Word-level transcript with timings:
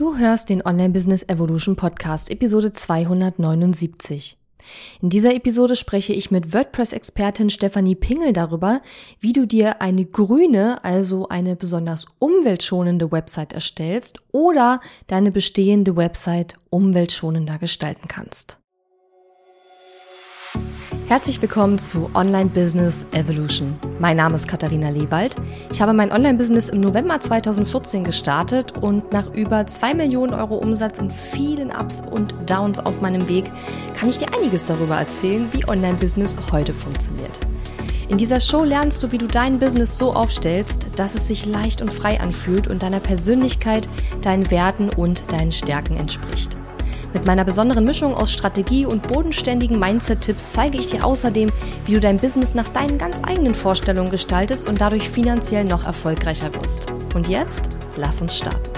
Du 0.00 0.16
hörst 0.16 0.48
den 0.48 0.64
Online 0.64 0.94
Business 0.94 1.28
Evolution 1.28 1.76
Podcast, 1.76 2.30
Episode 2.30 2.72
279. 2.72 4.38
In 5.02 5.10
dieser 5.10 5.34
Episode 5.34 5.76
spreche 5.76 6.14
ich 6.14 6.30
mit 6.30 6.54
WordPress-Expertin 6.54 7.50
Stefanie 7.50 7.96
Pingel 7.96 8.32
darüber, 8.32 8.80
wie 9.20 9.34
du 9.34 9.46
dir 9.46 9.82
eine 9.82 10.06
grüne, 10.06 10.82
also 10.84 11.28
eine 11.28 11.54
besonders 11.54 12.06
umweltschonende 12.18 13.12
Website 13.12 13.52
erstellst 13.52 14.22
oder 14.32 14.80
deine 15.06 15.32
bestehende 15.32 15.96
Website 15.96 16.56
umweltschonender 16.70 17.58
gestalten 17.58 18.08
kannst. 18.08 18.58
Herzlich 21.10 21.42
willkommen 21.42 21.76
zu 21.80 22.08
Online 22.14 22.48
Business 22.48 23.04
Evolution. 23.10 23.76
Mein 23.98 24.16
Name 24.16 24.36
ist 24.36 24.46
Katharina 24.46 24.90
Lewald. 24.90 25.34
Ich 25.72 25.82
habe 25.82 25.92
mein 25.92 26.12
Online-Business 26.12 26.68
im 26.68 26.78
November 26.78 27.18
2014 27.18 28.04
gestartet 28.04 28.78
und 28.80 29.12
nach 29.12 29.26
über 29.34 29.66
zwei 29.66 29.92
Millionen 29.92 30.32
Euro 30.32 30.58
Umsatz 30.58 31.00
und 31.00 31.12
vielen 31.12 31.72
Ups 31.72 32.00
und 32.00 32.32
Downs 32.48 32.78
auf 32.78 33.00
meinem 33.00 33.28
Weg 33.28 33.50
kann 33.96 34.08
ich 34.08 34.18
dir 34.18 34.28
einiges 34.32 34.64
darüber 34.66 34.98
erzählen, 34.98 35.48
wie 35.50 35.66
Online-Business 35.66 36.36
heute 36.52 36.72
funktioniert. 36.72 37.40
In 38.08 38.16
dieser 38.16 38.38
Show 38.38 38.62
lernst 38.62 39.02
du, 39.02 39.10
wie 39.10 39.18
du 39.18 39.26
dein 39.26 39.58
Business 39.58 39.98
so 39.98 40.12
aufstellst, 40.12 40.86
dass 40.94 41.16
es 41.16 41.26
sich 41.26 41.44
leicht 41.44 41.82
und 41.82 41.92
frei 41.92 42.20
anfühlt 42.20 42.68
und 42.68 42.84
deiner 42.84 43.00
Persönlichkeit, 43.00 43.88
deinen 44.22 44.48
Werten 44.52 44.90
und 44.90 45.24
deinen 45.32 45.50
Stärken 45.50 45.96
entspricht. 45.96 46.56
Mit 47.12 47.26
meiner 47.26 47.44
besonderen 47.44 47.84
Mischung 47.84 48.14
aus 48.14 48.32
Strategie 48.32 48.86
und 48.86 49.08
bodenständigen 49.08 49.80
Mindset-Tipps 49.80 50.50
zeige 50.50 50.78
ich 50.78 50.86
dir 50.86 51.04
außerdem, 51.04 51.50
wie 51.84 51.94
du 51.94 51.98
dein 51.98 52.18
Business 52.18 52.54
nach 52.54 52.68
deinen 52.68 52.98
ganz 52.98 53.20
eigenen 53.24 53.54
Vorstellungen 53.54 54.12
gestaltest 54.12 54.68
und 54.68 54.80
dadurch 54.80 55.08
finanziell 55.08 55.64
noch 55.64 55.84
erfolgreicher 55.84 56.54
wirst. 56.54 56.92
Und 57.14 57.28
jetzt, 57.28 57.68
lass 57.96 58.22
uns 58.22 58.36
starten. 58.36 58.70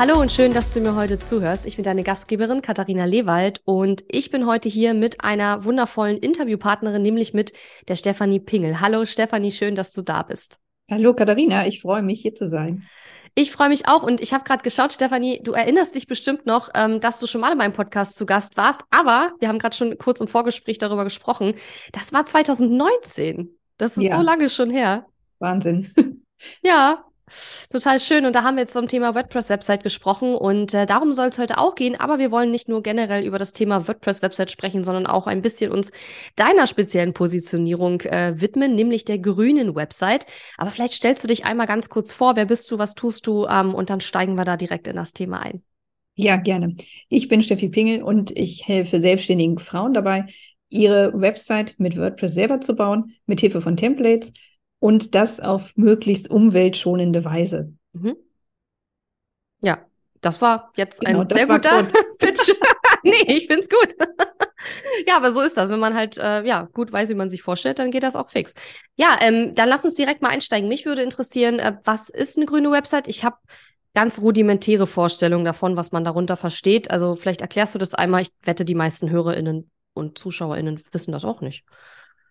Hallo 0.00 0.18
und 0.18 0.32
schön, 0.32 0.52
dass 0.52 0.70
du 0.70 0.80
mir 0.80 0.96
heute 0.96 1.20
zuhörst. 1.20 1.66
Ich 1.66 1.76
bin 1.76 1.84
deine 1.84 2.02
Gastgeberin 2.02 2.62
Katharina 2.62 3.04
Lewald 3.04 3.60
und 3.64 4.02
ich 4.08 4.30
bin 4.30 4.46
heute 4.46 4.68
hier 4.68 4.92
mit 4.94 5.22
einer 5.22 5.64
wundervollen 5.64 6.16
Interviewpartnerin, 6.16 7.02
nämlich 7.02 7.32
mit 7.32 7.52
der 7.86 7.96
Stefanie 7.96 8.40
Pingel. 8.40 8.80
Hallo 8.80 9.04
Stefanie, 9.04 9.52
schön, 9.52 9.76
dass 9.76 9.92
du 9.92 10.02
da 10.02 10.22
bist. 10.22 10.58
Hallo 10.90 11.14
Katharina, 11.14 11.68
ich 11.68 11.80
freue 11.80 12.02
mich 12.02 12.20
hier 12.20 12.34
zu 12.34 12.48
sein. 12.48 12.82
Ich 13.36 13.52
freue 13.52 13.68
mich 13.68 13.86
auch 13.86 14.02
und 14.02 14.20
ich 14.20 14.34
habe 14.34 14.42
gerade 14.42 14.64
geschaut, 14.64 14.92
Stefanie, 14.92 15.40
du 15.40 15.52
erinnerst 15.52 15.94
dich 15.94 16.08
bestimmt 16.08 16.46
noch, 16.46 16.68
ähm, 16.74 16.98
dass 16.98 17.20
du 17.20 17.28
schon 17.28 17.40
mal 17.40 17.52
in 17.52 17.58
meinem 17.58 17.72
Podcast 17.72 18.16
zu 18.16 18.26
Gast 18.26 18.56
warst, 18.56 18.80
aber 18.90 19.32
wir 19.38 19.46
haben 19.46 19.60
gerade 19.60 19.76
schon 19.76 19.96
kurz 19.98 20.20
im 20.20 20.26
Vorgespräch 20.26 20.78
darüber 20.78 21.04
gesprochen. 21.04 21.54
Das 21.92 22.12
war 22.12 22.26
2019. 22.26 23.56
Das 23.76 23.96
ist 23.96 24.02
ja. 24.02 24.16
so 24.16 24.22
lange 24.22 24.50
schon 24.50 24.68
her. 24.68 25.06
Wahnsinn. 25.38 25.92
Ja, 26.62 27.04
Total 27.70 28.00
schön. 28.00 28.26
Und 28.26 28.34
da 28.34 28.42
haben 28.42 28.56
wir 28.56 28.62
jetzt 28.62 28.72
zum 28.72 28.88
Thema 28.88 29.14
WordPress-Website 29.14 29.82
gesprochen. 29.82 30.34
Und 30.34 30.74
äh, 30.74 30.86
darum 30.86 31.14
soll 31.14 31.28
es 31.28 31.38
heute 31.38 31.58
auch 31.58 31.74
gehen. 31.74 31.98
Aber 31.98 32.18
wir 32.18 32.30
wollen 32.30 32.50
nicht 32.50 32.68
nur 32.68 32.82
generell 32.82 33.24
über 33.24 33.38
das 33.38 33.52
Thema 33.52 33.86
WordPress-Website 33.86 34.50
sprechen, 34.50 34.84
sondern 34.84 35.06
auch 35.06 35.26
ein 35.26 35.42
bisschen 35.42 35.70
uns 35.70 35.92
deiner 36.36 36.66
speziellen 36.66 37.12
Positionierung 37.12 38.00
äh, 38.02 38.40
widmen, 38.40 38.74
nämlich 38.74 39.04
der 39.04 39.18
grünen 39.18 39.74
Website. 39.74 40.26
Aber 40.58 40.70
vielleicht 40.70 40.94
stellst 40.94 41.24
du 41.24 41.28
dich 41.28 41.44
einmal 41.44 41.66
ganz 41.66 41.88
kurz 41.88 42.12
vor. 42.12 42.36
Wer 42.36 42.46
bist 42.46 42.70
du? 42.70 42.78
Was 42.78 42.94
tust 42.94 43.26
du? 43.26 43.46
Ähm, 43.46 43.74
und 43.74 43.90
dann 43.90 44.00
steigen 44.00 44.34
wir 44.34 44.44
da 44.44 44.56
direkt 44.56 44.88
in 44.88 44.96
das 44.96 45.12
Thema 45.12 45.40
ein. 45.40 45.62
Ja, 46.16 46.36
gerne. 46.36 46.76
Ich 47.08 47.28
bin 47.28 47.42
Steffi 47.42 47.68
Pingel 47.68 48.02
und 48.02 48.30
ich 48.36 48.68
helfe 48.68 49.00
selbstständigen 49.00 49.58
Frauen 49.58 49.94
dabei, 49.94 50.26
ihre 50.68 51.18
Website 51.18 51.76
mit 51.78 51.96
WordPress 51.96 52.34
selber 52.34 52.60
zu 52.60 52.74
bauen, 52.74 53.14
mit 53.26 53.40
Hilfe 53.40 53.60
von 53.60 53.76
Templates 53.76 54.32
und 54.80 55.14
das 55.14 55.38
auf 55.38 55.72
möglichst 55.76 56.28
umweltschonende 56.28 57.24
Weise. 57.24 57.72
Mhm. 57.92 58.16
Ja, 59.62 59.78
das 60.20 60.40
war 60.40 60.72
jetzt 60.76 61.00
genau, 61.00 61.20
ein 61.20 61.30
sehr 61.30 61.46
guter 61.46 61.84
Pitch. 62.18 62.52
nee, 63.04 63.22
ich 63.26 63.46
finde 63.46 63.60
es 63.60 63.68
gut. 63.68 63.94
ja, 65.06 65.16
aber 65.16 65.32
so 65.32 65.40
ist 65.40 65.56
das. 65.56 65.70
Wenn 65.70 65.78
man 65.78 65.94
halt 65.94 66.18
äh, 66.18 66.42
ja 66.44 66.68
gut 66.72 66.92
weiß, 66.92 67.10
wie 67.10 67.14
man 67.14 67.30
sich 67.30 67.42
vorstellt, 67.42 67.78
dann 67.78 67.90
geht 67.90 68.02
das 68.02 68.16
auch 68.16 68.28
fix. 68.28 68.54
Ja, 68.96 69.18
ähm, 69.20 69.54
dann 69.54 69.68
lass 69.68 69.84
uns 69.84 69.94
direkt 69.94 70.22
mal 70.22 70.30
einsteigen. 70.30 70.68
Mich 70.68 70.86
würde 70.86 71.02
interessieren, 71.02 71.58
äh, 71.58 71.76
was 71.84 72.08
ist 72.08 72.36
eine 72.36 72.46
grüne 72.46 72.70
Website? 72.72 73.06
Ich 73.06 73.24
habe 73.24 73.36
ganz 73.94 74.20
rudimentäre 74.20 74.86
Vorstellungen 74.86 75.44
davon, 75.44 75.76
was 75.76 75.92
man 75.92 76.04
darunter 76.04 76.36
versteht. 76.36 76.90
Also 76.90 77.16
vielleicht 77.16 77.42
erklärst 77.42 77.74
du 77.74 77.78
das 77.78 77.94
einmal. 77.94 78.22
Ich 78.22 78.30
wette, 78.42 78.64
die 78.64 78.74
meisten 78.74 79.10
HörerInnen 79.10 79.70
und 79.94 80.18
ZuschauerInnen 80.18 80.80
wissen 80.92 81.12
das 81.12 81.24
auch 81.24 81.40
nicht. 81.40 81.64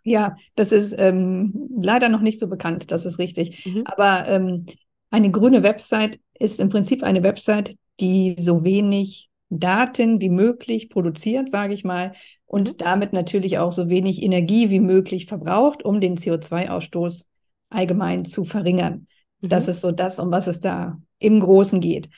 Ja, 0.04 0.36
das 0.56 0.72
ist 0.72 0.96
ähm, 0.98 1.70
leider 1.82 2.10
noch 2.10 2.22
nicht 2.22 2.40
so 2.40 2.48
bekannt, 2.48 2.92
das 2.92 3.06
ist 3.06 3.20
richtig. 3.20 3.66
Mhm. 3.66 3.84
Aber 3.86 4.28
ähm, 4.28 4.66
eine 5.12 5.32
grüne 5.32 5.64
Website 5.64 6.20
ist 6.38 6.60
im 6.60 6.70
Prinzip 6.70 7.04
eine 7.04 7.24
Website, 7.24 7.76
die 8.00 8.36
so 8.40 8.64
wenig 8.64 9.30
Daten 9.50 10.22
wie 10.22 10.30
möglich 10.30 10.90
produziert, 10.90 11.50
sage 11.50 11.74
ich 11.74 11.84
mal, 11.84 12.14
und 12.46 12.74
mhm. 12.74 12.78
damit 12.78 13.14
natürlich 13.14 13.58
auch 13.58 13.72
so 13.72 13.90
wenig 13.90 14.22
Energie 14.22 14.70
wie 14.70 14.80
möglich 14.80 15.26
verbraucht, 15.26 15.84
um 15.84 16.00
den 16.00 16.18
CO2-Ausstoß 16.18 17.26
allgemein 17.70 18.26
zu 18.26 18.44
verringern. 18.44 19.08
Mhm. 19.42 19.50
Das 19.50 19.68
ist 19.68 19.82
so 19.82 19.92
das, 19.92 20.20
um 20.20 20.32
was 20.32 20.48
es 20.48 20.60
da 20.60 21.00
im 21.18 21.40
Großen 21.40 21.82
geht. 21.82 22.10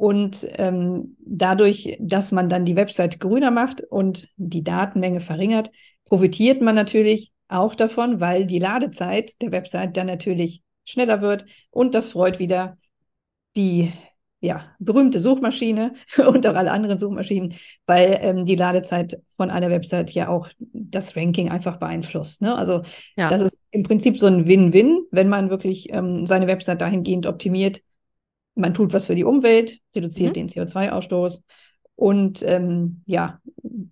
Und 0.00 0.46
ähm, 0.52 1.14
dadurch, 1.18 1.98
dass 2.00 2.32
man 2.32 2.48
dann 2.48 2.64
die 2.64 2.74
Website 2.74 3.20
grüner 3.20 3.50
macht 3.50 3.82
und 3.82 4.30
die 4.38 4.64
Datenmenge 4.64 5.20
verringert, 5.20 5.70
profitiert 6.06 6.62
man 6.62 6.74
natürlich 6.74 7.32
auch 7.48 7.74
davon, 7.74 8.18
weil 8.18 8.46
die 8.46 8.58
Ladezeit 8.58 9.32
der 9.42 9.52
Website 9.52 9.98
dann 9.98 10.06
natürlich 10.06 10.62
schneller 10.86 11.20
wird 11.20 11.44
und 11.70 11.94
das 11.94 12.08
freut 12.12 12.38
wieder 12.38 12.78
die 13.56 13.92
ja, 14.40 14.74
berühmte 14.78 15.20
Suchmaschine 15.20 15.92
und 16.26 16.46
auch 16.46 16.54
alle 16.54 16.70
anderen 16.70 16.98
Suchmaschinen, 16.98 17.52
weil 17.84 18.20
ähm, 18.22 18.46
die 18.46 18.56
Ladezeit 18.56 19.20
von 19.36 19.50
einer 19.50 19.68
Website 19.68 20.12
ja 20.12 20.28
auch 20.28 20.48
das 20.72 21.14
Ranking 21.14 21.50
einfach 21.50 21.76
beeinflusst. 21.76 22.40
Ne? 22.40 22.56
Also 22.56 22.80
ja. 23.18 23.28
das 23.28 23.42
ist 23.42 23.58
im 23.70 23.82
Prinzip 23.82 24.18
so 24.18 24.28
ein 24.28 24.46
Win-Win, 24.46 25.02
wenn 25.10 25.28
man 25.28 25.50
wirklich 25.50 25.92
ähm, 25.92 26.26
seine 26.26 26.46
Website 26.46 26.80
dahingehend 26.80 27.26
optimiert. 27.26 27.82
Man 28.54 28.74
tut 28.74 28.92
was 28.92 29.06
für 29.06 29.14
die 29.14 29.24
Umwelt, 29.24 29.78
reduziert 29.94 30.36
mhm. 30.36 30.48
den 30.48 30.48
CO2-Ausstoß 30.48 31.42
und 31.94 32.42
ähm, 32.42 33.00
ja, 33.06 33.40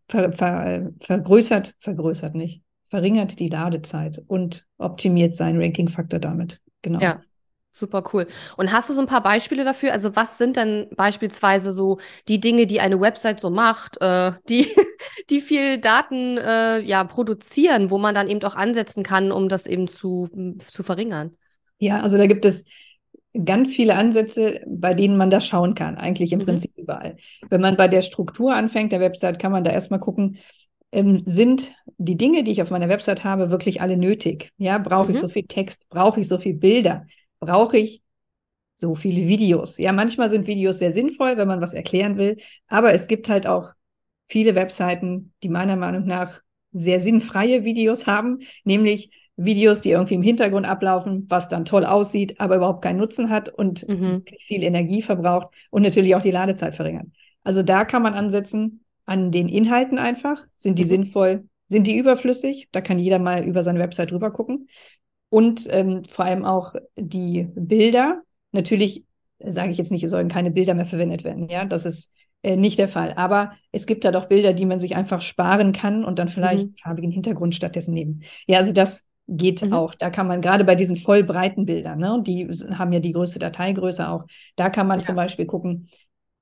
ver, 0.08 0.32
ver, 0.32 0.90
vergrößert, 1.00 1.76
vergrößert 1.80 2.34
nicht, 2.34 2.62
verringert 2.86 3.38
die 3.38 3.48
Ladezeit 3.48 4.22
und 4.26 4.66
optimiert 4.78 5.34
seinen 5.34 5.60
Ranking-Faktor 5.60 6.18
damit. 6.18 6.60
Genau. 6.82 7.00
Ja, 7.00 7.20
Super 7.70 8.02
cool. 8.12 8.26
Und 8.56 8.72
hast 8.72 8.88
du 8.88 8.94
so 8.94 9.00
ein 9.00 9.06
paar 9.06 9.22
Beispiele 9.22 9.62
dafür? 9.64 9.92
Also 9.92 10.16
was 10.16 10.38
sind 10.38 10.56
denn 10.56 10.88
beispielsweise 10.96 11.70
so 11.70 11.98
die 12.26 12.40
Dinge, 12.40 12.66
die 12.66 12.80
eine 12.80 13.00
Website 13.00 13.40
so 13.40 13.50
macht, 13.50 14.00
äh, 14.00 14.32
die, 14.48 14.66
die 15.30 15.40
viel 15.40 15.78
Daten 15.78 16.38
äh, 16.38 16.80
ja 16.80 17.04
produzieren, 17.04 17.90
wo 17.90 17.98
man 17.98 18.14
dann 18.14 18.28
eben 18.28 18.42
auch 18.42 18.56
ansetzen 18.56 19.02
kann, 19.02 19.30
um 19.30 19.48
das 19.48 19.66
eben 19.66 19.86
zu, 19.86 20.28
zu 20.58 20.82
verringern? 20.82 21.36
Ja, 21.78 22.00
also 22.00 22.16
da 22.16 22.26
gibt 22.26 22.44
es 22.44 22.64
ganz 23.44 23.74
viele 23.74 23.94
Ansätze, 23.94 24.60
bei 24.66 24.94
denen 24.94 25.16
man 25.16 25.30
da 25.30 25.40
schauen 25.40 25.74
kann, 25.74 25.96
eigentlich 25.96 26.32
im 26.32 26.40
mhm. 26.40 26.44
Prinzip 26.44 26.72
überall. 26.76 27.16
Wenn 27.48 27.60
man 27.60 27.76
bei 27.76 27.88
der 27.88 28.02
Struktur 28.02 28.54
anfängt, 28.54 28.92
der 28.92 29.00
Website, 29.00 29.38
kann 29.38 29.52
man 29.52 29.64
da 29.64 29.70
erstmal 29.70 30.00
gucken, 30.00 30.38
ähm, 30.92 31.22
sind 31.26 31.74
die 31.98 32.16
Dinge, 32.16 32.42
die 32.44 32.52
ich 32.52 32.62
auf 32.62 32.70
meiner 32.70 32.88
Website 32.88 33.24
habe, 33.24 33.50
wirklich 33.50 33.80
alle 33.80 33.96
nötig? 33.96 34.52
Ja, 34.56 34.78
brauche 34.78 35.08
mhm. 35.08 35.14
ich 35.14 35.20
so 35.20 35.28
viel 35.28 35.44
Text? 35.44 35.88
Brauche 35.88 36.20
ich 36.20 36.28
so 36.28 36.38
viel 36.38 36.54
Bilder? 36.54 37.06
Brauche 37.40 37.78
ich 37.78 38.02
so 38.76 38.94
viele 38.94 39.28
Videos? 39.28 39.76
Ja, 39.78 39.92
manchmal 39.92 40.30
sind 40.30 40.46
Videos 40.46 40.78
sehr 40.78 40.92
sinnvoll, 40.92 41.36
wenn 41.36 41.48
man 41.48 41.60
was 41.60 41.74
erklären 41.74 42.16
will, 42.16 42.38
aber 42.68 42.94
es 42.94 43.08
gibt 43.08 43.28
halt 43.28 43.46
auch 43.46 43.70
viele 44.24 44.54
Webseiten, 44.54 45.32
die 45.42 45.48
meiner 45.48 45.76
Meinung 45.76 46.06
nach 46.06 46.40
sehr 46.72 47.00
sinnfreie 47.00 47.64
Videos 47.64 48.06
haben, 48.06 48.40
nämlich 48.64 49.10
Videos, 49.38 49.80
die 49.80 49.92
irgendwie 49.92 50.14
im 50.14 50.22
Hintergrund 50.22 50.66
ablaufen, 50.66 51.26
was 51.28 51.48
dann 51.48 51.64
toll 51.64 51.84
aussieht, 51.84 52.40
aber 52.40 52.56
überhaupt 52.56 52.82
keinen 52.82 52.98
Nutzen 52.98 53.30
hat 53.30 53.48
und 53.48 53.88
mhm. 53.88 54.24
viel 54.40 54.64
Energie 54.64 55.00
verbraucht 55.00 55.54
und 55.70 55.82
natürlich 55.82 56.16
auch 56.16 56.22
die 56.22 56.32
Ladezeit 56.32 56.74
verringern. 56.74 57.12
Also 57.44 57.62
da 57.62 57.84
kann 57.84 58.02
man 58.02 58.14
ansetzen 58.14 58.84
an 59.06 59.30
den 59.30 59.48
Inhalten 59.48 59.98
einfach. 59.98 60.44
Sind 60.56 60.78
die 60.78 60.84
mhm. 60.84 60.88
sinnvoll? 60.88 61.48
Sind 61.68 61.86
die 61.86 61.96
überflüssig? 61.96 62.68
Da 62.72 62.80
kann 62.80 62.98
jeder 62.98 63.20
mal 63.20 63.44
über 63.44 63.62
seine 63.62 63.78
Website 63.78 64.10
drüber 64.10 64.32
gucken. 64.32 64.68
Und 65.30 65.66
ähm, 65.70 66.02
vor 66.08 66.24
allem 66.24 66.44
auch 66.44 66.74
die 66.96 67.48
Bilder. 67.54 68.22
Natürlich 68.50 69.04
sage 69.38 69.70
ich 69.70 69.78
jetzt 69.78 69.92
nicht, 69.92 70.02
es 70.02 70.10
sollen 70.10 70.28
keine 70.28 70.50
Bilder 70.50 70.74
mehr 70.74 70.86
verwendet 70.86 71.22
werden. 71.22 71.48
Ja, 71.48 71.64
das 71.64 71.86
ist 71.86 72.10
äh, 72.42 72.56
nicht 72.56 72.78
der 72.78 72.88
Fall. 72.88 73.14
Aber 73.14 73.52
es 73.70 73.86
gibt 73.86 74.04
da 74.04 74.10
doch 74.10 74.26
Bilder, 74.26 74.52
die 74.52 74.66
man 74.66 74.80
sich 74.80 74.96
einfach 74.96 75.22
sparen 75.22 75.72
kann 75.72 76.04
und 76.04 76.18
dann 76.18 76.28
vielleicht 76.28 76.66
mhm. 76.66 76.74
farbigen 76.82 77.12
Hintergrund 77.12 77.54
stattdessen 77.54 77.94
nehmen. 77.94 78.22
Ja, 78.46 78.58
also 78.58 78.72
das 78.72 79.04
geht 79.28 79.62
mhm. 79.62 79.74
auch. 79.74 79.94
Da 79.94 80.10
kann 80.10 80.26
man 80.26 80.40
gerade 80.40 80.64
bei 80.64 80.74
diesen 80.74 80.96
vollbreiten 80.96 81.66
Bildern, 81.66 81.98
ne, 81.98 82.22
die 82.26 82.48
haben 82.74 82.92
ja 82.92 83.00
die 83.00 83.12
größte 83.12 83.38
Dateigröße 83.38 84.08
auch, 84.08 84.24
da 84.56 84.70
kann 84.70 84.86
man 84.86 85.00
ja. 85.00 85.04
zum 85.04 85.16
Beispiel 85.16 85.46
gucken, 85.46 85.88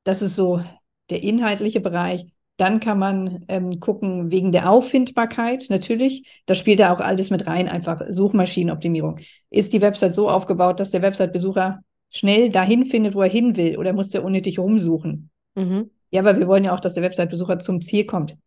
das 0.05 0.23
ist 0.23 0.37
so 0.37 0.63
der 1.11 1.23
inhaltliche 1.23 1.81
Bereich. 1.81 2.27
Dann 2.59 2.81
kann 2.81 2.99
man 2.99 3.45
ähm, 3.49 3.81
gucken 3.81 4.31
wegen 4.31 4.51
der 4.51 4.71
Auffindbarkeit 4.71 5.67
natürlich. 5.69 6.43
Da 6.47 6.55
spielt 6.55 6.81
da 6.81 6.95
auch 6.95 7.01
alles 7.01 7.29
mit 7.29 7.47
rein, 7.47 7.69
einfach 7.69 8.01
Suchmaschinenoptimierung. 8.09 9.19
Ist 9.51 9.75
die 9.75 9.83
Website 9.83 10.15
so 10.15 10.31
aufgebaut, 10.31 10.81
dass 10.81 10.91
der 10.91 11.03
Website-Besucher 11.03 11.81
schnell 12.09 12.49
dahin 12.49 12.87
findet, 12.87 13.15
wo 13.15 13.21
er 13.21 13.29
hin 13.29 13.57
will, 13.57 13.77
oder 13.77 13.93
muss 13.93 14.09
der 14.09 14.25
unnötig 14.25 14.59
rumsuchen? 14.59 15.29
Mhm. 15.55 15.91
Ja, 16.11 16.23
aber 16.23 16.39
wir 16.39 16.49
wollen 16.49 16.65
ja 16.65 16.75
auch, 16.75 16.81
dass 16.81 16.95
der 16.95 17.03
Website-Besucher 17.03 17.59
zum 17.59 17.83
Ziel 17.83 18.07
kommt. 18.07 18.39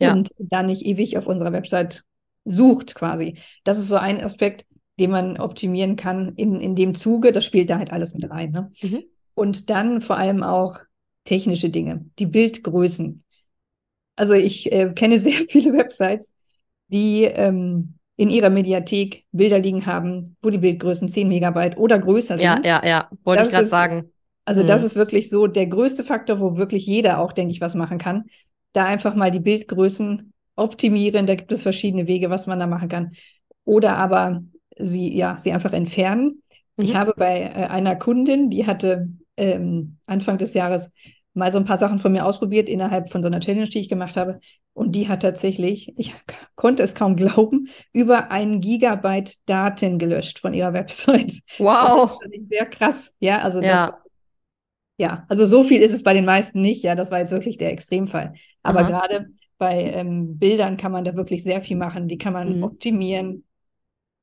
Ja. 0.00 0.14
Und 0.14 0.30
da 0.38 0.62
nicht 0.62 0.86
ewig 0.86 1.18
auf 1.18 1.26
unserer 1.26 1.52
Website 1.52 2.04
sucht 2.44 2.94
quasi. 2.94 3.38
Das 3.64 3.78
ist 3.78 3.88
so 3.88 3.96
ein 3.96 4.22
Aspekt, 4.22 4.66
den 4.98 5.10
man 5.10 5.38
optimieren 5.38 5.96
kann 5.96 6.34
in, 6.36 6.60
in 6.60 6.76
dem 6.76 6.94
Zuge. 6.94 7.32
Das 7.32 7.44
spielt 7.44 7.70
da 7.70 7.78
halt 7.78 7.92
alles 7.92 8.14
mit 8.14 8.30
rein. 8.30 8.50
Ne? 8.50 8.72
Mhm. 8.82 9.04
Und 9.34 9.70
dann 9.70 10.00
vor 10.00 10.16
allem 10.16 10.42
auch 10.42 10.78
technische 11.24 11.70
Dinge, 11.70 12.04
die 12.18 12.26
Bildgrößen. 12.26 13.24
Also 14.16 14.34
ich 14.34 14.70
äh, 14.72 14.92
kenne 14.94 15.18
sehr 15.20 15.46
viele 15.48 15.72
Websites, 15.72 16.30
die 16.88 17.24
ähm, 17.24 17.94
in 18.16 18.30
ihrer 18.30 18.50
Mediathek 18.50 19.24
Bilder 19.32 19.58
liegen 19.58 19.86
haben, 19.86 20.36
wo 20.40 20.50
die 20.50 20.58
Bildgrößen 20.58 21.08
10 21.08 21.28
Megabyte 21.28 21.76
oder 21.76 21.98
größer 21.98 22.38
sind. 22.38 22.44
Ja, 22.44 22.60
ja, 22.64 22.82
ja, 22.86 23.08
wollte 23.24 23.44
ich 23.44 23.50
gerade 23.50 23.66
sagen. 23.66 24.12
Also 24.44 24.62
mhm. 24.62 24.68
das 24.68 24.84
ist 24.84 24.94
wirklich 24.94 25.30
so 25.30 25.46
der 25.46 25.66
größte 25.66 26.04
Faktor, 26.04 26.38
wo 26.38 26.56
wirklich 26.56 26.86
jeder 26.86 27.18
auch, 27.18 27.32
denke 27.32 27.52
ich, 27.52 27.60
was 27.60 27.74
machen 27.74 27.98
kann. 27.98 28.24
Da 28.72 28.84
einfach 28.84 29.14
mal 29.14 29.30
die 29.30 29.40
Bildgrößen 29.40 30.33
optimieren. 30.56 31.26
Da 31.26 31.34
gibt 31.34 31.52
es 31.52 31.62
verschiedene 31.62 32.06
Wege, 32.06 32.30
was 32.30 32.46
man 32.46 32.58
da 32.58 32.66
machen 32.66 32.88
kann. 32.88 33.12
Oder 33.64 33.96
aber 33.96 34.42
sie, 34.76 35.16
ja, 35.16 35.36
sie 35.38 35.52
einfach 35.52 35.72
entfernen. 35.72 36.42
Mhm. 36.76 36.84
Ich 36.84 36.96
habe 36.96 37.14
bei 37.16 37.42
äh, 37.42 37.66
einer 37.66 37.96
Kundin, 37.96 38.50
die 38.50 38.66
hatte 38.66 39.08
ähm, 39.36 39.98
Anfang 40.06 40.38
des 40.38 40.54
Jahres 40.54 40.90
mal 41.34 41.50
so 41.50 41.58
ein 41.58 41.64
paar 41.64 41.78
Sachen 41.78 41.98
von 41.98 42.12
mir 42.12 42.24
ausprobiert 42.24 42.68
innerhalb 42.68 43.10
von 43.10 43.22
so 43.22 43.26
einer 43.26 43.40
Challenge, 43.40 43.68
die 43.68 43.80
ich 43.80 43.88
gemacht 43.88 44.16
habe. 44.16 44.40
Und 44.72 44.92
die 44.92 45.08
hat 45.08 45.22
tatsächlich, 45.22 45.92
ich 45.96 46.14
konnte 46.54 46.82
es 46.82 46.94
kaum 46.94 47.16
glauben, 47.16 47.68
über 47.92 48.30
ein 48.30 48.60
Gigabyte 48.60 49.36
Daten 49.46 49.98
gelöscht 49.98 50.38
von 50.38 50.54
ihrer 50.54 50.72
Website. 50.72 51.40
Wow. 51.58 52.18
Sehr 52.48 52.66
krass. 52.66 53.12
Ja, 53.18 53.40
also 53.40 53.60
ja. 53.60 53.86
Das, 53.86 53.94
ja, 54.96 55.26
also 55.28 55.44
so 55.44 55.64
viel 55.64 55.82
ist 55.82 55.92
es 55.92 56.04
bei 56.04 56.14
den 56.14 56.24
meisten 56.24 56.60
nicht. 56.60 56.84
Ja, 56.84 56.94
das 56.94 57.10
war 57.10 57.18
jetzt 57.18 57.32
wirklich 57.32 57.58
der 57.58 57.72
Extremfall. 57.72 58.34
Aber 58.62 58.84
gerade 58.84 59.26
bei 59.64 59.82
ähm, 59.90 60.38
Bildern 60.38 60.76
kann 60.76 60.92
man 60.92 61.04
da 61.04 61.14
wirklich 61.14 61.42
sehr 61.42 61.62
viel 61.62 61.76
machen. 61.76 62.08
Die 62.08 62.18
kann 62.18 62.32
man 62.32 62.58
mhm. 62.58 62.64
optimieren 62.64 63.44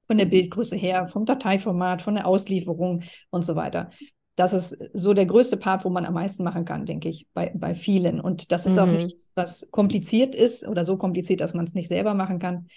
von 0.08 0.18
der 0.18 0.26
Bildgröße 0.26 0.76
her, 0.76 1.08
vom 1.08 1.26
Dateiformat, 1.26 2.02
von 2.02 2.16
der 2.16 2.28
Auslieferung 2.28 3.04
und 3.30 3.46
so 3.46 3.56
weiter 3.56 3.90
das 4.36 4.54
ist 4.54 4.78
so 4.94 5.14
der 5.14 5.26
größte 5.26 5.58
Part, 5.58 5.86
wo 5.86 5.90
man 5.90 6.06
am 6.06 6.14
meisten 6.14 6.44
machen 6.44 6.66
kann, 6.66 6.86
denke 6.86 7.10
ich, 7.10 7.28
bei, 7.34 7.52
bei 7.54 7.76
vielen. 7.76 8.20
Und 8.20 8.52
das 8.52 8.66
ist 8.66 8.74
mhm. 8.74 8.80
auch 8.80 8.88
nichts, 8.88 9.32
was 9.36 9.68
kompliziert 9.72 10.34
ist 10.34 10.68
oder 10.68 10.86
so 10.86 10.98
kompliziert, 10.98 11.42
dass 11.42 11.54
man 11.54 11.66
es 11.66 11.74
nicht 11.74 11.88
selber 11.88 12.14
machen 12.14 12.40
kann. 12.40 12.68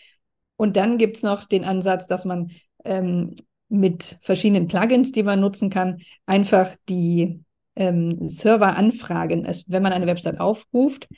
Und 0.56 0.76
dann 0.76 0.98
gibt 0.98 1.16
es 1.16 1.22
noch 1.22 1.44
den 1.44 1.64
Ansatz, 1.64 2.06
dass 2.06 2.24
man 2.24 2.50
ähm, 2.84 3.34
mit 3.68 4.18
verschiedenen 4.20 4.66
Plugins, 4.66 5.12
die 5.12 5.22
man 5.22 5.40
nutzen 5.40 5.70
kann, 5.70 6.02
einfach 6.26 6.76
die 6.88 7.40
ähm, 7.76 8.28
Server 8.28 8.76
anfragen. 8.76 9.44
Es, 9.44 9.64
wenn 9.68 9.82
man 9.82 9.92
eine 9.92 10.06
Website 10.06 10.40
aufruft, 10.40 11.08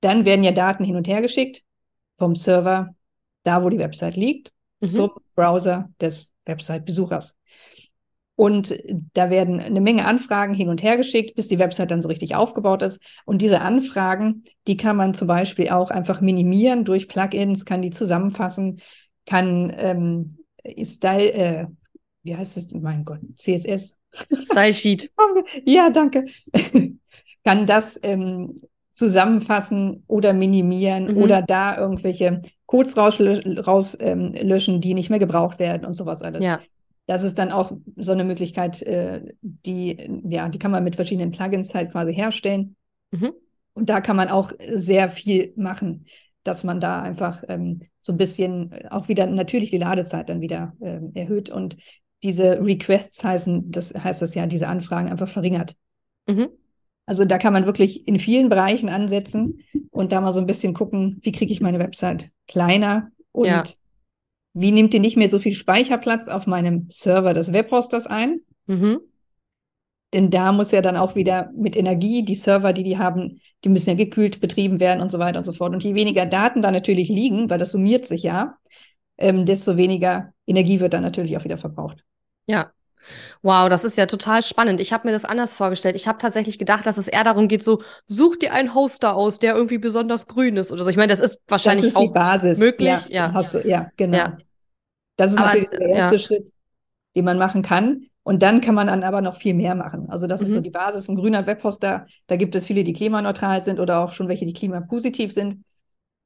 dann 0.00 0.24
werden 0.24 0.44
ja 0.44 0.52
Daten 0.52 0.84
hin 0.84 0.96
und 0.96 1.08
her 1.08 1.22
geschickt 1.22 1.62
vom 2.16 2.36
Server, 2.36 2.94
da 3.44 3.62
wo 3.62 3.68
die 3.68 3.78
Website 3.78 4.16
liegt, 4.16 4.52
mhm. 4.80 4.90
zum 4.90 5.10
Browser 5.34 5.90
des 6.00 6.32
Website-Besuchers. 6.44 7.36
Und 8.40 8.74
da 9.12 9.28
werden 9.28 9.60
eine 9.60 9.82
Menge 9.82 10.06
Anfragen 10.06 10.54
hin 10.54 10.70
und 10.70 10.82
her 10.82 10.96
geschickt, 10.96 11.34
bis 11.34 11.48
die 11.48 11.58
Website 11.58 11.90
dann 11.90 12.00
so 12.00 12.08
richtig 12.08 12.34
aufgebaut 12.34 12.80
ist. 12.80 12.98
Und 13.26 13.42
diese 13.42 13.60
Anfragen, 13.60 14.44
die 14.66 14.78
kann 14.78 14.96
man 14.96 15.12
zum 15.12 15.28
Beispiel 15.28 15.68
auch 15.68 15.90
einfach 15.90 16.22
minimieren 16.22 16.86
durch 16.86 17.06
Plugins, 17.06 17.66
kann 17.66 17.82
die 17.82 17.90
zusammenfassen, 17.90 18.80
kann 19.26 19.70
ähm, 19.76 20.38
Style, 20.82 21.32
äh, 21.34 21.66
wie 22.22 22.34
heißt 22.34 22.56
es? 22.56 22.72
Mein 22.72 23.04
Gott, 23.04 23.20
CSS. 23.36 23.98
Style 24.44 24.72
Sheet. 24.74 25.12
ja, 25.66 25.90
danke. 25.90 26.24
kann 27.44 27.66
das 27.66 28.00
ähm, 28.02 28.58
zusammenfassen 29.00 30.04
oder 30.06 30.32
minimieren 30.32 31.14
mhm. 31.14 31.22
oder 31.22 31.42
da 31.42 31.76
irgendwelche 31.76 32.42
Codes 32.66 32.96
rauslöschen, 32.96 33.58
raus, 33.58 33.96
ähm, 33.98 34.32
löschen, 34.32 34.80
die 34.80 34.94
nicht 34.94 35.10
mehr 35.10 35.18
gebraucht 35.18 35.58
werden 35.58 35.84
und 35.84 35.94
sowas 35.94 36.22
alles. 36.22 36.44
Ja 36.44 36.60
das 37.10 37.24
ist 37.24 37.38
dann 37.40 37.50
auch 37.50 37.72
so 37.96 38.12
eine 38.12 38.22
Möglichkeit, 38.22 38.82
äh, 38.82 39.34
die, 39.42 39.96
ja, 40.28 40.48
die 40.48 40.60
kann 40.60 40.70
man 40.70 40.84
mit 40.84 40.94
verschiedenen 40.94 41.32
Plugins 41.32 41.74
halt 41.74 41.90
quasi 41.90 42.14
herstellen. 42.14 42.76
Mhm. 43.10 43.32
Und 43.72 43.88
da 43.88 44.00
kann 44.00 44.14
man 44.14 44.28
auch 44.28 44.52
sehr 44.72 45.10
viel 45.10 45.52
machen, 45.56 46.06
dass 46.44 46.62
man 46.62 46.80
da 46.80 47.02
einfach 47.02 47.42
ähm, 47.48 47.82
so 48.00 48.12
ein 48.12 48.16
bisschen 48.16 48.72
auch 48.90 49.08
wieder 49.08 49.26
natürlich 49.26 49.70
die 49.70 49.78
Ladezeit 49.78 50.28
dann 50.28 50.40
wieder 50.40 50.72
ähm, 50.80 51.10
erhöht 51.14 51.50
und 51.50 51.76
diese 52.22 52.64
Requests 52.64 53.24
heißen, 53.24 53.72
das 53.72 53.92
heißt 53.92 54.22
das 54.22 54.36
ja, 54.36 54.46
diese 54.46 54.68
Anfragen 54.68 55.10
einfach 55.10 55.28
verringert. 55.28 55.74
Mhm. 56.28 56.50
Also 57.10 57.24
da 57.24 57.38
kann 57.38 57.52
man 57.52 57.66
wirklich 57.66 58.06
in 58.06 58.18
vielen 58.18 58.48
Bereichen 58.48 58.88
ansetzen 58.88 59.64
und 59.90 60.12
da 60.12 60.20
mal 60.20 60.32
so 60.32 60.40
ein 60.40 60.46
bisschen 60.46 60.74
gucken, 60.74 61.18
wie 61.22 61.32
kriege 61.32 61.52
ich 61.52 61.60
meine 61.60 61.80
Website 61.80 62.30
kleiner 62.46 63.10
und 63.32 63.46
ja 63.46 63.64
wie 64.52 64.72
nimmt 64.72 64.94
ihr 64.94 65.00
nicht 65.00 65.16
mehr 65.16 65.30
so 65.30 65.38
viel 65.38 65.54
Speicherplatz 65.54 66.28
auf 66.28 66.46
meinem 66.46 66.86
Server 66.90 67.34
des 67.34 67.52
Webhosters 67.52 68.06
ein? 68.06 68.40
Mhm. 68.66 69.00
Denn 70.12 70.30
da 70.30 70.50
muss 70.50 70.72
ja 70.72 70.82
dann 70.82 70.96
auch 70.96 71.14
wieder 71.14 71.50
mit 71.56 71.76
Energie, 71.76 72.24
die 72.24 72.34
Server, 72.34 72.72
die 72.72 72.82
die 72.82 72.98
haben, 72.98 73.40
die 73.62 73.68
müssen 73.68 73.90
ja 73.90 73.94
gekühlt 73.94 74.40
betrieben 74.40 74.80
werden 74.80 75.00
und 75.00 75.10
so 75.10 75.20
weiter 75.20 75.38
und 75.38 75.44
so 75.44 75.52
fort. 75.52 75.72
Und 75.72 75.84
je 75.84 75.94
weniger 75.94 76.26
Daten 76.26 76.62
da 76.62 76.72
natürlich 76.72 77.08
liegen, 77.08 77.48
weil 77.48 77.58
das 77.58 77.70
summiert 77.70 78.06
sich 78.06 78.24
ja, 78.24 78.56
ähm, 79.18 79.46
desto 79.46 79.76
weniger 79.76 80.32
Energie 80.46 80.80
wird 80.80 80.94
dann 80.94 81.02
natürlich 81.02 81.36
auch 81.36 81.44
wieder 81.44 81.58
verbraucht. 81.58 82.04
Ja, 82.46 82.72
Wow, 83.42 83.68
das 83.68 83.84
ist 83.84 83.96
ja 83.96 84.06
total 84.06 84.42
spannend. 84.42 84.80
Ich 84.80 84.92
habe 84.92 85.06
mir 85.08 85.12
das 85.12 85.24
anders 85.24 85.56
vorgestellt. 85.56 85.96
Ich 85.96 86.06
habe 86.06 86.18
tatsächlich 86.18 86.58
gedacht, 86.58 86.86
dass 86.86 86.98
es 86.98 87.08
eher 87.08 87.24
darum 87.24 87.48
geht, 87.48 87.62
so 87.62 87.82
such 88.06 88.36
dir 88.36 88.52
einen 88.52 88.74
Hoster 88.74 89.14
aus, 89.14 89.38
der 89.38 89.54
irgendwie 89.54 89.78
besonders 89.78 90.26
grün 90.26 90.56
ist 90.56 90.72
oder 90.72 90.84
so. 90.84 90.90
Ich 90.90 90.96
meine, 90.96 91.08
das 91.08 91.20
ist 91.20 91.42
wahrscheinlich 91.48 91.92
das 91.92 91.92
ist 91.92 91.96
auch 91.96 92.12
Basis. 92.12 92.58
möglich. 92.58 93.06
Ja, 93.08 93.32
ja. 93.32 93.42
Du, 93.42 93.68
ja 93.68 93.90
genau. 93.96 94.18
Ja. 94.18 94.38
Das 95.16 95.32
ist 95.32 95.38
aber, 95.38 95.46
natürlich 95.46 95.70
der 95.70 95.88
erste. 95.88 96.18
Schritt, 96.18 96.52
den 97.16 97.24
man 97.24 97.38
machen 97.38 97.62
kann. 97.62 98.06
Und 98.22 98.42
dann 98.42 98.60
kann 98.60 98.74
man 98.74 98.86
dann 98.86 99.02
aber 99.02 99.22
noch 99.22 99.36
viel 99.36 99.54
mehr 99.54 99.74
machen. 99.74 100.08
Also 100.08 100.26
das 100.26 100.40
mhm. 100.40 100.46
ist 100.46 100.52
so 100.52 100.58
mhm. 100.58 100.64
die 100.64 100.70
Basis. 100.70 101.08
Ein 101.08 101.16
grüner 101.16 101.46
Webhoster, 101.46 102.06
da 102.26 102.36
gibt 102.36 102.54
es 102.54 102.66
viele, 102.66 102.84
die 102.84 102.92
klimaneutral 102.92 103.62
sind 103.62 103.80
oder 103.80 104.00
auch 104.00 104.12
schon 104.12 104.28
welche, 104.28 104.44
die 104.44 104.52
klimapositiv 104.52 105.32
sind. 105.32 105.64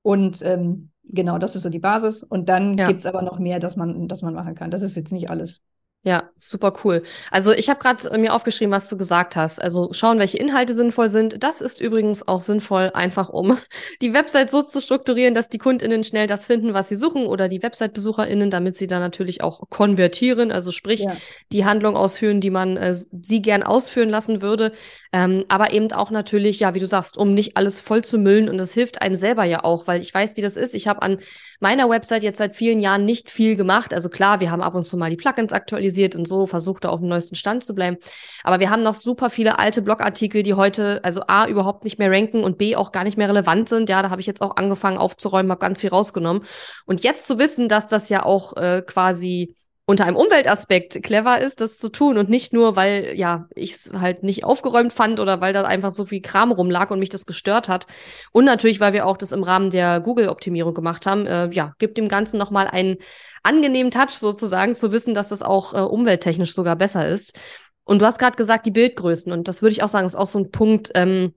Und 0.03 0.43
ähm, 0.43 0.91
genau, 1.05 1.39
das 1.39 1.57
ist 1.57 1.63
so 1.63 1.71
die 1.71 1.79
Basis. 1.79 2.23
Und 2.23 2.49
dann 2.49 2.77
gibt 2.77 3.01
es 3.01 3.07
aber 3.07 3.23
noch 3.23 3.39
mehr, 3.39 3.59
dass 3.59 3.77
man, 3.77 4.09
dass 4.09 4.23
man 4.23 4.35
machen 4.35 4.55
kann. 4.55 4.71
Das 4.71 4.83
ist 4.83 4.97
jetzt 4.97 5.13
nicht 5.13 5.31
alles. 5.31 5.61
Ja, 6.07 6.29
super 6.37 6.75
cool. 6.85 7.03
Also 7.31 7.53
ich 7.53 7.71
habe 7.71 7.81
gerade 7.81 8.07
äh, 8.11 8.19
mir 8.19 8.35
aufgeschrieben, 8.35 8.71
was 8.71 8.91
du 8.91 8.99
gesagt 8.99 9.37
hast. 9.37 9.61
Also 9.61 9.89
schauen, 9.95 10.19
welche 10.19 10.37
Inhalte 10.37 10.75
sinnvoll 10.75 11.09
sind. 11.09 11.43
Das 11.43 11.63
ist 11.63 11.81
übrigens 11.81 12.29
auch 12.29 12.43
sinnvoll, 12.43 12.91
einfach 12.93 13.31
um 13.31 13.57
die 14.03 14.13
Website 14.13 14.51
so 14.51 14.61
zu 14.61 14.83
strukturieren, 14.83 15.33
dass 15.33 15.49
die 15.49 15.57
KundInnen 15.57 16.05
schnell 16.05 16.27
das 16.27 16.45
finden, 16.45 16.75
was 16.75 16.91
sie 16.91 16.97
suchen 16.97 17.25
oder 17.27 17.49
die 17.49 17.63
Website-BesucherInnen, 17.63 18.51
damit 18.51 18.77
sie 18.77 18.87
dann 18.87 19.01
natürlich 19.01 19.43
auch 19.43 19.71
konvertieren, 19.71 20.53
also 20.53 20.73
sprich 20.73 21.01
ja. 21.01 21.17
die 21.53 21.65
Handlung 21.65 21.97
ausführen, 21.97 22.43
die 22.43 22.51
man 22.51 22.77
äh, 22.77 22.95
sie 22.95 23.41
gern 23.41 23.63
ausführen 23.63 24.11
lassen 24.11 24.43
würde. 24.43 24.73
Ähm, 25.11 25.47
aber 25.49 25.73
eben 25.73 25.91
auch 25.93 26.11
natürlich, 26.11 26.61
ja, 26.61 26.75
wie 26.75 26.81
du 26.81 26.87
sagst, 26.87 27.17
um 27.17 27.33
nicht 27.33 27.57
alles 27.57 27.81
voll 27.81 28.05
zu 28.05 28.19
müllen 28.19 28.51
und 28.51 28.59
das 28.59 28.75
hilft 28.75 29.01
einem 29.01 29.15
selber 29.15 29.45
ja 29.45 29.65
auch, 29.65 29.87
weil 29.87 30.03
ich 30.03 30.13
weiß, 30.13 30.37
wie 30.37 30.43
das 30.43 30.59
ist. 30.59 30.75
Ich 30.75 30.87
habe 30.87 31.01
an 31.01 31.19
meiner 31.65 31.89
Website 31.89 32.23
jetzt 32.23 32.37
seit 32.37 32.55
vielen 32.55 32.79
Jahren 32.79 33.07
nicht 33.07 33.31
viel 33.31 33.57
gemacht. 33.57 33.95
Also 33.95 34.11
klar, 34.11 34.39
wir 34.41 34.51
haben 34.51 34.61
ab 34.61 34.75
und 34.75 34.85
zu 34.85 34.99
mal 34.99 35.09
die 35.09 35.17
Plugins 35.17 35.51
aktualisiert 35.51 36.15
und 36.15 36.29
so, 36.29 36.47
versucht 36.47 36.85
da 36.85 36.91
auf 36.91 37.01
dem 37.01 37.09
neuesten 37.09 37.37
Stand 37.37 37.65
zu 37.65 37.75
bleiben. 37.75 37.97
Aber 38.43 38.61
wir 38.61 38.69
haben 38.69 38.83
noch 38.83 38.95
super 38.95 39.31
viele 39.31 39.59
alte 39.59 39.81
Blogartikel, 39.81 40.43
die 40.43 40.53
heute 40.53 41.01
also 41.05 41.23
A, 41.27 41.47
überhaupt 41.47 41.85
nicht 41.85 41.99
mehr 41.99 42.11
ranken 42.11 42.45
und 42.45 42.59
B, 42.59 42.77
auch 42.77 42.93
gar 42.93 43.05
nicht 43.05 43.17
mehr 43.17 43.31
relevant 43.31 43.71
sind. 43.71 43.89
Ja, 43.89 44.03
da 44.03 44.11
habe 44.11 44.21
ich 44.21 44.27
jetzt 44.27 44.43
auch 44.43 44.57
angefangen 44.57 44.99
aufzuräumen, 44.99 45.51
habe 45.51 45.61
ganz 45.61 45.81
viel 45.81 45.89
rausgenommen. 45.89 46.45
Und 46.85 47.03
jetzt 47.03 47.27
zu 47.27 47.39
wissen, 47.39 47.67
dass 47.69 47.89
das 47.89 48.11
ja 48.11 48.25
auch 48.25 48.59
äh, 48.59 48.83
quasi 48.83 49.57
unter 49.87 50.07
einem 50.07 50.17
Umweltaspekt 50.17 51.03
clever 51.03 51.41
ist, 51.41 51.61
das 51.61 51.79
zu 51.79 51.91
tun 51.91 52.17
und 52.17 52.31
nicht 52.31 52.53
nur, 52.55 52.75
weil 52.75 53.13
ja 53.17 53.49
ich 53.55 53.73
es 53.73 53.91
halt 53.93 54.23
nicht 54.23 54.45
aufgeräumt 54.45 54.93
fand 54.95 55.21
oder 55.21 55.41
weil 55.41 55.53
da 55.53 55.63
einfach 55.63 55.91
so 55.91 56.07
viel 56.07 56.23
Kram 56.23 56.53
rumlag 56.53 56.91
und 56.91 56.99
mich 56.99 57.11
das 57.11 57.27
gestört 57.27 57.69
hat 57.69 57.87
und 58.33 58.47
natürlich, 58.47 58.81
weil 58.81 58.95
wir 58.95 59.07
auch 59.07 59.19
das 59.19 59.33
im 59.33 59.43
Rahmen 59.43 59.71
der 59.71 60.01
Google-Optimierung 60.01 60.73
gemacht 60.73 61.07
haben, 61.07 61.27
äh, 61.27 61.51
ja 61.51 61.75
gibt 61.79 61.99
dem 61.99 62.09
Ganzen 62.09 62.39
noch 62.39 62.51
mal 62.51 62.67
einen 62.67 62.97
angenehmen 63.43 63.91
Touch 63.91 64.11
sozusagen 64.11 64.75
zu 64.75 64.91
wissen, 64.91 65.15
dass 65.15 65.29
das 65.29 65.43
auch 65.43 65.75
äh, 65.75 65.81
umwelttechnisch 65.81 66.55
sogar 66.55 66.77
besser 66.77 67.07
ist. 67.07 67.39
Und 67.85 68.01
du 68.01 68.07
hast 68.07 68.19
gerade 68.19 68.37
gesagt 68.37 68.65
die 68.65 68.71
Bildgrößen 68.71 69.31
und 69.33 69.47
das 69.49 69.61
würde 69.61 69.73
ich 69.73 69.83
auch 69.83 69.89
sagen 69.89 70.07
ist 70.07 70.15
auch 70.15 70.27
so 70.27 70.39
ein 70.39 70.51
Punkt. 70.51 70.93
Ähm, 70.95 71.35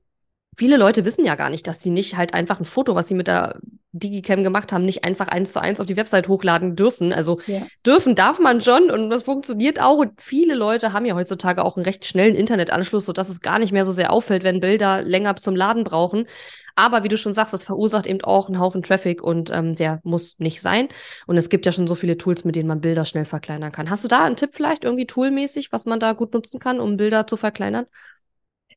viele 0.55 0.77
Leute 0.77 1.05
wissen 1.05 1.25
ja 1.25 1.35
gar 1.35 1.49
nicht, 1.49 1.67
dass 1.67 1.81
sie 1.81 1.89
nicht 1.89 2.17
halt 2.17 2.33
einfach 2.33 2.59
ein 2.59 2.65
Foto, 2.65 2.95
was 2.95 3.07
sie 3.07 3.15
mit 3.15 3.27
der 3.27 3.59
Digicam 3.91 4.43
gemacht 4.43 4.71
haben, 4.71 4.85
nicht 4.85 5.05
einfach 5.05 5.27
eins 5.27 5.53
zu 5.53 5.61
eins 5.61 5.79
auf 5.79 5.85
die 5.85 5.97
Website 5.97 6.27
hochladen 6.27 6.75
dürfen. 6.75 7.13
Also 7.13 7.39
ja. 7.47 7.65
dürfen 7.85 8.15
darf 8.15 8.39
man 8.39 8.61
schon 8.61 8.91
und 8.91 9.09
das 9.09 9.23
funktioniert 9.23 9.81
auch. 9.81 9.97
Und 9.97 10.21
viele 10.21 10.55
Leute 10.55 10.93
haben 10.93 11.05
ja 11.05 11.15
heutzutage 11.15 11.63
auch 11.63 11.77
einen 11.77 11.85
recht 11.85 12.05
schnellen 12.05 12.35
Internetanschluss, 12.35 13.05
sodass 13.05 13.29
es 13.29 13.41
gar 13.41 13.59
nicht 13.59 13.71
mehr 13.71 13.85
so 13.85 13.91
sehr 13.91 14.11
auffällt, 14.11 14.43
wenn 14.43 14.59
Bilder 14.59 15.01
länger 15.01 15.35
zum 15.35 15.55
Laden 15.55 15.83
brauchen. 15.83 16.27
Aber 16.75 17.03
wie 17.03 17.07
du 17.07 17.17
schon 17.17 17.33
sagst, 17.33 17.53
das 17.53 17.63
verursacht 17.63 18.05
eben 18.05 18.21
auch 18.21 18.47
einen 18.47 18.59
Haufen 18.59 18.83
Traffic 18.83 19.23
und 19.23 19.49
ähm, 19.51 19.73
der 19.73 19.99
muss 20.03 20.37
nicht 20.37 20.61
sein. 20.61 20.89
Und 21.25 21.37
es 21.37 21.49
gibt 21.49 21.65
ja 21.65 21.71
schon 21.71 21.87
so 21.87 21.95
viele 21.95 22.17
Tools, 22.17 22.43
mit 22.43 22.55
denen 22.55 22.67
man 22.67 22.81
Bilder 22.81 23.03
schnell 23.03 23.25
verkleinern 23.25 23.71
kann. 23.71 23.89
Hast 23.89 24.03
du 24.03 24.07
da 24.07 24.25
einen 24.25 24.35
Tipp 24.35 24.51
vielleicht 24.53 24.85
irgendwie 24.85 25.07
toolmäßig, 25.07 25.71
was 25.71 25.85
man 25.85 25.99
da 25.99 26.13
gut 26.13 26.33
nutzen 26.33 26.59
kann, 26.59 26.79
um 26.79 26.97
Bilder 26.97 27.25
zu 27.25 27.35
verkleinern? 27.35 27.87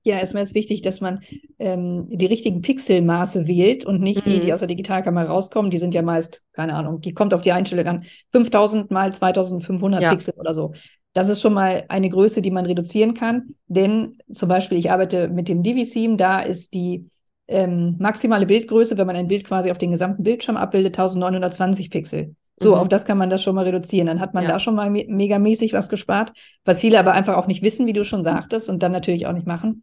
Ja, 0.03 0.19
erstmal 0.19 0.43
ist 0.43 0.55
wichtig, 0.55 0.81
dass 0.83 1.01
man 1.01 1.21
ähm, 1.59 2.07
die 2.09 2.27
richtigen 2.27 2.63
Pixelmaße 2.63 3.47
wählt 3.47 3.85
und 3.85 4.01
nicht 4.01 4.25
mhm. 4.27 4.31
die, 4.31 4.41
die 4.41 4.47
mhm. 4.47 4.53
aus 4.53 4.61
der 4.61 4.69
Digitalkamera 4.69 5.27
rauskommen. 5.27 5.71
Die 5.71 5.79
sind 5.79 5.95
ja 5.95 6.03
meist, 6.03 6.43
keine 6.53 6.75
Ahnung, 6.75 7.01
die 7.01 7.13
kommt 7.13 7.35
auf 7.35 7.43
die 7.43 7.53
Einstellung 7.53 7.87
an, 7.87 8.05
5000 8.31 8.91
mal 8.91 9.13
2500 9.15 10.03
ja. 10.03 10.11
Pixel 10.11 10.35
oder 10.39 10.55
so. 10.55 10.73
Das 11.13 11.29
ist 11.29 11.41
schon 11.41 11.55
mal 11.55 11.85
eine 11.89 12.09
Größe, 12.09 12.41
die 12.41 12.51
man 12.51 12.67
reduzieren 12.67 13.15
kann. 13.15 13.55
Denn 13.67 14.19
zum 14.33 14.49
Beispiel, 14.49 14.79
ich 14.79 14.91
arbeite 14.91 15.29
mit 15.29 15.49
dem 15.49 15.63
Divi-Theme, 15.63 16.17
da 16.17 16.41
ist 16.41 16.73
die 16.73 17.11
ähm, 17.49 17.97
maximale 17.99 18.47
Bildgröße, 18.47 18.97
wenn 18.97 19.07
man 19.07 19.17
ein 19.17 19.29
Bild 19.29 19.45
quasi 19.45 19.71
auf 19.71 19.79
den 19.79 19.91
gesamten 19.91 20.23
Bildschirm 20.23 20.57
abbildet, 20.57 20.99
1920 20.99 21.91
Pixel. 21.91 22.37
So, 22.63 22.75
mhm. 22.75 22.81
auf 22.81 22.89
das 22.89 23.07
kann 23.07 23.17
man 23.17 23.31
das 23.31 23.43
schon 23.43 23.55
mal 23.55 23.65
reduzieren. 23.65 24.07
Dann 24.07 24.21
hat 24.21 24.35
man 24.35 24.45
ja. 24.45 24.51
da 24.51 24.59
schon 24.59 24.75
mal 24.75 24.91
me 24.91 25.07
megamäßig 25.09 25.73
was 25.73 25.89
gespart, 25.89 26.33
was 26.65 26.81
viele 26.81 26.99
aber 26.99 27.13
einfach 27.13 27.37
auch 27.37 27.47
nicht 27.47 27.63
wissen, 27.63 27.87
wie 27.87 27.95
du 27.95 28.05
schon 28.05 28.23
sagtest, 28.23 28.69
und 28.69 28.83
dann 28.83 28.93
natürlich 28.93 29.27
auch 29.27 29.33
nicht 29.33 29.47
machen. 29.47 29.83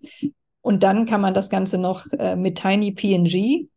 Und 0.62 0.84
dann 0.84 1.06
kann 1.06 1.22
man 1.22 1.34
das 1.34 1.50
Ganze 1.50 1.78
noch 1.78 2.06
äh, 2.12 2.36
mit 2.36 2.62
Tiny 2.62 2.92
PNG 2.92 3.68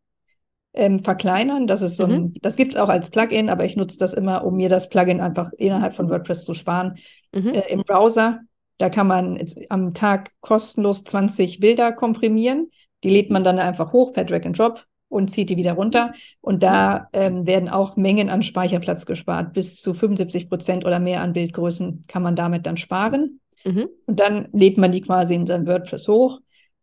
ähm, 0.75 1.00
verkleinern. 1.00 1.66
Das 1.66 1.80
ist 1.80 1.97
so 1.97 2.04
ein, 2.04 2.23
mhm. 2.23 2.35
das 2.42 2.57
gibt 2.57 2.75
es 2.75 2.80
auch 2.80 2.90
als 2.90 3.09
Plugin, 3.09 3.49
aber 3.49 3.64
ich 3.64 3.76
nutze 3.76 3.97
das 3.97 4.12
immer, 4.12 4.45
um 4.45 4.57
mir 4.57 4.69
das 4.69 4.88
Plugin 4.88 5.21
einfach 5.21 5.50
innerhalb 5.57 5.95
von 5.95 6.11
WordPress 6.11 6.45
zu 6.45 6.52
sparen. 6.52 6.99
Mhm. 7.35 7.54
Äh, 7.54 7.73
Im 7.73 7.83
Browser, 7.85 8.40
da 8.76 8.90
kann 8.90 9.07
man 9.07 9.40
am 9.71 9.95
Tag 9.95 10.33
kostenlos 10.40 11.04
20 11.04 11.61
Bilder 11.61 11.92
komprimieren. 11.92 12.71
Die 13.02 13.11
lädt 13.11 13.30
man 13.30 13.45
dann 13.45 13.59
einfach 13.59 13.92
hoch 13.92 14.12
per 14.12 14.25
Drag 14.25 14.45
and 14.45 14.59
Drop 14.59 14.85
und 15.11 15.31
zieht 15.31 15.50
die 15.50 15.57
wieder 15.57 15.73
runter. 15.73 16.14
Und 16.40 16.62
da 16.62 17.09
ähm, 17.12 17.47
werden 17.47 17.69
auch 17.69 17.97
Mengen 17.97 18.31
an 18.31 18.43
Speicherplatz 18.43 19.05
gespart. 19.05 19.52
Bis 19.52 19.76
zu 19.83 19.93
75 19.93 20.49
Prozent 20.49 20.87
oder 20.87 20.99
mehr 20.99 21.21
an 21.21 21.35
Bildgrößen 21.35 22.05
kann 22.07 22.23
man 22.23 22.37
damit 22.37 22.64
dann 22.64 22.79
sparen. 22.79 23.40
Mhm. 23.64 23.88
Und 24.07 24.21
dann 24.21 24.49
lädt 24.52 24.79
man 24.79 24.93
die 24.93 25.02
quasi 25.02 25.35
in 25.35 25.47
sein 25.47 25.67
WordPress 25.67 26.09
hoch. 26.09 26.40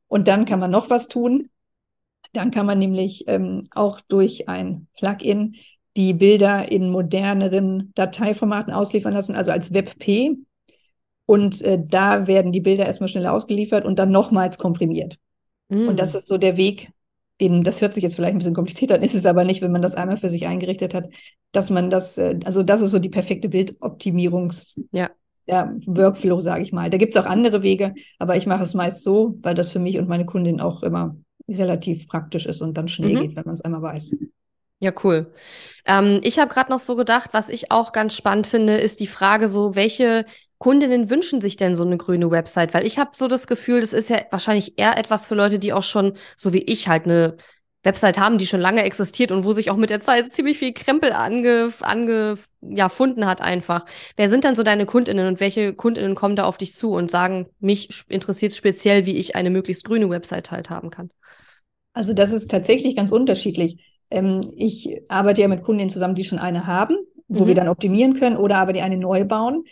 Und 0.08 0.28
dann 0.28 0.46
kann 0.46 0.60
man 0.60 0.70
noch 0.70 0.90
was 0.90 1.08
tun. 1.08 1.50
Dann 2.34 2.52
kann 2.52 2.66
man 2.66 2.78
nämlich 2.78 3.24
ähm, 3.28 3.64
auch 3.72 4.02
durch 4.02 4.50
ein 4.50 4.88
Plugin 4.98 5.56
die 5.96 6.14
Bilder 6.14 6.72
in 6.72 6.90
moderneren 6.90 7.92
Dateiformaten 7.96 8.74
ausliefern 8.74 9.14
lassen, 9.14 9.36
also 9.36 9.52
als 9.52 9.74
WebP. 9.74 10.38
Und 11.26 11.62
äh, 11.62 11.80
da 11.84 12.28
werden 12.28 12.52
die 12.52 12.62
Bilder 12.62 12.86
erstmal 12.86 13.08
schneller 13.08 13.34
ausgeliefert 13.34 13.86
und 13.86 13.98
dann 13.98 14.12
nochmals 14.12 14.58
komprimiert. 14.58 15.18
Mm. 15.70 15.88
Und 15.88 16.00
das 16.00 16.14
ist 16.14 16.28
so 16.28 16.38
der 16.38 16.56
Weg, 16.58 16.92
den, 17.42 17.64
das 17.64 17.82
hört 17.82 17.94
sich 17.94 18.04
jetzt 18.04 18.16
vielleicht 18.16 18.36
ein 18.36 18.40
bisschen 18.40 18.54
komplizierter 18.54 18.96
an, 18.96 19.04
ist 19.04 19.14
es 19.14 19.26
aber 19.26 19.44
nicht, 19.44 19.62
wenn 19.62 19.72
man 19.72 19.82
das 19.82 19.96
einmal 19.96 20.18
für 20.18 20.30
sich 20.30 20.48
eingerichtet 20.48 20.94
hat, 20.94 21.10
dass 21.52 21.70
man 21.70 21.90
das, 21.90 22.18
äh, 22.18 22.40
also 22.46 22.64
das 22.64 22.82
ist 22.82 22.92
so 22.92 23.00
die 23.00 23.10
perfekte 23.10 23.48
Bildoptimierungs- 23.48 24.80
ja. 24.92 25.10
Ja, 25.50 25.74
Workflow, 25.86 26.42
sage 26.42 26.62
ich 26.62 26.74
mal. 26.74 26.90
Da 26.90 26.98
gibt 26.98 27.16
es 27.16 27.22
auch 27.22 27.26
andere 27.26 27.64
Wege, 27.64 27.94
aber 28.20 28.36
ich 28.36 28.46
mache 28.48 28.64
es 28.64 28.74
meist 28.74 29.02
so, 29.02 29.38
weil 29.42 29.56
das 29.56 29.72
für 29.72 29.80
mich 29.80 29.98
und 29.98 30.10
meine 30.10 30.26
Kundin 30.26 30.60
auch 30.60 30.84
immer 30.84 31.16
relativ 31.48 32.06
praktisch 32.08 32.46
ist 32.46 32.62
und 32.62 32.74
dann 32.78 32.90
schnell 32.90 33.16
mhm. 33.16 33.22
geht, 33.22 33.36
wenn 33.38 33.46
man 33.46 33.56
es 33.56 33.62
einmal 33.62 33.82
weiß. 33.82 34.14
Ja, 34.80 34.92
cool. 35.04 35.32
Ähm, 35.86 36.20
ich 36.24 36.38
habe 36.38 36.54
gerade 36.54 36.70
noch 36.70 36.80
so 36.80 36.96
gedacht, 36.96 37.30
was 37.32 37.48
ich 37.48 37.72
auch 37.72 37.94
ganz 37.94 38.14
spannend 38.14 38.46
finde, 38.46 38.76
ist 38.76 39.00
die 39.00 39.08
Frage 39.08 39.48
so, 39.48 39.74
welche 39.74 40.26
Kundinnen 40.58 41.10
wünschen 41.10 41.42
sich 41.42 41.56
denn 41.56 41.76
so 41.76 41.84
eine 41.84 41.98
grüne 41.98 42.32
Website? 42.32 42.74
Weil 42.74 42.86
ich 42.86 42.98
habe 42.98 43.12
so 43.14 43.28
das 43.28 43.48
Gefühl, 43.48 43.82
das 43.82 43.94
ist 43.94 44.10
ja 44.10 44.20
wahrscheinlich 44.32 44.80
eher 44.80 44.98
etwas 44.98 45.26
für 45.26 45.36
Leute, 45.36 45.60
die 45.60 45.74
auch 45.74 45.84
schon, 45.84 46.14
so 46.36 46.54
wie 46.54 46.64
ich, 46.64 46.88
halt 46.88 47.06
eine 47.06 47.38
Website 47.84 48.20
haben, 48.20 48.38
die 48.38 48.48
schon 48.48 48.60
lange 48.60 48.84
existiert 48.84 49.32
und 49.32 49.44
wo 49.44 49.54
sich 49.54 49.72
auch 49.72 49.78
mit 49.78 49.90
der 49.90 50.00
Zeit 50.00 50.32
ziemlich 50.34 50.58
viel 50.58 50.74
Krempel 50.74 51.12
ange, 51.14 51.72
ange, 51.82 52.38
ja, 52.62 52.90
hat 52.90 53.42
einfach. 53.42 53.86
Wer 54.18 54.30
sind 54.30 54.44
dann 54.44 54.56
so 54.56 54.64
deine 54.64 54.86
Kundinnen 54.86 55.28
und 55.28 55.40
welche 55.40 55.74
Kundinnen 55.74 56.16
kommen 56.16 56.36
da 56.36 56.46
auf 56.46 56.58
dich 56.58 56.74
zu 56.76 56.92
und 56.92 57.10
sagen, 57.10 57.48
mich 57.60 58.04
interessiert 58.10 58.54
speziell, 58.54 59.06
wie 59.06 59.18
ich 59.18 59.36
eine 59.36 59.50
möglichst 59.50 59.86
grüne 59.86 60.10
Website 60.10 60.52
halt 60.52 60.70
haben 60.70 60.90
kann? 60.90 61.10
Also 61.94 62.14
das 62.14 62.32
ist 62.32 62.52
tatsächlich 62.52 62.96
ganz 62.96 63.12
unterschiedlich. 63.12 63.78
Ähm, 64.12 64.42
ich 64.56 65.02
arbeite 65.08 65.42
ja 65.42 65.48
mit 65.48 65.64
Kundinnen 65.64 65.90
zusammen, 65.90 66.16
die 66.16 66.24
schon 66.24 66.40
eine 66.40 66.68
haben, 66.68 66.98
wo 67.28 67.44
mhm. 67.44 67.48
wir 67.48 67.56
dann 67.56 67.70
optimieren 67.70 68.16
können 68.16 68.38
oder 68.38 68.58
aber 68.58 68.74
die 68.74 68.82
eine 68.82 68.98
neu 68.98 69.24
bauen. 69.24 69.64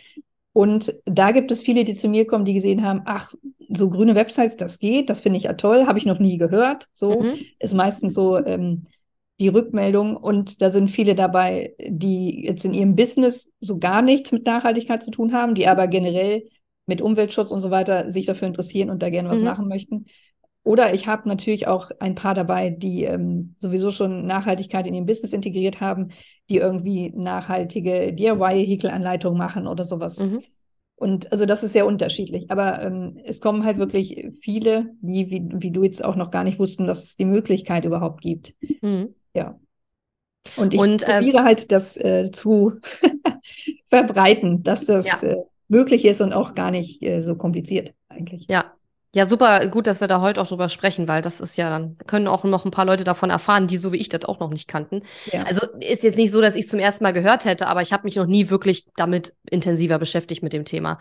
Und 0.56 1.02
da 1.04 1.32
gibt 1.32 1.50
es 1.50 1.62
viele, 1.62 1.84
die 1.84 1.92
zu 1.92 2.08
mir 2.08 2.26
kommen, 2.26 2.46
die 2.46 2.54
gesehen 2.54 2.82
haben, 2.82 3.02
ach, 3.04 3.34
so 3.68 3.90
grüne 3.90 4.14
Websites, 4.14 4.56
das 4.56 4.78
geht, 4.78 5.10
das 5.10 5.20
finde 5.20 5.36
ich 5.36 5.44
ja 5.44 5.52
toll, 5.52 5.86
habe 5.86 5.98
ich 5.98 6.06
noch 6.06 6.18
nie 6.18 6.38
gehört. 6.38 6.86
So 6.94 7.20
mhm. 7.20 7.34
ist 7.58 7.74
meistens 7.74 8.14
so 8.14 8.38
ähm, 8.38 8.86
die 9.38 9.48
Rückmeldung. 9.48 10.16
Und 10.16 10.62
da 10.62 10.70
sind 10.70 10.90
viele 10.90 11.14
dabei, 11.14 11.74
die 11.86 12.46
jetzt 12.46 12.64
in 12.64 12.72
ihrem 12.72 12.96
Business 12.96 13.50
so 13.60 13.76
gar 13.76 14.00
nichts 14.00 14.32
mit 14.32 14.46
Nachhaltigkeit 14.46 15.02
zu 15.02 15.10
tun 15.10 15.34
haben, 15.34 15.54
die 15.54 15.68
aber 15.68 15.88
generell 15.88 16.48
mit 16.86 17.02
Umweltschutz 17.02 17.50
und 17.50 17.60
so 17.60 17.70
weiter 17.70 18.10
sich 18.10 18.24
dafür 18.24 18.48
interessieren 18.48 18.88
und 18.88 19.02
da 19.02 19.10
gerne 19.10 19.28
was 19.28 19.40
mhm. 19.40 19.44
machen 19.44 19.68
möchten. 19.68 20.06
Oder 20.66 20.92
ich 20.94 21.06
habe 21.06 21.28
natürlich 21.28 21.68
auch 21.68 21.92
ein 22.00 22.16
paar 22.16 22.34
dabei, 22.34 22.70
die 22.70 23.04
ähm, 23.04 23.54
sowieso 23.56 23.92
schon 23.92 24.26
Nachhaltigkeit 24.26 24.84
in 24.88 24.94
ihrem 24.94 25.06
Business 25.06 25.32
integriert 25.32 25.80
haben, 25.80 26.08
die 26.50 26.56
irgendwie 26.56 27.12
nachhaltige 27.14 28.12
DIY-Häkelanleitungen 28.12 29.38
machen 29.38 29.68
oder 29.68 29.84
sowas. 29.84 30.18
Mhm. 30.18 30.42
Und 30.96 31.30
also 31.30 31.46
das 31.46 31.62
ist 31.62 31.72
sehr 31.72 31.86
unterschiedlich. 31.86 32.50
Aber 32.50 32.82
ähm, 32.82 33.16
es 33.22 33.40
kommen 33.40 33.64
halt 33.64 33.78
wirklich 33.78 34.26
viele, 34.40 34.90
die, 35.02 35.30
wie, 35.30 35.48
wie 35.52 35.70
du 35.70 35.84
jetzt 35.84 36.04
auch 36.04 36.16
noch 36.16 36.32
gar 36.32 36.42
nicht 36.42 36.58
wussten, 36.58 36.88
dass 36.88 37.04
es 37.04 37.16
die 37.16 37.26
Möglichkeit 37.26 37.84
überhaupt 37.84 38.20
gibt. 38.20 38.56
Mhm. 38.82 39.14
Ja. 39.34 39.60
Und 40.56 40.74
ich 40.74 40.80
und, 40.80 41.04
äh, 41.04 41.18
probiere 41.18 41.44
halt 41.44 41.70
das 41.70 41.96
äh, 41.96 42.32
zu 42.32 42.80
verbreiten, 43.86 44.64
dass 44.64 44.84
das 44.84 45.06
ja. 45.06 45.22
äh, 45.22 45.36
möglich 45.68 46.04
ist 46.04 46.20
und 46.20 46.32
auch 46.32 46.56
gar 46.56 46.72
nicht 46.72 47.04
äh, 47.04 47.22
so 47.22 47.36
kompliziert 47.36 47.94
eigentlich. 48.08 48.48
Ja, 48.50 48.75
ja, 49.16 49.24
super 49.24 49.66
gut, 49.68 49.86
dass 49.86 50.02
wir 50.02 50.08
da 50.08 50.20
heute 50.20 50.42
auch 50.42 50.46
drüber 50.46 50.68
sprechen, 50.68 51.08
weil 51.08 51.22
das 51.22 51.40
ist 51.40 51.56
ja, 51.56 51.70
dann 51.70 51.96
können 52.06 52.28
auch 52.28 52.44
noch 52.44 52.66
ein 52.66 52.70
paar 52.70 52.84
Leute 52.84 53.02
davon 53.02 53.30
erfahren, 53.30 53.66
die 53.66 53.78
so 53.78 53.90
wie 53.90 53.96
ich 53.96 54.10
das 54.10 54.26
auch 54.26 54.40
noch 54.40 54.50
nicht 54.50 54.68
kannten. 54.68 55.00
Ja. 55.32 55.44
Also 55.44 55.66
ist 55.80 56.04
jetzt 56.04 56.18
nicht 56.18 56.30
so, 56.30 56.42
dass 56.42 56.54
ich 56.54 56.66
es 56.66 56.70
zum 56.70 56.80
ersten 56.80 57.02
Mal 57.02 57.14
gehört 57.14 57.46
hätte, 57.46 57.66
aber 57.66 57.80
ich 57.80 57.94
habe 57.94 58.04
mich 58.04 58.16
noch 58.16 58.26
nie 58.26 58.50
wirklich 58.50 58.84
damit 58.94 59.32
intensiver 59.50 59.98
beschäftigt 59.98 60.42
mit 60.42 60.52
dem 60.52 60.66
Thema. 60.66 60.98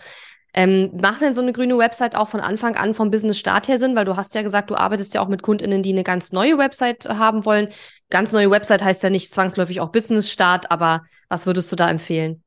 Ähm, 0.54 0.92
macht 1.02 1.22
denn 1.24 1.34
so 1.34 1.42
eine 1.42 1.52
grüne 1.52 1.78
Website 1.78 2.16
auch 2.16 2.30
von 2.30 2.40
Anfang 2.40 2.78
an 2.78 2.94
vom 2.94 3.12
Business-Start 3.12 3.68
her 3.68 3.80
Sinn? 3.80 3.98
Weil 3.98 4.06
du 4.06 4.16
hast 4.16 4.34
ja 4.34 4.44
gesagt, 4.44 4.70
du 4.70 4.76
arbeitest 4.76 5.14
ja 5.14 5.20
auch 5.20 5.28
mit 5.28 5.44
KundInnen, 5.44 5.84
die 5.84 5.92
eine 5.92 6.04
ganz 6.04 6.32
neue 6.32 6.58
Website 6.58 7.10
haben 7.10 7.44
wollen. 7.44 7.68
Ganz 8.10 8.32
neue 8.32 8.50
Website 8.50 8.82
heißt 8.82 9.04
ja 9.04 9.10
nicht 9.10 9.30
zwangsläufig 9.30 9.82
auch 9.82 9.92
Business-Start, 9.92 10.72
aber 10.72 11.02
was 11.28 11.46
würdest 11.46 11.70
du 11.70 11.76
da 11.76 11.90
empfehlen? 11.90 12.44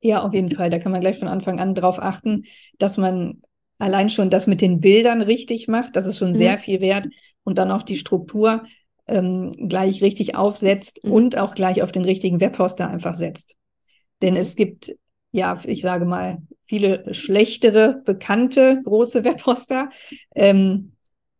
Ja, 0.00 0.22
auf 0.22 0.32
jeden 0.32 0.50
Fall. 0.50 0.70
Da 0.70 0.78
kann 0.78 0.92
man 0.92 1.02
gleich 1.02 1.18
von 1.18 1.28
Anfang 1.28 1.60
an 1.60 1.74
drauf 1.74 1.98
achten, 1.98 2.44
dass 2.78 2.96
man 2.96 3.42
allein 3.78 4.10
schon 4.10 4.30
das 4.30 4.46
mit 4.46 4.60
den 4.60 4.80
Bildern 4.80 5.22
richtig 5.22 5.68
macht, 5.68 5.96
das 5.96 6.06
ist 6.06 6.18
schon 6.18 6.30
mhm. 6.30 6.36
sehr 6.36 6.58
viel 6.58 6.80
wert 6.80 7.08
und 7.42 7.58
dann 7.58 7.70
auch 7.70 7.82
die 7.82 7.96
Struktur 7.96 8.64
ähm, 9.06 9.52
gleich 9.68 10.02
richtig 10.02 10.36
aufsetzt 10.36 11.00
mhm. 11.02 11.12
und 11.12 11.38
auch 11.38 11.54
gleich 11.54 11.82
auf 11.82 11.92
den 11.92 12.04
richtigen 12.04 12.40
Webhoster 12.40 12.88
einfach 12.88 13.14
setzt. 13.14 13.56
Denn 14.22 14.36
es 14.36 14.56
gibt, 14.56 14.94
ja, 15.32 15.58
ich 15.64 15.82
sage 15.82 16.04
mal, 16.04 16.38
viele 16.64 17.12
schlechtere, 17.14 18.02
bekannte 18.04 18.80
große 18.84 19.24
Webhoster, 19.24 19.90
ähm, 20.34 20.92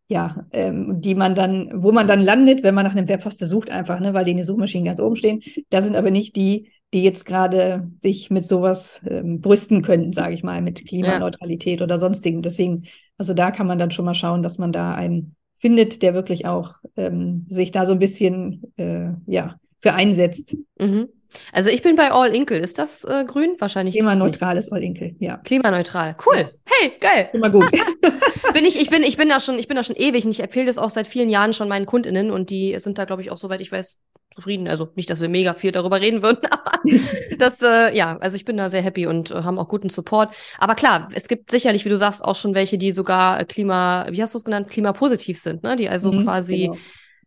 ja, 0.07 0.47
ähm, 0.53 1.01
die 1.01 1.15
man 1.15 1.35
dann, 1.35 1.71
wo 1.75 1.91
man 1.91 2.07
dann 2.07 2.21
landet, 2.21 2.63
wenn 2.63 2.75
man 2.75 2.85
nach 2.85 2.95
einem 2.95 3.09
Webhoster 3.09 3.47
sucht, 3.47 3.71
einfach, 3.71 4.01
ne, 4.01 4.13
weil 4.13 4.27
die 4.27 4.33
in 4.33 4.37
den 4.37 4.47
Suchmaschinen 4.47 4.85
ganz 4.85 5.01
oben 5.01 5.17
stehen. 5.17 5.43
Da 5.71 5.81
sind 5.81 5.97
aber 5.97 6.11
nicht 6.11 6.37
die, 6.37 6.71
die 6.93 7.03
jetzt 7.03 7.27
gerade 7.27 7.91
sich 8.01 8.31
mit 8.31 8.47
sowas 8.47 9.01
ähm, 9.09 9.41
brüsten 9.41 9.83
könnten, 9.83 10.13
sage 10.13 10.35
ich 10.35 10.43
mal, 10.43 10.63
mit 10.63 10.87
Klimaneutralität 10.87 11.81
ja. 11.81 11.85
oder 11.85 11.99
sonstigen. 11.99 12.43
Deswegen, 12.43 12.85
also 13.19 13.35
da 13.35 13.51
kann 13.51 13.67
man 13.67 13.79
dann 13.79 13.91
schon 13.91 14.05
mal 14.05 14.15
schauen, 14.15 14.43
dass 14.43 14.59
man 14.59 14.73
da 14.73 14.95
einen 14.95 15.35
findet, 15.57 16.03
der 16.03 16.15
wirklich 16.15 16.47
auch 16.47 16.75
ähm, 16.97 17.47
sich 17.49 17.73
da 17.73 17.87
so 17.87 17.93
ein 17.93 17.99
bisschen 17.99 18.73
äh, 18.77 19.09
ja 19.27 19.57
für 19.79 19.95
einsetzt. 19.95 20.57
Mhm. 20.79 21.09
Also 21.53 21.71
ich 21.71 21.83
bin 21.83 21.97
bei 21.97 22.13
All 22.13 22.35
Inkle. 22.35 22.59
Ist 22.59 22.79
das 22.79 23.05
äh, 23.05 23.25
grün? 23.27 23.57
Wahrscheinlich. 23.59 23.95
Klimaneutrales 23.95 24.71
All 24.71 24.83
Inkle, 24.83 25.17
ja. 25.19 25.39
Klimaneutral. 25.39 26.17
Cool. 26.25 26.37
Ja. 26.37 26.49
Hey, 26.65 26.93
geil. 27.01 27.31
Immer 27.33 27.51
gut. 27.51 27.71
bin 28.55 28.65
ich, 28.65 28.81
ich 28.81 28.89
bin, 28.89 29.03
ich 29.03 29.19
bin 29.19 29.29
da 29.29 29.41
schon, 29.41 29.59
ich 29.59 29.69
bin 29.69 29.77
da 29.77 29.83
schon 29.83 29.97
ewig 29.97 30.25
und 30.25 30.31
ich 30.31 30.41
empfehle 30.41 30.67
das 30.67 30.79
auch 30.79 30.89
seit 30.89 31.07
vielen 31.07 31.29
Jahren 31.29 31.53
schon 31.53 31.69
meinen 31.69 31.85
KundInnen 31.85 32.31
und 32.31 32.49
die 32.49 32.79
sind 32.79 32.97
da, 32.97 33.05
glaube 33.05 33.21
ich, 33.21 33.31
auch 33.31 33.37
soweit 33.37 33.61
ich 33.61 33.71
weiß, 33.71 34.01
zufrieden. 34.35 34.67
Also 34.67 34.91
nicht, 34.95 35.09
dass 35.11 35.21
wir 35.21 35.29
mega 35.29 35.55
viel 35.55 35.73
darüber 35.73 36.01
reden 36.01 36.23
würden, 36.23 36.41
aber 36.51 36.81
das, 37.39 37.63
äh, 37.63 37.95
ja, 37.97 38.17
also 38.19 38.37
ich 38.37 38.45
bin 38.45 38.57
da 38.57 38.69
sehr 38.69 38.83
happy 38.83 39.07
und 39.07 39.31
äh, 39.31 39.43
haben 39.43 39.59
auch 39.59 39.69
guten 39.69 39.91
Support. 39.91 40.35
Aber 40.59 40.75
klar, 40.75 41.09
es 41.13 41.29
gibt 41.29 41.51
sicherlich, 41.51 41.85
wie 41.85 41.91
du 41.91 41.97
sagst, 41.97 42.25
auch 42.25 42.37
schon 42.37 42.55
welche, 42.55 42.79
die 42.79 42.93
sogar 42.93 43.45
Klima, 43.45 44.07
wie 44.11 44.23
hast 44.23 44.35
du 44.35 44.39
es 44.39 44.45
genannt, 44.45 44.69
klimapositiv 44.71 45.39
sind, 45.39 45.63
ne? 45.63 45.77
Die 45.77 45.89
also 45.89 46.13
mhm, 46.13 46.25
quasi, 46.25 46.63
genau. 46.65 46.77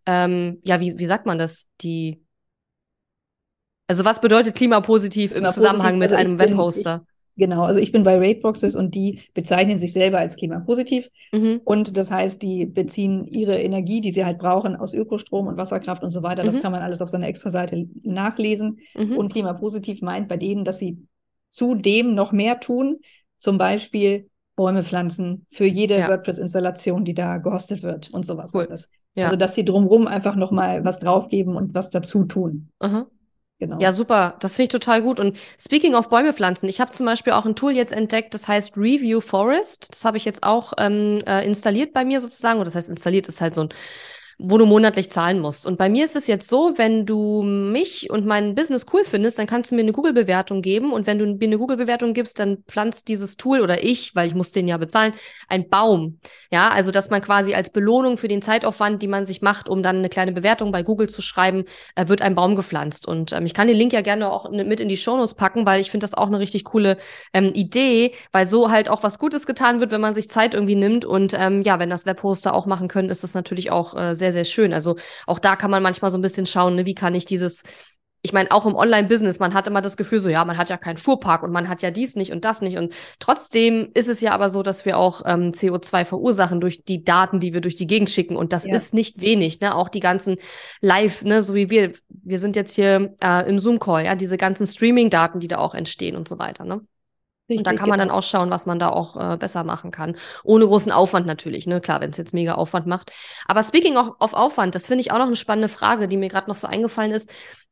ähm, 0.06 0.60
ja, 0.64 0.80
wie, 0.80 0.96
wie 0.98 1.06
sagt 1.06 1.26
man 1.26 1.38
das? 1.38 1.68
Die 1.82 2.22
also 3.90 4.04
was 4.04 4.20
bedeutet 4.20 4.56
klimapositiv 4.56 5.34
im 5.34 5.50
Zusammenhang 5.50 5.98
mit 5.98 6.12
also 6.12 6.16
einem 6.16 6.38
Webhoster? 6.40 7.06
Genau, 7.38 7.64
also 7.64 7.80
ich 7.80 7.92
bin 7.92 8.04
bei 8.04 8.18
Rateboxes 8.18 8.76
und 8.76 8.96
die 8.96 9.22
bezeichnen 9.34 9.78
sich 9.78 9.94
selber 9.94 10.18
als 10.18 10.36
klimapositiv. 10.36 11.10
Mhm. 11.32 11.62
Und 11.64 11.96
das 11.96 12.10
heißt, 12.10 12.42
die 12.42 12.66
beziehen 12.66 13.26
ihre 13.26 13.60
Energie, 13.60 14.02
die 14.02 14.12
sie 14.12 14.26
halt 14.26 14.40
brauchen, 14.40 14.76
aus 14.76 14.94
Ökostrom 14.94 15.48
und 15.48 15.56
Wasserkraft 15.56 16.04
und 16.04 16.12
so 16.12 16.24
weiter. 16.24 16.44
Das 16.44 16.56
mhm. 16.56 16.62
kann 16.62 16.72
man 16.72 16.82
alles 16.82 17.02
auf 17.02 17.10
seiner 17.10 17.28
Extra-Seite 17.28 17.88
nachlesen. 18.02 18.80
Mhm. 18.96 19.18
Und 19.18 19.32
klimapositiv 19.32 20.02
meint 20.02 20.28
bei 20.28 20.38
denen, 20.38 20.66
dass 20.66 20.80
sie 20.80 21.06
zudem 21.50 22.16
noch 22.16 22.32
mehr 22.32 22.60
tun, 22.60 22.98
zum 23.38 23.58
Beispiel 23.58 24.30
Bäume 24.56 24.84
pflanzen 24.84 25.46
für 25.52 25.66
jede 25.66 26.00
ja. 26.00 26.10
WordPress-Installation, 26.10 27.06
die 27.06 27.14
da 27.14 27.38
gehostet 27.38 27.84
wird 27.84 28.10
und 28.10 28.26
sowas 28.26 28.54
cool. 28.56 28.68
Ja. 29.14 29.26
Also 29.26 29.36
dass 29.36 29.56
sie 29.56 29.64
drumherum 29.64 30.08
einfach 30.08 30.36
noch 30.36 30.52
mal 30.52 30.84
was 30.84 31.00
draufgeben 31.00 31.56
und 31.56 31.74
was 31.74 31.92
dazu 31.92 32.26
tun. 32.26 32.70
Aha. 32.80 33.08
Genau. 33.60 33.80
Ja, 33.82 33.92
super. 33.92 34.36
Das 34.40 34.56
finde 34.56 34.64
ich 34.64 34.70
total 34.70 35.02
gut. 35.02 35.20
Und 35.20 35.36
speaking 35.60 35.96
of 35.96 36.10
Bäume 36.10 36.32
pflanzen, 36.32 36.70
ich 36.70 36.80
habe 36.80 36.92
zum 36.92 37.08
Beispiel 37.08 37.34
auch 37.34 37.46
ein 37.46 37.56
Tool 37.56 37.72
jetzt 37.72 37.92
entdeckt, 37.92 38.36
das 38.36 38.48
heißt 38.48 38.78
Review 38.78 39.20
Forest. 39.20 39.88
Das 39.92 40.06
habe 40.06 40.18
ich 40.18 40.26
jetzt 40.26 40.44
auch 40.44 40.74
ähm, 40.78 41.22
äh, 41.26 41.44
installiert 41.44 41.92
bei 41.92 42.06
mir 42.06 42.22
sozusagen. 42.22 42.60
Oder 42.60 42.66
das 42.66 42.76
heißt, 42.76 42.90
installiert 42.90 43.28
ist 43.28 43.42
halt 43.42 43.56
so 43.56 43.62
ein 43.62 43.70
wo 44.40 44.60
du 44.60 44.68
monatlich 44.68 45.10
zahlen 45.10 45.40
musst. 45.40 45.66
Und 45.66 45.78
bei 45.78 45.90
mir 45.90 46.06
ist 46.06 46.16
es 46.16 46.28
jetzt 46.28 46.48
so, 46.48 46.74
wenn 46.78 47.08
du 47.08 47.42
mich 47.42 48.12
und 48.12 48.28
mein 48.28 48.54
Business 48.54 48.86
cool 48.94 49.04
findest, 49.04 49.40
dann 49.40 49.48
kannst 49.48 49.72
du 49.72 49.76
mir 49.76 49.82
eine 49.82 49.94
Google-Bewertung 49.94 50.62
geben. 50.62 50.94
Und 50.94 51.08
wenn 51.08 51.18
du 51.18 51.26
mir 51.26 51.40
eine 51.42 51.58
Google-Bewertung 51.58 52.14
gibst, 52.14 52.38
dann 52.38 52.60
pflanzt 52.68 53.08
dieses 53.08 53.38
Tool 53.38 53.62
oder 53.62 53.84
ich, 53.84 54.16
weil 54.16 54.28
ich 54.28 54.36
muss 54.36 54.52
den 54.52 54.68
ja 54.68 54.78
bezahlen, 54.78 55.14
ein 55.48 55.70
Baum. 55.70 56.20
Ja, 56.52 56.70
also 56.70 56.92
dass 56.92 57.10
man 57.10 57.22
quasi 57.22 57.56
als 57.56 57.72
Belohnung 57.72 58.18
für 58.18 58.28
den 58.28 58.44
Zeitaufwand, 58.44 59.02
die 59.02 59.08
man 59.08 59.26
sich 59.26 59.42
macht, 59.42 59.70
um 59.70 59.82
dann 59.82 59.98
eine 59.98 60.10
kleine 60.10 60.32
Bewertung 60.32 60.72
bei 60.72 60.84
Google 60.84 61.10
zu 61.10 61.24
schreiben, 61.24 61.66
äh, 61.96 62.08
wird 62.08 62.22
ein 62.22 62.36
Baum 62.36 62.56
gepflanzt. 62.56 63.08
Und 63.08 63.34
ähm, 63.34 63.48
ich 63.48 63.56
kann 63.56 63.68
den 63.68 63.78
Link 63.78 63.92
ja 63.92 64.02
gerne 64.02 64.32
auch 64.32 64.52
mit 64.52 64.80
in 64.80 64.88
die 64.88 64.98
Shownotes 64.98 65.34
packen, 65.34 65.66
weil 65.66 65.82
ich 65.82 65.90
finde 65.90 66.04
das 66.04 66.14
auch 66.14 66.28
eine 66.28 66.38
richtig 66.38 66.64
coole 66.64 66.98
ähm, 67.34 67.54
Idee, 67.56 68.14
weil 68.32 68.46
so 68.46 68.70
halt 68.70 68.88
auch 68.88 69.02
was 69.02 69.18
Gutes 69.18 69.48
getan 69.48 69.80
wird, 69.80 69.90
wenn 69.90 70.02
man 70.02 70.14
sich 70.14 70.30
Zeit 70.30 70.54
irgendwie 70.54 70.76
nimmt. 70.76 71.06
Und 71.06 71.34
ähm, 71.34 71.64
ja, 71.64 71.80
wenn 71.80 71.90
das 71.90 72.06
Webhoster 72.06 72.54
auch 72.54 72.68
machen 72.68 72.88
können, 72.88 73.10
ist 73.10 73.24
das 73.24 73.34
natürlich 73.34 73.72
auch 73.72 73.98
äh, 73.98 74.14
sehr 74.14 74.27
sehr, 74.32 74.46
sehr 74.46 74.46
schön. 74.46 74.74
Also 74.74 74.96
auch 75.26 75.40
da 75.40 75.56
kann 75.56 75.72
man 75.72 75.84
manchmal 75.84 76.12
so 76.12 76.18
ein 76.18 76.22
bisschen 76.22 76.46
schauen, 76.46 76.76
ne, 76.76 76.86
wie 76.86 76.96
kann 76.96 77.16
ich 77.16 77.26
dieses 77.26 77.64
ich 78.24 78.34
meine, 78.34 78.52
auch 78.52 78.66
im 78.66 78.76
Online-Business, 78.76 79.40
man 79.40 79.54
hat 79.54 79.68
immer 79.68 79.82
das 79.82 79.96
Gefühl, 79.96 80.20
so 80.20 80.28
ja, 80.28 80.44
man 80.44 80.58
hat 80.58 80.70
ja 80.70 80.78
keinen 80.78 80.98
Fuhrpark 80.98 81.44
und 81.44 81.52
man 81.52 81.70
hat 81.70 81.82
ja 81.82 81.92
dies 81.92 82.16
nicht 82.16 82.32
und 82.32 82.44
das 82.46 82.62
nicht. 82.62 82.78
Und 82.78 82.94
trotzdem 83.20 83.90
ist 83.94 84.10
es 84.10 84.22
ja 84.22 84.32
aber 84.32 84.50
so, 84.50 84.64
dass 84.64 84.86
wir 84.86 84.98
auch 84.98 85.22
ähm, 85.26 85.52
CO2 85.52 86.04
verursachen 86.04 86.60
durch 86.60 86.84
die 86.84 87.04
Daten, 87.04 87.40
die 87.40 87.54
wir 87.54 87.62
durch 87.62 87.76
die 87.76 87.88
Gegend 87.88 88.10
schicken. 88.10 88.36
Und 88.36 88.54
das 88.54 88.66
ja. 88.66 88.76
ist 88.76 88.94
nicht 88.94 89.22
wenig, 89.22 89.62
ne? 89.62 89.76
Auch 89.76 89.88
die 89.88 90.00
ganzen 90.00 90.38
Live, 90.82 91.24
ne, 91.24 91.44
so 91.44 91.54
wie 91.54 91.70
wir, 91.70 91.94
wir 92.10 92.40
sind 92.40 92.56
jetzt 92.56 92.74
hier 92.74 93.16
äh, 93.24 93.48
im 93.48 93.60
Zoom-Call, 93.60 94.06
ja, 94.06 94.16
diese 94.16 94.38
ganzen 94.38 94.66
Streaming-Daten, 94.66 95.40
die 95.40 95.48
da 95.48 95.60
auch 95.60 95.74
entstehen 95.74 96.18
und 96.18 96.28
so 96.28 96.38
weiter, 96.40 96.66
ne? 96.66 96.82
Richtig, 97.50 97.60
und 97.60 97.68
da 97.68 97.74
kann 97.74 97.90
man 97.90 98.00
genau. 98.00 98.12
dann 98.12 98.20
auch 98.20 98.24
schauen, 98.24 98.52
was 98.52 98.66
man 98.66 98.78
da 98.78 98.90
auch 98.90 99.16
äh, 99.16 99.38
besser 99.38 99.64
machen 99.64 99.92
kann. 99.92 100.18
Ohne 100.44 100.66
großen 100.66 100.92
Aufwand 100.92 101.26
natürlich, 101.26 101.66
ne? 101.66 101.80
Klar, 101.80 102.02
wenn 102.02 102.10
es 102.10 102.18
jetzt 102.18 102.34
mega 102.34 102.56
Aufwand 102.56 102.88
macht. 102.88 103.12
Aber 103.48 103.64
speaking 103.64 103.96
of, 103.96 104.12
of 104.20 104.34
Aufwand, 104.34 104.76
das 104.76 104.88
finde 104.88 105.02
ich 105.02 105.12
auch 105.12 105.18
noch 105.18 105.28
eine 105.28 105.36
spannende 105.38 105.70
Frage, 105.70 106.08
die 106.08 106.18
mir 106.18 106.28
gerade 106.30 106.50
noch 106.50 106.56
so 106.56 106.68
eingefallen 106.68 107.12
ist. 107.12 107.30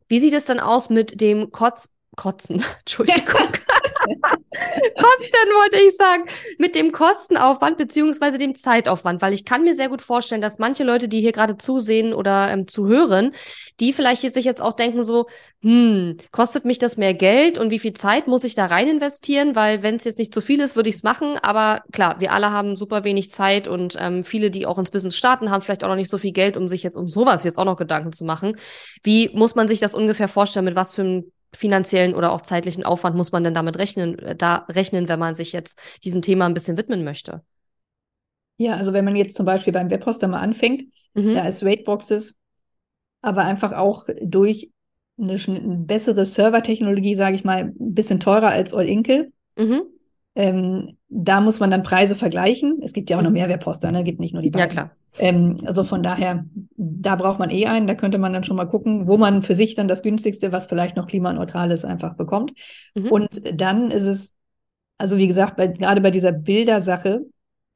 Wie 0.07 0.19
sieht 0.19 0.33
es 0.33 0.45
dann 0.45 0.59
aus 0.59 0.89
mit 0.89 1.19
dem 1.19 1.51
Kotz 1.51 1.89
Kotzen, 2.15 2.63
Entschuldigung. 2.79 3.49
Kosten 4.05 5.49
wollte 5.53 5.79
ich 5.83 5.95
sagen, 5.95 6.23
mit 6.57 6.75
dem 6.75 6.91
Kostenaufwand 6.91 7.77
beziehungsweise 7.77 8.37
dem 8.37 8.55
Zeitaufwand, 8.55 9.21
weil 9.21 9.33
ich 9.33 9.45
kann 9.45 9.63
mir 9.63 9.75
sehr 9.75 9.89
gut 9.89 10.01
vorstellen, 10.01 10.41
dass 10.41 10.59
manche 10.59 10.83
Leute, 10.83 11.07
die 11.07 11.21
hier 11.21 11.31
gerade 11.31 11.57
zusehen 11.57 12.13
oder 12.13 12.51
ähm, 12.51 12.67
zuhören, 12.67 13.31
die 13.79 13.93
vielleicht 13.93 14.21
sich 14.21 14.45
jetzt 14.45 14.61
auch 14.61 14.73
denken 14.73 15.03
so, 15.03 15.27
hm, 15.61 16.17
kostet 16.31 16.65
mich 16.65 16.77
das 16.77 16.97
mehr 16.97 17.13
Geld 17.13 17.57
und 17.57 17.71
wie 17.71 17.79
viel 17.79 17.93
Zeit 17.93 18.27
muss 18.27 18.43
ich 18.43 18.55
da 18.55 18.67
rein 18.67 18.87
investieren? 18.87 19.55
Weil 19.55 19.83
wenn 19.83 19.95
es 19.95 20.03
jetzt 20.03 20.19
nicht 20.19 20.33
zu 20.33 20.41
viel 20.41 20.61
ist, 20.61 20.75
würde 20.75 20.89
ich 20.89 20.95
es 20.95 21.03
machen. 21.03 21.37
Aber 21.41 21.81
klar, 21.91 22.17
wir 22.19 22.33
alle 22.33 22.51
haben 22.51 22.75
super 22.75 23.03
wenig 23.03 23.31
Zeit 23.31 23.67
und 23.67 23.95
ähm, 23.99 24.23
viele, 24.23 24.51
die 24.51 24.65
auch 24.65 24.77
ins 24.77 24.91
Business 24.91 25.17
starten, 25.17 25.49
haben 25.49 25.61
vielleicht 25.61 25.83
auch 25.83 25.89
noch 25.89 25.95
nicht 25.95 26.11
so 26.11 26.17
viel 26.17 26.31
Geld, 26.31 26.55
um 26.57 26.69
sich 26.69 26.83
jetzt 26.83 26.95
um 26.95 27.07
sowas 27.07 27.43
jetzt 27.43 27.57
auch 27.57 27.65
noch 27.65 27.77
Gedanken 27.77 28.11
zu 28.11 28.25
machen. 28.25 28.57
Wie 29.03 29.29
muss 29.33 29.55
man 29.55 29.67
sich 29.67 29.79
das 29.79 29.95
ungefähr 29.95 30.27
vorstellen? 30.27 30.65
Mit 30.65 30.75
was 30.75 30.93
für 30.93 31.01
einem 31.01 31.31
finanziellen 31.55 32.13
oder 32.13 32.31
auch 32.31 32.41
zeitlichen 32.41 32.83
Aufwand 32.83 33.15
muss 33.15 33.31
man 33.31 33.43
denn 33.43 33.53
damit 33.53 33.77
rechnen, 33.77 34.19
äh, 34.19 34.35
da 34.35 34.65
rechnen, 34.69 35.09
wenn 35.09 35.19
man 35.19 35.35
sich 35.35 35.53
jetzt 35.53 35.79
diesem 36.03 36.21
Thema 36.21 36.45
ein 36.45 36.53
bisschen 36.53 36.77
widmen 36.77 37.03
möchte? 37.03 37.41
Ja, 38.57 38.75
also 38.75 38.93
wenn 38.93 39.05
man 39.05 39.15
jetzt 39.15 39.35
zum 39.35 39.45
Beispiel 39.45 39.73
beim 39.73 39.89
Webhoster 39.89 40.27
mal 40.27 40.39
anfängt, 40.39 40.83
mhm. 41.13 41.35
da 41.35 41.47
ist 41.47 41.63
Rateboxes, 41.63 42.35
aber 43.21 43.43
einfach 43.43 43.73
auch 43.73 44.05
durch 44.21 44.71
eine, 45.17 45.33
eine 45.33 45.77
bessere 45.77 46.25
Servertechnologie, 46.25 47.15
sage 47.15 47.35
ich 47.35 47.43
mal, 47.43 47.73
ein 47.79 47.93
bisschen 47.93 48.19
teurer 48.19 48.49
als 48.49 48.73
All 48.73 48.87
Inkle. 48.87 49.31
Mhm. 49.57 49.83
Ähm, 50.35 50.97
da 51.09 51.39
muss 51.39 51.59
man 51.59 51.71
dann 51.71 51.83
Preise 51.83 52.15
vergleichen. 52.15 52.79
Es 52.83 52.93
gibt 52.93 53.09
ja 53.09 53.17
auch 53.17 53.21
noch 53.21 53.29
mhm. 53.29 53.35
mehr 53.35 53.49
Webhoster, 53.49 53.91
ne? 53.91 54.03
gibt 54.03 54.19
nicht 54.19 54.33
nur 54.33 54.41
die 54.41 54.49
beiden. 54.49 54.67
Ja, 54.67 54.73
klar. 54.73 54.91
Ähm, 55.19 55.57
also 55.65 55.83
von 55.83 56.03
daher, 56.03 56.45
da 56.75 57.15
braucht 57.15 57.39
man 57.39 57.49
eh 57.49 57.67
einen. 57.67 57.87
Da 57.87 57.95
könnte 57.95 58.17
man 58.17 58.33
dann 58.33 58.43
schon 58.43 58.57
mal 58.57 58.65
gucken, 58.65 59.07
wo 59.07 59.17
man 59.17 59.43
für 59.43 59.55
sich 59.55 59.75
dann 59.75 59.87
das 59.87 60.01
günstigste, 60.01 60.51
was 60.51 60.65
vielleicht 60.65 60.95
noch 60.95 61.07
klimaneutral 61.07 61.71
ist, 61.71 61.85
einfach 61.85 62.15
bekommt. 62.15 62.53
Mhm. 62.95 63.11
Und 63.11 63.61
dann 63.61 63.91
ist 63.91 64.05
es, 64.05 64.33
also 64.97 65.17
wie 65.17 65.27
gesagt, 65.27 65.57
bei, 65.57 65.67
gerade 65.67 66.01
bei 66.01 66.11
dieser 66.11 66.31
Bildersache, 66.31 67.21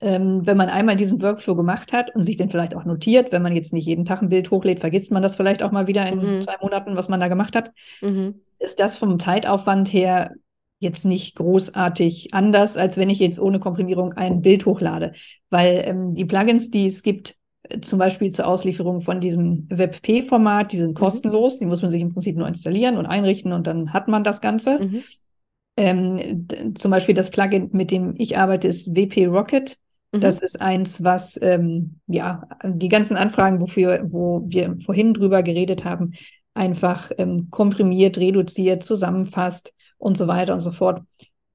ähm, 0.02 0.46
wenn 0.46 0.58
man 0.58 0.70
einmal 0.70 0.96
diesen 0.96 1.22
Workflow 1.22 1.56
gemacht 1.56 1.94
hat 1.94 2.15
und 2.15 2.24
sich 2.24 2.38
den 2.38 2.50
vielleicht 2.50 2.76
auch 2.76 2.86
notiert, 2.86 3.32
wenn 3.32 3.42
man 3.42 3.56
jetzt 3.56 3.74
nicht 3.74 3.86
jeden 3.86 4.06
Tag 4.06 4.22
ein 4.22 4.30
Bild 4.30 4.50
hochlädt, 4.50 4.80
vergisst 4.80 5.12
man 5.12 5.22
das 5.22 5.36
vielleicht 5.36 5.62
auch 5.62 5.72
mal 5.72 5.88
wieder 5.88 6.08
in 6.08 6.38
mhm. 6.38 6.42
zwei 6.42 6.56
Monaten, 6.62 6.96
was 6.96 7.10
man 7.10 7.20
da 7.20 7.28
gemacht 7.28 7.56
hat, 7.56 7.72
mhm. 8.02 8.42
ist 8.60 8.80
das 8.80 8.98
vom 8.98 9.20
Zeitaufwand 9.20 9.92
her 9.94 10.32
jetzt 10.80 11.06
nicht 11.06 11.36
großartig 11.36 12.34
anders, 12.34 12.78
als 12.78 12.98
wenn 12.98 13.10
ich 13.10 13.20
jetzt 13.20 13.39
ohne 13.39 13.60
Komprimierung 13.60 14.13
ein 14.13 14.42
Bild 14.42 14.65
hochlade. 14.65 15.13
Weil 15.50 15.84
ähm, 15.86 16.15
die 16.15 16.26
Plugins, 16.26 16.72
die 16.72 16.88
es 16.88 17.04
gibt, 17.04 17.36
äh, 17.63 17.82
zum 17.82 18.00
Beispiel 18.00 18.32
zur 18.32 18.48
Auslieferung 18.48 19.02
von 19.02 19.20
diesem 19.20 19.68
WebP-Format, 19.70 20.72
die 20.72 20.78
sind 20.78 20.92
mhm. 20.92 20.96
kostenlos. 20.96 21.60
Die 21.60 21.65
muss 21.65 21.82
man 21.82 21.92
sich 21.92 22.02
im 22.02 22.13
Prinzip 22.13 22.38
nur 22.38 22.48
installieren 22.48 22.98
und 22.98 23.06
einrichten 23.06 23.52
und 23.52 23.68
dann 23.68 23.94
hat 23.94 24.08
man 24.08 24.24
das 24.24 24.39
Ganze. 24.42 24.80
Mhm. 24.80 25.04
Ähm, 25.78 26.48
zum 26.76 26.92
Beispiel 26.92 27.15
das 27.15 27.30
Plugin, 27.30 27.70
mit 27.74 27.92
dem 27.92 28.15
ich 28.18 28.38
arbeite, 28.38 28.68
ist 28.68 28.96
WP 28.96 29.28
Rocket. 29.28 29.78
Mhm. 30.13 30.22
Das 30.22 30.39
ist 30.39 30.62
eins, 30.62 31.04
was 31.04 31.38
ähm, 31.42 32.00
ja 32.08 32.48
die 32.63 32.89
ganzen 32.89 33.18
Anfragen, 33.18 33.60
wofür, 33.60 34.02
wo 34.10 34.44
wir 34.48 34.78
vorhin 34.84 35.13
drüber 35.13 35.44
geredet 35.44 35.84
haben, 35.84 36.13
einfach 36.54 37.12
ähm, 37.18 37.50
komprimiert, 37.50 38.18
reduziert, 38.18 38.84
zusammenfasst 38.86 39.74
und 40.00 40.18
so 40.18 40.28
weiter 40.28 40.54
und 40.54 40.62
so 40.62 40.72
fort. 40.72 41.04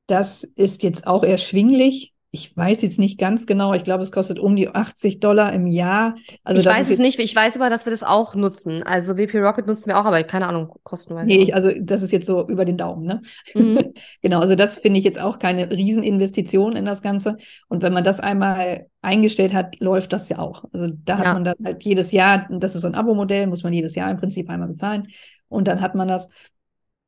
Das 0.07 0.45
ist 0.45 0.85
jetzt 0.85 1.07
auch 1.07 1.25
erschwinglich. 1.25 2.13
Ich 2.31 2.55
weiß 2.57 2.83
jetzt 2.83 2.99
nicht 2.99 3.17
ganz 3.17 3.47
genau. 3.47 3.75
Ich 3.75 3.85
glaube, 3.85 4.03
es 4.03 4.11
kostet 4.11 4.41
um 4.41 4.57
die 4.57 4.69
80 4.69 5.21
Dollar 5.21 5.53
im 5.53 5.69
Jahr. 5.69 6.17
Also 6.43 6.61
ich 6.61 6.67
weiß 6.67 6.91
es 6.91 6.99
nicht. 6.99 7.21
Ich 7.21 7.35
weiß 7.35 7.55
aber, 7.55 7.71
dass 7.71 7.87
wir 7.87 7.93
das 7.93 8.03
auch 8.03 8.35
nutzen. 8.35 8.83
Also 8.83 9.17
WP 9.17 9.39
Rocket 9.39 9.69
nutzen 9.69 9.87
wir 9.87 10.01
auch, 10.01 10.05
aber 10.05 10.21
keine 10.25 10.49
Ahnung, 10.49 10.75
kostenweise. 10.83 11.29
Nee, 11.29 11.45
ich, 11.45 11.55
also 11.55 11.71
das 11.81 12.03
ist 12.03 12.11
jetzt 12.11 12.27
so 12.27 12.45
über 12.49 12.65
den 12.65 12.77
Daumen, 12.77 13.07
ne? 13.07 13.23
Mhm. 13.55 13.95
genau, 14.21 14.41
also 14.41 14.57
das 14.57 14.79
finde 14.79 14.99
ich 14.99 15.05
jetzt 15.05 15.21
auch 15.21 15.39
keine 15.39 15.71
Rieseninvestition 15.71 16.75
in 16.75 16.85
das 16.85 17.03
Ganze. 17.03 17.37
Und 17.69 17.85
wenn 17.85 17.93
man 17.93 18.03
das 18.03 18.19
einmal 18.19 18.89
eingestellt 19.01 19.53
hat, 19.53 19.79
läuft 19.79 20.13
das 20.13 20.29
ja 20.29 20.41
auch. 20.41 20.65
Also 20.73 20.89
da 21.05 21.19
hat 21.19 21.27
ja. 21.27 21.35
man 21.35 21.45
dann 21.45 21.57
halt 21.65 21.85
jedes 21.85 22.11
Jahr, 22.11 22.49
das 22.51 22.75
ist 22.75 22.83
so 22.83 22.89
ein 22.89 22.97
Abo-Modell, 22.97 23.47
muss 23.47 23.63
man 23.63 23.73
jedes 23.73 23.95
Jahr 23.95 24.11
im 24.11 24.17
Prinzip 24.17 24.51
einmal 24.51 24.69
bezahlen. 24.69 25.05
Und 25.49 25.69
dann 25.69 25.81
hat 25.81 25.95
man 25.95 26.09
das. 26.09 26.29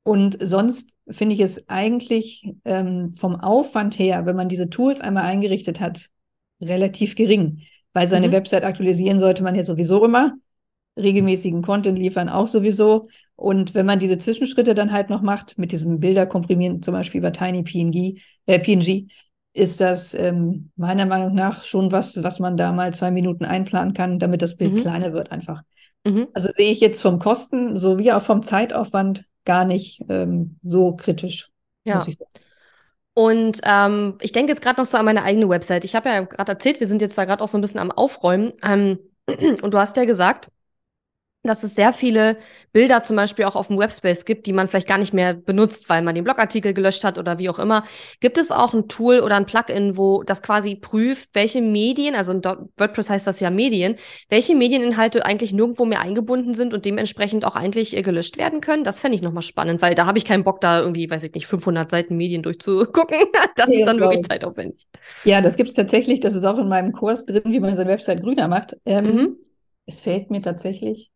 Und 0.04 0.38
sonst 0.40 0.90
finde 1.08 1.34
ich 1.34 1.40
es 1.40 1.68
eigentlich 1.68 2.54
ähm, 2.64 3.12
vom 3.12 3.36
Aufwand 3.36 3.98
her, 3.98 4.26
wenn 4.26 4.36
man 4.36 4.48
diese 4.48 4.70
Tools 4.70 5.00
einmal 5.00 5.24
eingerichtet 5.24 5.80
hat, 5.80 6.08
relativ 6.60 7.14
gering. 7.14 7.62
Weil 7.92 8.08
seine 8.08 8.28
mhm. 8.28 8.32
Website 8.32 8.64
aktualisieren 8.64 9.20
sollte 9.20 9.42
man 9.42 9.54
ja 9.54 9.62
sowieso 9.62 10.04
immer. 10.04 10.34
Regelmäßigen 10.98 11.62
Content 11.62 11.98
liefern 11.98 12.28
auch 12.28 12.48
sowieso. 12.48 13.08
Und 13.36 13.74
wenn 13.74 13.86
man 13.86 13.98
diese 13.98 14.18
Zwischenschritte 14.18 14.74
dann 14.74 14.92
halt 14.92 15.10
noch 15.10 15.22
macht, 15.22 15.58
mit 15.58 15.72
diesem 15.72 16.00
Bilder 16.00 16.26
komprimieren, 16.26 16.82
zum 16.82 16.94
Beispiel 16.94 17.18
über 17.18 17.32
Tiny 17.32 17.62
PNG, 17.62 18.20
äh, 18.46 18.58
PNG, 18.58 19.08
ist 19.52 19.80
das 19.80 20.12
ähm, 20.12 20.70
meiner 20.76 21.06
Meinung 21.06 21.34
nach 21.34 21.64
schon 21.64 21.90
was, 21.92 22.22
was 22.22 22.38
man 22.38 22.56
da 22.56 22.72
mal 22.72 22.92
zwei 22.92 23.10
Minuten 23.10 23.44
einplanen 23.44 23.94
kann, 23.94 24.18
damit 24.18 24.42
das 24.42 24.56
Bild 24.56 24.74
mhm. 24.74 24.78
kleiner 24.78 25.12
wird 25.12 25.32
einfach. 25.32 25.62
Mhm. 26.04 26.28
Also 26.34 26.50
sehe 26.54 26.72
ich 26.72 26.80
jetzt 26.80 27.00
vom 27.00 27.18
Kosten 27.18 27.76
sowie 27.76 28.12
auch 28.12 28.22
vom 28.22 28.42
Zeitaufwand 28.42 29.24
gar 29.46 29.64
nicht 29.64 30.04
ähm, 30.08 30.58
so 30.62 30.94
kritisch. 30.94 31.50
Ja. 31.84 32.04
Und 33.14 33.60
ähm, 33.64 34.18
ich 34.20 34.32
denke 34.32 34.52
jetzt 34.52 34.60
gerade 34.60 34.78
noch 34.78 34.86
so 34.86 34.98
an 34.98 35.06
meine 35.06 35.22
eigene 35.22 35.48
Website. 35.48 35.84
Ich 35.84 35.96
habe 35.96 36.10
ja 36.10 36.20
gerade 36.20 36.52
erzählt, 36.52 36.80
wir 36.80 36.86
sind 36.86 37.00
jetzt 37.00 37.16
da 37.16 37.24
gerade 37.24 37.42
auch 37.42 37.48
so 37.48 37.56
ein 37.56 37.62
bisschen 37.62 37.80
am 37.80 37.90
Aufräumen. 37.90 38.52
Ähm, 38.62 38.98
und 39.62 39.72
du 39.72 39.78
hast 39.78 39.96
ja 39.96 40.04
gesagt, 40.04 40.50
dass 41.46 41.62
es 41.62 41.74
sehr 41.74 41.92
viele 41.92 42.36
Bilder 42.72 43.02
zum 43.02 43.16
Beispiel 43.16 43.44
auch 43.44 43.56
auf 43.56 43.68
dem 43.68 43.78
Webspace 43.78 44.24
gibt, 44.24 44.46
die 44.46 44.52
man 44.52 44.68
vielleicht 44.68 44.88
gar 44.88 44.98
nicht 44.98 45.14
mehr 45.14 45.34
benutzt, 45.34 45.88
weil 45.88 46.02
man 46.02 46.14
den 46.14 46.24
Blogartikel 46.24 46.74
gelöscht 46.74 47.04
hat 47.04 47.18
oder 47.18 47.38
wie 47.38 47.48
auch 47.48 47.58
immer. 47.58 47.84
Gibt 48.20 48.38
es 48.38 48.52
auch 48.52 48.74
ein 48.74 48.88
Tool 48.88 49.20
oder 49.20 49.36
ein 49.36 49.46
Plugin, 49.46 49.96
wo 49.96 50.22
das 50.22 50.42
quasi 50.42 50.76
prüft, 50.76 51.30
welche 51.32 51.62
Medien, 51.62 52.14
also 52.14 52.32
in 52.32 52.44
WordPress 52.44 53.10
heißt 53.10 53.26
das 53.26 53.40
ja 53.40 53.50
Medien, 53.50 53.96
welche 54.28 54.54
Medieninhalte 54.54 55.24
eigentlich 55.24 55.52
nirgendwo 55.52 55.84
mehr 55.84 56.00
eingebunden 56.00 56.54
sind 56.54 56.74
und 56.74 56.84
dementsprechend 56.84 57.44
auch 57.44 57.56
eigentlich 57.56 57.96
äh, 57.96 58.02
gelöscht 58.02 58.36
werden 58.38 58.60
können? 58.60 58.84
Das 58.84 59.00
fände 59.00 59.16
ich 59.16 59.22
nochmal 59.22 59.42
spannend, 59.42 59.82
weil 59.82 59.94
da 59.94 60.06
habe 60.06 60.18
ich 60.18 60.24
keinen 60.24 60.44
Bock, 60.44 60.60
da 60.60 60.80
irgendwie, 60.80 61.10
weiß 61.10 61.24
ich 61.24 61.34
nicht, 61.34 61.46
500 61.46 61.90
Seiten 61.90 62.16
Medien 62.16 62.42
durchzugucken. 62.42 63.18
das 63.56 63.70
ja, 63.70 63.78
ist 63.78 63.86
dann 63.86 64.00
wirklich 64.00 64.26
zeitaufwendig. 64.26 64.86
Ja, 65.24 65.40
das 65.40 65.56
gibt 65.56 65.70
es 65.70 65.74
tatsächlich. 65.74 66.20
Das 66.20 66.34
ist 66.34 66.44
auch 66.44 66.58
in 66.58 66.68
meinem 66.68 66.92
Kurs 66.92 67.26
drin, 67.26 67.42
wie 67.46 67.60
man 67.60 67.76
seine 67.76 67.90
Website 67.90 68.22
grüner 68.22 68.48
macht. 68.48 68.76
Ähm, 68.84 69.04
mhm. 69.04 69.36
Es 69.86 70.00
fällt 70.00 70.30
mir 70.30 70.42
tatsächlich 70.42 71.10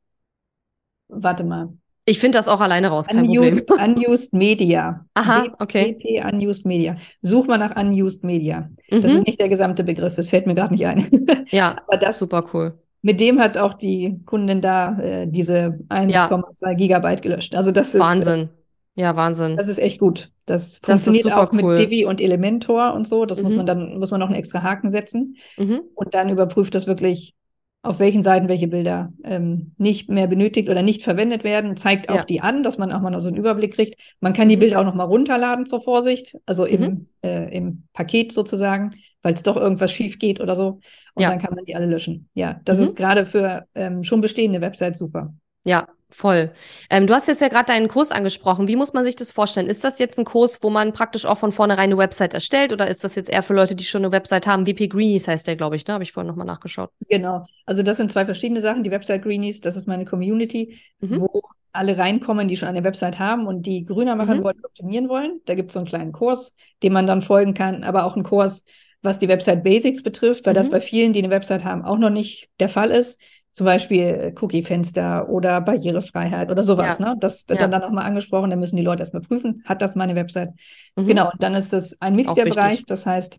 warte 1.10 1.44
mal. 1.44 1.68
Ich 2.06 2.18
finde 2.18 2.38
das 2.38 2.48
auch 2.48 2.60
alleine 2.60 2.88
raus, 2.88 3.06
kein 3.06 3.28
unused, 3.28 3.66
Problem. 3.66 3.94
Unused 3.94 4.32
Media. 4.32 5.04
Aha, 5.14 5.46
okay. 5.60 5.96
WP 6.00 6.24
Unused 6.24 6.66
Media. 6.66 6.96
Such 7.22 7.46
mal 7.46 7.58
nach 7.58 7.76
Unused 7.76 8.24
Media. 8.24 8.68
Mhm. 8.90 9.02
Das 9.02 9.12
ist 9.12 9.26
nicht 9.26 9.38
der 9.38 9.48
gesamte 9.48 9.84
Begriff, 9.84 10.16
das 10.16 10.28
fällt 10.28 10.46
mir 10.46 10.54
gerade 10.54 10.74
nicht 10.74 10.86
ein. 10.86 11.06
Ja, 11.50 11.76
aber 11.86 11.96
das 11.96 12.18
super 12.18 12.44
cool. 12.52 12.78
Mit 13.02 13.18
dem 13.20 13.40
hat 13.40 13.56
auch 13.56 13.74
die 13.74 14.20
Kundin 14.24 14.60
da 14.60 14.98
äh, 14.98 15.26
diese 15.26 15.78
1,2 15.88 16.10
ja. 16.10 16.74
Gigabyte 16.74 17.22
gelöscht. 17.22 17.54
Also 17.54 17.70
das 17.70 17.94
ist 17.94 18.00
Wahnsinn. 18.00 18.50
Äh, 18.96 19.00
ja, 19.00 19.16
Wahnsinn. 19.16 19.56
Das 19.56 19.68
ist 19.68 19.78
echt 19.78 20.00
gut. 20.00 20.30
Das, 20.46 20.80
das 20.80 21.04
funktioniert 21.04 21.32
auch 21.32 21.52
cool. 21.52 21.76
mit 21.76 21.78
Divi 21.78 22.04
und 22.04 22.20
Elementor 22.20 22.92
und 22.94 23.08
so. 23.08 23.24
Das 23.24 23.38
mhm. 23.38 23.44
muss 23.44 23.56
man 23.56 23.66
dann 23.66 23.98
muss 23.98 24.10
man 24.10 24.20
noch 24.20 24.26
einen 24.26 24.36
extra 24.36 24.62
Haken 24.62 24.90
setzen 24.90 25.36
mhm. 25.56 25.82
und 25.94 26.14
dann 26.14 26.28
überprüft 26.28 26.74
das 26.74 26.86
wirklich 26.86 27.34
auf 27.82 27.98
welchen 27.98 28.22
Seiten 28.22 28.48
welche 28.48 28.68
Bilder 28.68 29.12
ähm, 29.24 29.72
nicht 29.78 30.10
mehr 30.10 30.26
benötigt 30.26 30.68
oder 30.68 30.82
nicht 30.82 31.02
verwendet 31.02 31.44
werden, 31.44 31.76
zeigt 31.78 32.10
auch 32.10 32.16
ja. 32.16 32.24
die 32.24 32.42
an, 32.42 32.62
dass 32.62 32.76
man 32.76 32.92
auch 32.92 33.00
mal 33.00 33.10
noch 33.10 33.20
so 33.20 33.28
einen 33.28 33.38
Überblick 33.38 33.74
kriegt. 33.74 34.16
Man 34.20 34.34
kann 34.34 34.48
die 34.48 34.56
mhm. 34.56 34.60
Bilder 34.60 34.80
auch 34.80 34.84
noch 34.84 34.94
mal 34.94 35.04
runterladen 35.04 35.64
zur 35.64 35.80
Vorsicht, 35.80 36.36
also 36.44 36.66
im, 36.66 36.80
mhm. 36.80 37.06
äh, 37.22 37.56
im 37.56 37.84
Paket 37.94 38.32
sozusagen, 38.32 38.96
weil 39.22 39.32
es 39.32 39.42
doch 39.42 39.56
irgendwas 39.56 39.92
schief 39.92 40.18
geht 40.18 40.40
oder 40.40 40.56
so. 40.56 40.80
Und 41.14 41.22
ja. 41.22 41.30
dann 41.30 41.38
kann 41.38 41.54
man 41.54 41.64
die 41.64 41.74
alle 41.74 41.86
löschen. 41.86 42.28
Ja, 42.34 42.60
das 42.64 42.78
mhm. 42.78 42.84
ist 42.84 42.96
gerade 42.96 43.24
für 43.24 43.66
ähm, 43.74 44.04
schon 44.04 44.20
bestehende 44.20 44.60
Websites 44.60 44.98
super. 44.98 45.32
Ja, 45.64 45.88
voll. 46.14 46.52
Ähm, 46.90 47.06
du 47.06 47.14
hast 47.14 47.28
jetzt 47.28 47.40
ja 47.40 47.48
gerade 47.48 47.66
deinen 47.66 47.88
Kurs 47.88 48.10
angesprochen. 48.10 48.68
Wie 48.68 48.76
muss 48.76 48.92
man 48.92 49.04
sich 49.04 49.16
das 49.16 49.32
vorstellen? 49.32 49.66
Ist 49.68 49.84
das 49.84 49.98
jetzt 49.98 50.18
ein 50.18 50.24
Kurs, 50.24 50.62
wo 50.62 50.70
man 50.70 50.92
praktisch 50.92 51.26
auch 51.26 51.38
von 51.38 51.52
vornherein 51.52 51.90
eine 51.90 51.98
Website 51.98 52.34
erstellt 52.34 52.72
oder 52.72 52.88
ist 52.88 53.04
das 53.04 53.14
jetzt 53.14 53.30
eher 53.30 53.42
für 53.42 53.54
Leute, 53.54 53.74
die 53.74 53.84
schon 53.84 54.04
eine 54.04 54.12
Website 54.12 54.46
haben? 54.46 54.66
VP 54.66 54.88
Greenies 54.88 55.28
heißt 55.28 55.46
der, 55.46 55.56
glaube 55.56 55.76
ich, 55.76 55.84
da 55.84 55.92
ne? 55.92 55.94
habe 55.94 56.04
ich 56.04 56.12
vorhin 56.12 56.28
nochmal 56.28 56.46
nachgeschaut. 56.46 56.90
Genau. 57.08 57.46
Also 57.66 57.82
das 57.82 57.96
sind 57.96 58.12
zwei 58.12 58.24
verschiedene 58.24 58.60
Sachen. 58.60 58.84
Die 58.84 58.90
Website 58.90 59.22
Greenies, 59.22 59.60
das 59.60 59.76
ist 59.76 59.86
meine 59.86 60.04
Community, 60.04 60.78
mhm. 61.00 61.20
wo 61.20 61.42
alle 61.72 61.96
reinkommen, 61.96 62.48
die 62.48 62.56
schon 62.56 62.68
eine 62.68 62.84
Website 62.84 63.18
haben 63.18 63.46
und 63.46 63.62
die 63.62 63.84
grüner 63.84 64.16
machen 64.16 64.38
mhm. 64.38 64.44
wollen, 64.44 64.64
optimieren 64.64 65.08
wollen. 65.08 65.40
Da 65.46 65.54
gibt 65.54 65.70
es 65.70 65.74
so 65.74 65.80
einen 65.80 65.88
kleinen 65.88 66.12
Kurs, 66.12 66.54
dem 66.82 66.92
man 66.92 67.06
dann 67.06 67.22
folgen 67.22 67.54
kann, 67.54 67.84
aber 67.84 68.04
auch 68.04 68.14
einen 68.14 68.24
Kurs, 68.24 68.64
was 69.02 69.18
die 69.18 69.28
Website 69.28 69.62
Basics 69.62 70.02
betrifft, 70.02 70.46
weil 70.46 70.54
mhm. 70.54 70.58
das 70.58 70.70
bei 70.70 70.80
vielen, 70.80 71.12
die 71.12 71.20
eine 71.20 71.30
Website 71.30 71.64
haben, 71.64 71.84
auch 71.84 71.98
noch 71.98 72.10
nicht 72.10 72.48
der 72.58 72.68
Fall 72.68 72.90
ist 72.90 73.20
zum 73.52 73.66
Beispiel 73.66 74.34
Cookie-Fenster 74.40 75.28
oder 75.28 75.60
Barrierefreiheit 75.60 76.50
oder 76.50 76.62
sowas. 76.62 76.98
Ja. 76.98 77.10
Ne? 77.10 77.16
Das 77.20 77.48
wird 77.48 77.58
ja. 77.58 77.66
dann, 77.66 77.72
dann 77.72 77.82
nochmal 77.82 78.06
angesprochen, 78.06 78.50
da 78.50 78.56
müssen 78.56 78.76
die 78.76 78.82
Leute 78.82 79.02
erstmal 79.02 79.22
prüfen, 79.22 79.62
hat 79.66 79.82
das 79.82 79.96
meine 79.96 80.14
Website? 80.14 80.50
Mhm. 80.96 81.06
Genau, 81.06 81.30
und 81.30 81.42
dann 81.42 81.54
ist 81.54 81.72
das 81.72 81.96
ein 82.00 82.14
Mitgliederbereich, 82.14 82.84
das 82.86 83.06
heißt, 83.06 83.38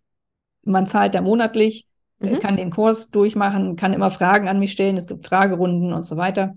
man 0.63 0.85
zahlt 0.85 1.15
da 1.15 1.21
monatlich, 1.21 1.85
äh, 2.19 2.31
mhm. 2.31 2.39
kann 2.39 2.57
den 2.57 2.71
Kurs 2.71 3.09
durchmachen, 3.09 3.75
kann 3.75 3.93
immer 3.93 4.11
Fragen 4.11 4.47
an 4.47 4.59
mich 4.59 4.73
stellen, 4.73 4.97
es 4.97 5.07
gibt 5.07 5.25
Fragerunden 5.25 5.93
und 5.93 6.05
so 6.05 6.17
weiter. 6.17 6.55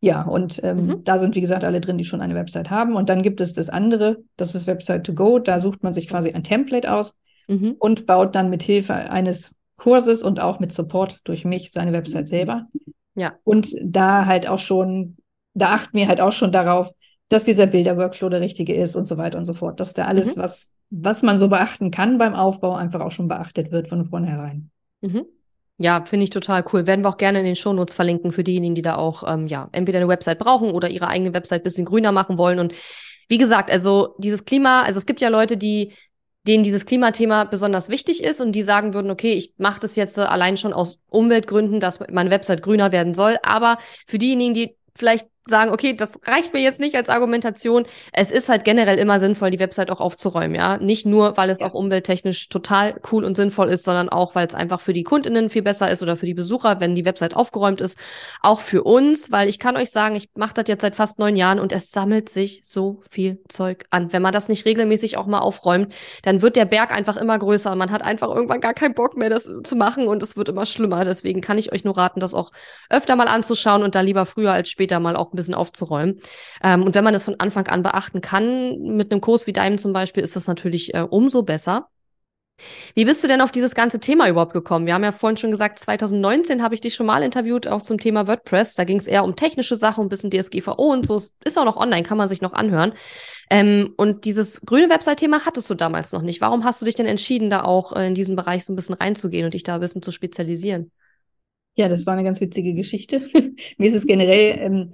Ja, 0.00 0.22
und 0.22 0.60
ähm, 0.62 0.86
mhm. 0.86 1.04
da 1.04 1.18
sind, 1.18 1.34
wie 1.34 1.40
gesagt, 1.40 1.64
alle 1.64 1.80
drin, 1.80 1.98
die 1.98 2.04
schon 2.04 2.20
eine 2.20 2.36
Website 2.36 2.70
haben. 2.70 2.94
Und 2.94 3.08
dann 3.08 3.20
gibt 3.22 3.40
es 3.40 3.52
das 3.52 3.68
andere, 3.68 4.18
das 4.36 4.54
ist 4.54 4.68
Website 4.68 5.04
to 5.04 5.12
go. 5.12 5.40
Da 5.40 5.58
sucht 5.58 5.82
man 5.82 5.92
sich 5.92 6.06
quasi 6.06 6.30
ein 6.30 6.44
Template 6.44 6.92
aus 6.92 7.16
mhm. 7.48 7.74
und 7.80 8.06
baut 8.06 8.36
dann 8.36 8.48
mit 8.48 8.62
Hilfe 8.62 8.94
eines 8.94 9.56
Kurses 9.78 10.22
und 10.22 10.40
auch 10.40 10.60
mit 10.60 10.72
Support 10.72 11.20
durch 11.24 11.46
mich 11.46 11.72
seine 11.72 11.92
Website 11.92 12.28
selber. 12.28 12.66
Ja. 13.14 13.32
Und 13.44 13.74
da 13.82 14.26
halt 14.26 14.46
auch 14.46 14.58
schon, 14.58 15.16
da 15.54 15.72
achten 15.74 15.96
wir 15.96 16.08
halt 16.08 16.20
auch 16.20 16.32
schon 16.32 16.52
darauf, 16.52 16.92
dass 17.30 17.44
dieser 17.44 17.66
Bilder-Workflow 17.66 18.28
der 18.28 18.40
richtige 18.40 18.74
ist 18.74 18.96
und 18.96 19.08
so 19.08 19.16
weiter 19.16 19.38
und 19.38 19.44
so 19.44 19.54
fort. 19.54 19.80
Dass 19.80 19.94
da 19.94 20.04
alles, 20.04 20.36
mhm. 20.36 20.40
was, 20.40 20.70
was 20.90 21.22
man 21.22 21.38
so 21.38 21.48
beachten 21.48 21.90
kann 21.90 22.18
beim 22.18 22.34
Aufbau, 22.34 22.74
einfach 22.74 23.00
auch 23.00 23.12
schon 23.12 23.28
beachtet 23.28 23.72
wird 23.72 23.88
von 23.88 24.04
vornherein. 24.04 24.70
Mhm. 25.00 25.24
Ja, 25.78 26.04
finde 26.04 26.24
ich 26.24 26.30
total 26.30 26.64
cool. 26.72 26.86
Werden 26.88 27.04
wir 27.04 27.08
auch 27.08 27.18
gerne 27.18 27.38
in 27.38 27.44
den 27.44 27.54
Shownotes 27.54 27.94
verlinken 27.94 28.32
für 28.32 28.42
diejenigen, 28.42 28.74
die 28.74 28.82
da 28.82 28.96
auch, 28.96 29.22
ähm, 29.26 29.46
ja, 29.46 29.68
entweder 29.70 29.98
eine 29.98 30.08
Website 30.08 30.40
brauchen 30.40 30.72
oder 30.72 30.90
ihre 30.90 31.06
eigene 31.06 31.32
Website 31.34 31.60
ein 31.60 31.64
bisschen 31.64 31.84
grüner 31.84 32.10
machen 32.10 32.36
wollen. 32.36 32.58
Und 32.58 32.74
wie 33.28 33.38
gesagt, 33.38 33.70
also 33.70 34.16
dieses 34.18 34.44
Klima, 34.44 34.82
also 34.82 34.98
es 34.98 35.06
gibt 35.06 35.20
ja 35.20 35.28
Leute, 35.28 35.56
die 35.56 35.92
denen 36.46 36.64
dieses 36.64 36.86
Klimathema 36.86 37.44
besonders 37.44 37.88
wichtig 37.88 38.22
ist 38.22 38.40
und 38.40 38.52
die 38.52 38.62
sagen 38.62 38.94
würden, 38.94 39.10
okay, 39.10 39.32
ich 39.32 39.54
mache 39.58 39.80
das 39.80 39.96
jetzt 39.96 40.18
allein 40.18 40.56
schon 40.56 40.72
aus 40.72 41.00
Umweltgründen, 41.08 41.80
dass 41.80 42.00
meine 42.10 42.30
Website 42.30 42.62
grüner 42.62 42.92
werden 42.92 43.14
soll. 43.14 43.38
Aber 43.42 43.78
für 44.06 44.18
diejenigen, 44.18 44.54
die 44.54 44.76
vielleicht 44.94 45.28
sagen, 45.50 45.70
okay, 45.70 45.94
das 45.94 46.18
reicht 46.24 46.52
mir 46.52 46.60
jetzt 46.60 46.80
nicht 46.80 46.94
als 46.96 47.08
Argumentation. 47.08 47.84
Es 48.12 48.30
ist 48.30 48.48
halt 48.48 48.64
generell 48.64 48.98
immer 48.98 49.18
sinnvoll, 49.20 49.50
die 49.50 49.58
Website 49.58 49.90
auch 49.90 50.00
aufzuräumen, 50.00 50.54
ja. 50.54 50.78
Nicht 50.78 51.06
nur, 51.06 51.36
weil 51.36 51.50
es 51.50 51.60
ja. 51.60 51.66
auch 51.66 51.74
umwelttechnisch 51.74 52.48
total 52.48 53.00
cool 53.12 53.24
und 53.24 53.36
sinnvoll 53.36 53.68
ist, 53.68 53.84
sondern 53.84 54.08
auch, 54.08 54.34
weil 54.34 54.46
es 54.46 54.54
einfach 54.54 54.80
für 54.80 54.92
die 54.92 55.02
KundInnen 55.02 55.50
viel 55.50 55.62
besser 55.62 55.90
ist 55.90 56.02
oder 56.02 56.16
für 56.16 56.26
die 56.26 56.34
Besucher, 56.34 56.80
wenn 56.80 56.94
die 56.94 57.04
Website 57.04 57.36
aufgeräumt 57.36 57.80
ist. 57.80 57.98
Auch 58.42 58.60
für 58.60 58.82
uns, 58.82 59.30
weil 59.30 59.48
ich 59.48 59.58
kann 59.58 59.76
euch 59.76 59.90
sagen, 59.90 60.14
ich 60.16 60.28
mache 60.34 60.54
das 60.54 60.64
jetzt 60.68 60.82
seit 60.82 60.96
fast 60.96 61.18
neun 61.18 61.36
Jahren 61.36 61.60
und 61.60 61.72
es 61.72 61.90
sammelt 61.90 62.28
sich 62.28 62.60
so 62.64 63.00
viel 63.10 63.38
Zeug 63.48 63.84
an. 63.90 64.12
Wenn 64.12 64.22
man 64.22 64.32
das 64.32 64.48
nicht 64.48 64.64
regelmäßig 64.64 65.16
auch 65.16 65.26
mal 65.26 65.40
aufräumt, 65.40 65.94
dann 66.22 66.42
wird 66.42 66.56
der 66.56 66.64
Berg 66.64 66.90
einfach 66.90 67.16
immer 67.16 67.38
größer. 67.38 67.74
Man 67.74 67.90
hat 67.90 68.02
einfach 68.02 68.28
irgendwann 68.28 68.60
gar 68.60 68.74
keinen 68.74 68.94
Bock 68.94 69.16
mehr, 69.16 69.30
das 69.30 69.50
zu 69.64 69.76
machen 69.76 70.08
und 70.08 70.22
es 70.22 70.36
wird 70.36 70.48
immer 70.48 70.66
schlimmer. 70.66 71.04
Deswegen 71.04 71.40
kann 71.40 71.58
ich 71.58 71.72
euch 71.72 71.84
nur 71.84 71.96
raten, 71.96 72.20
das 72.20 72.34
auch 72.34 72.52
öfter 72.90 73.16
mal 73.16 73.28
anzuschauen 73.28 73.82
und 73.82 73.94
da 73.94 74.00
lieber 74.00 74.26
früher 74.26 74.52
als 74.52 74.68
später 74.68 75.00
mal 75.00 75.16
auch 75.16 75.32
ein 75.32 75.36
bisschen 75.38 75.54
aufzuräumen. 75.54 76.20
Ähm, 76.62 76.82
und 76.82 76.94
wenn 76.94 77.04
man 77.04 77.12
das 77.12 77.24
von 77.24 77.38
Anfang 77.38 77.66
an 77.68 77.82
beachten 77.82 78.20
kann, 78.20 78.78
mit 78.78 79.10
einem 79.10 79.20
Kurs 79.20 79.46
wie 79.46 79.52
deinem 79.52 79.78
zum 79.78 79.92
Beispiel, 79.92 80.22
ist 80.22 80.36
das 80.36 80.46
natürlich 80.46 80.94
äh, 80.94 81.00
umso 81.00 81.42
besser. 81.42 81.88
Wie 82.94 83.04
bist 83.04 83.22
du 83.22 83.28
denn 83.28 83.40
auf 83.40 83.52
dieses 83.52 83.74
ganze 83.74 84.00
Thema 84.00 84.28
überhaupt 84.28 84.52
gekommen? 84.52 84.86
Wir 84.86 84.94
haben 84.94 85.04
ja 85.04 85.12
vorhin 85.12 85.36
schon 85.36 85.50
gesagt, 85.50 85.78
2019 85.78 86.62
habe 86.62 86.74
ich 86.74 86.80
dich 86.80 86.94
schon 86.94 87.06
mal 87.06 87.22
interviewt, 87.22 87.68
auch 87.68 87.82
zum 87.82 87.98
Thema 87.98 88.26
WordPress. 88.26 88.74
Da 88.74 88.84
ging 88.84 88.96
es 88.96 89.06
eher 89.06 89.24
um 89.24 89.36
technische 89.36 89.76
Sachen, 89.76 90.06
ein 90.06 90.08
bisschen 90.08 90.30
DSGVO 90.30 90.92
und 90.92 91.06
so. 91.06 91.16
Ist 91.44 91.58
auch 91.58 91.64
noch 91.64 91.76
online, 91.76 92.02
kann 92.02 92.18
man 92.18 92.28
sich 92.28 92.42
noch 92.42 92.52
anhören. 92.52 92.92
Ähm, 93.50 93.94
und 93.96 94.24
dieses 94.24 94.62
grüne 94.62 94.90
Website-Thema 94.90 95.46
hattest 95.46 95.70
du 95.70 95.74
damals 95.74 96.12
noch 96.12 96.22
nicht. 96.22 96.40
Warum 96.40 96.64
hast 96.64 96.82
du 96.82 96.86
dich 96.86 96.96
denn 96.96 97.06
entschieden, 97.06 97.50
da 97.50 97.62
auch 97.62 97.94
äh, 97.94 98.08
in 98.08 98.14
diesen 98.14 98.34
Bereich 98.34 98.64
so 98.64 98.72
ein 98.72 98.76
bisschen 98.76 98.96
reinzugehen 98.96 99.44
und 99.44 99.54
dich 99.54 99.62
da 99.62 99.76
ein 99.76 99.80
bisschen 99.80 100.02
zu 100.02 100.10
spezialisieren? 100.10 100.90
Ja, 101.76 101.88
das 101.88 102.06
war 102.06 102.14
eine 102.14 102.24
ganz 102.24 102.40
witzige 102.40 102.74
Geschichte. 102.74 103.20
Mir 103.78 103.88
ist 103.88 103.94
es 103.94 104.06
generell 104.06 104.58
ähm, 104.58 104.92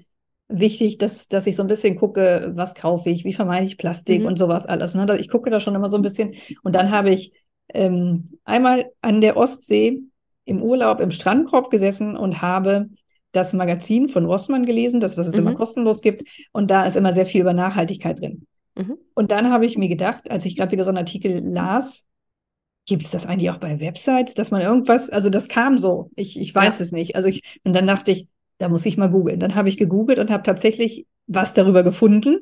wichtig, 0.49 0.99
dass, 0.99 1.29
dass 1.29 1.47
ich 1.47 1.57
so 1.57 1.63
ein 1.63 1.69
bisschen 1.69 1.97
gucke, 1.97 2.53
was 2.55 2.75
kaufe 2.75 3.11
ich, 3.11 3.25
wie 3.25 3.33
vermeide 3.33 3.67
ich 3.67 3.79
Plastik 3.79 4.23
mhm. 4.23 4.27
und 4.27 4.39
sowas 4.39 4.67
alles. 4.67 4.95
Ne? 4.95 5.17
Ich 5.19 5.29
gucke 5.29 5.51
da 5.51 5.61
schon 5.61 5.75
immer 5.75 5.89
so 5.89 5.97
ein 5.97 6.03
bisschen. 6.03 6.35
Und 6.63 6.75
dann 6.75 6.91
habe 6.91 7.11
ich 7.11 7.33
ähm, 7.69 8.39
einmal 8.45 8.91
an 9.01 9.21
der 9.21 9.37
Ostsee 9.37 10.01
im 10.45 10.63
Urlaub 10.63 11.01
im 11.01 11.11
Strandkorb 11.11 11.71
gesessen 11.71 12.17
und 12.17 12.43
habe 12.43 12.91
das 13.33 13.53
Magazin 13.53 14.09
von 14.09 14.27
Rossmann 14.27 14.67
gelesen, 14.67 15.01
das, 15.01 15.17
was 15.17 15.27
es 15.27 15.35
mhm. 15.35 15.41
immer 15.41 15.55
kostenlos 15.55 16.03
gibt. 16.03 16.29
Und 16.53 16.71
da 16.71 16.87
ist 16.87 16.97
immer 16.97 17.13
sehr 17.13 17.27
viel 17.27 17.41
über 17.41 17.53
Nachhaltigkeit 17.53 18.21
drin. 18.21 18.47
Mhm. 18.77 18.99
Und 19.15 19.31
dann 19.31 19.51
habe 19.51 19.67
ich 19.67 19.79
mir 19.79 19.89
gedacht, 19.89 20.31
als 20.31 20.45
ich 20.45 20.57
gerade 20.57 20.73
wieder 20.73 20.85
so 20.85 20.91
einen 20.91 20.99
Artikel 20.99 21.43
las, 21.45 22.05
gibt 22.87 23.03
es 23.03 23.11
das 23.11 23.27
eigentlich 23.27 23.51
auch 23.51 23.59
bei 23.59 23.81
Websites, 23.81 24.35
dass 24.35 24.51
man 24.51 24.61
irgendwas, 24.61 25.09
also 25.09 25.31
das 25.31 25.49
kam 25.49 25.79
so, 25.79 26.11
ich, 26.17 26.39
ich 26.39 26.55
weiß 26.55 26.79
ja. 26.79 26.85
es 26.85 26.93
nicht. 26.93 27.17
Also 27.17 27.29
ich, 27.29 27.61
und 27.65 27.75
dann 27.75 27.87
dachte 27.87 28.13
ich, 28.13 28.29
da 28.59 28.69
muss 28.69 28.87
ich 28.87 28.97
mal 28.97 29.11
googeln. 29.11 29.41
Dann 29.41 29.55
habe 29.55 29.69
ich 29.69 29.77
gegoogelt 29.77 30.19
und 30.19 30.31
habe 30.31 30.43
tatsächlich 30.43 31.07
was 31.27 31.55
darüber 31.55 31.83
gefunden. 31.83 32.41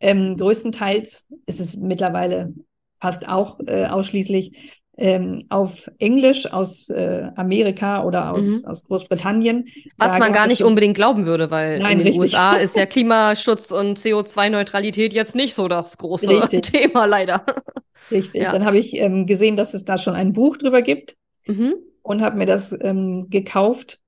Ähm, 0.00 0.36
größtenteils 0.36 1.26
ist 1.46 1.60
es 1.60 1.76
mittlerweile 1.76 2.52
fast 3.00 3.28
auch 3.28 3.58
äh, 3.66 3.86
ausschließlich 3.86 4.82
ähm, 4.96 5.44
auf 5.48 5.90
Englisch 5.98 6.46
aus 6.52 6.88
äh, 6.88 7.28
Amerika 7.34 8.04
oder 8.04 8.32
aus, 8.32 8.44
mhm. 8.44 8.64
aus 8.66 8.84
Großbritannien. 8.84 9.66
Was 9.96 10.12
da 10.12 10.18
man 10.18 10.32
gar 10.32 10.46
nicht 10.46 10.62
unbedingt 10.62 10.94
glauben 10.94 11.26
würde, 11.26 11.50
weil 11.50 11.80
Nein, 11.80 11.92
in 11.92 11.98
den 11.98 12.06
richtig. 12.08 12.20
USA 12.20 12.54
ist 12.56 12.76
ja 12.76 12.86
Klimaschutz 12.86 13.70
und 13.70 13.98
CO2-Neutralität 13.98 15.12
jetzt 15.12 15.34
nicht 15.34 15.54
so 15.54 15.68
das 15.68 15.98
große 15.98 16.28
richtig. 16.28 16.62
Thema, 16.72 17.06
leider. 17.06 17.44
Richtig. 18.10 18.42
Ja. 18.42 18.52
Dann 18.52 18.64
habe 18.64 18.78
ich 18.78 18.94
ähm, 18.96 19.26
gesehen, 19.26 19.56
dass 19.56 19.74
es 19.74 19.84
da 19.84 19.98
schon 19.98 20.14
ein 20.14 20.32
Buch 20.32 20.56
drüber 20.56 20.82
gibt 20.82 21.16
mhm. 21.46 21.74
und 22.02 22.22
habe 22.22 22.36
mir 22.36 22.46
das 22.46 22.74
ähm, 22.80 23.26
gekauft 23.30 24.00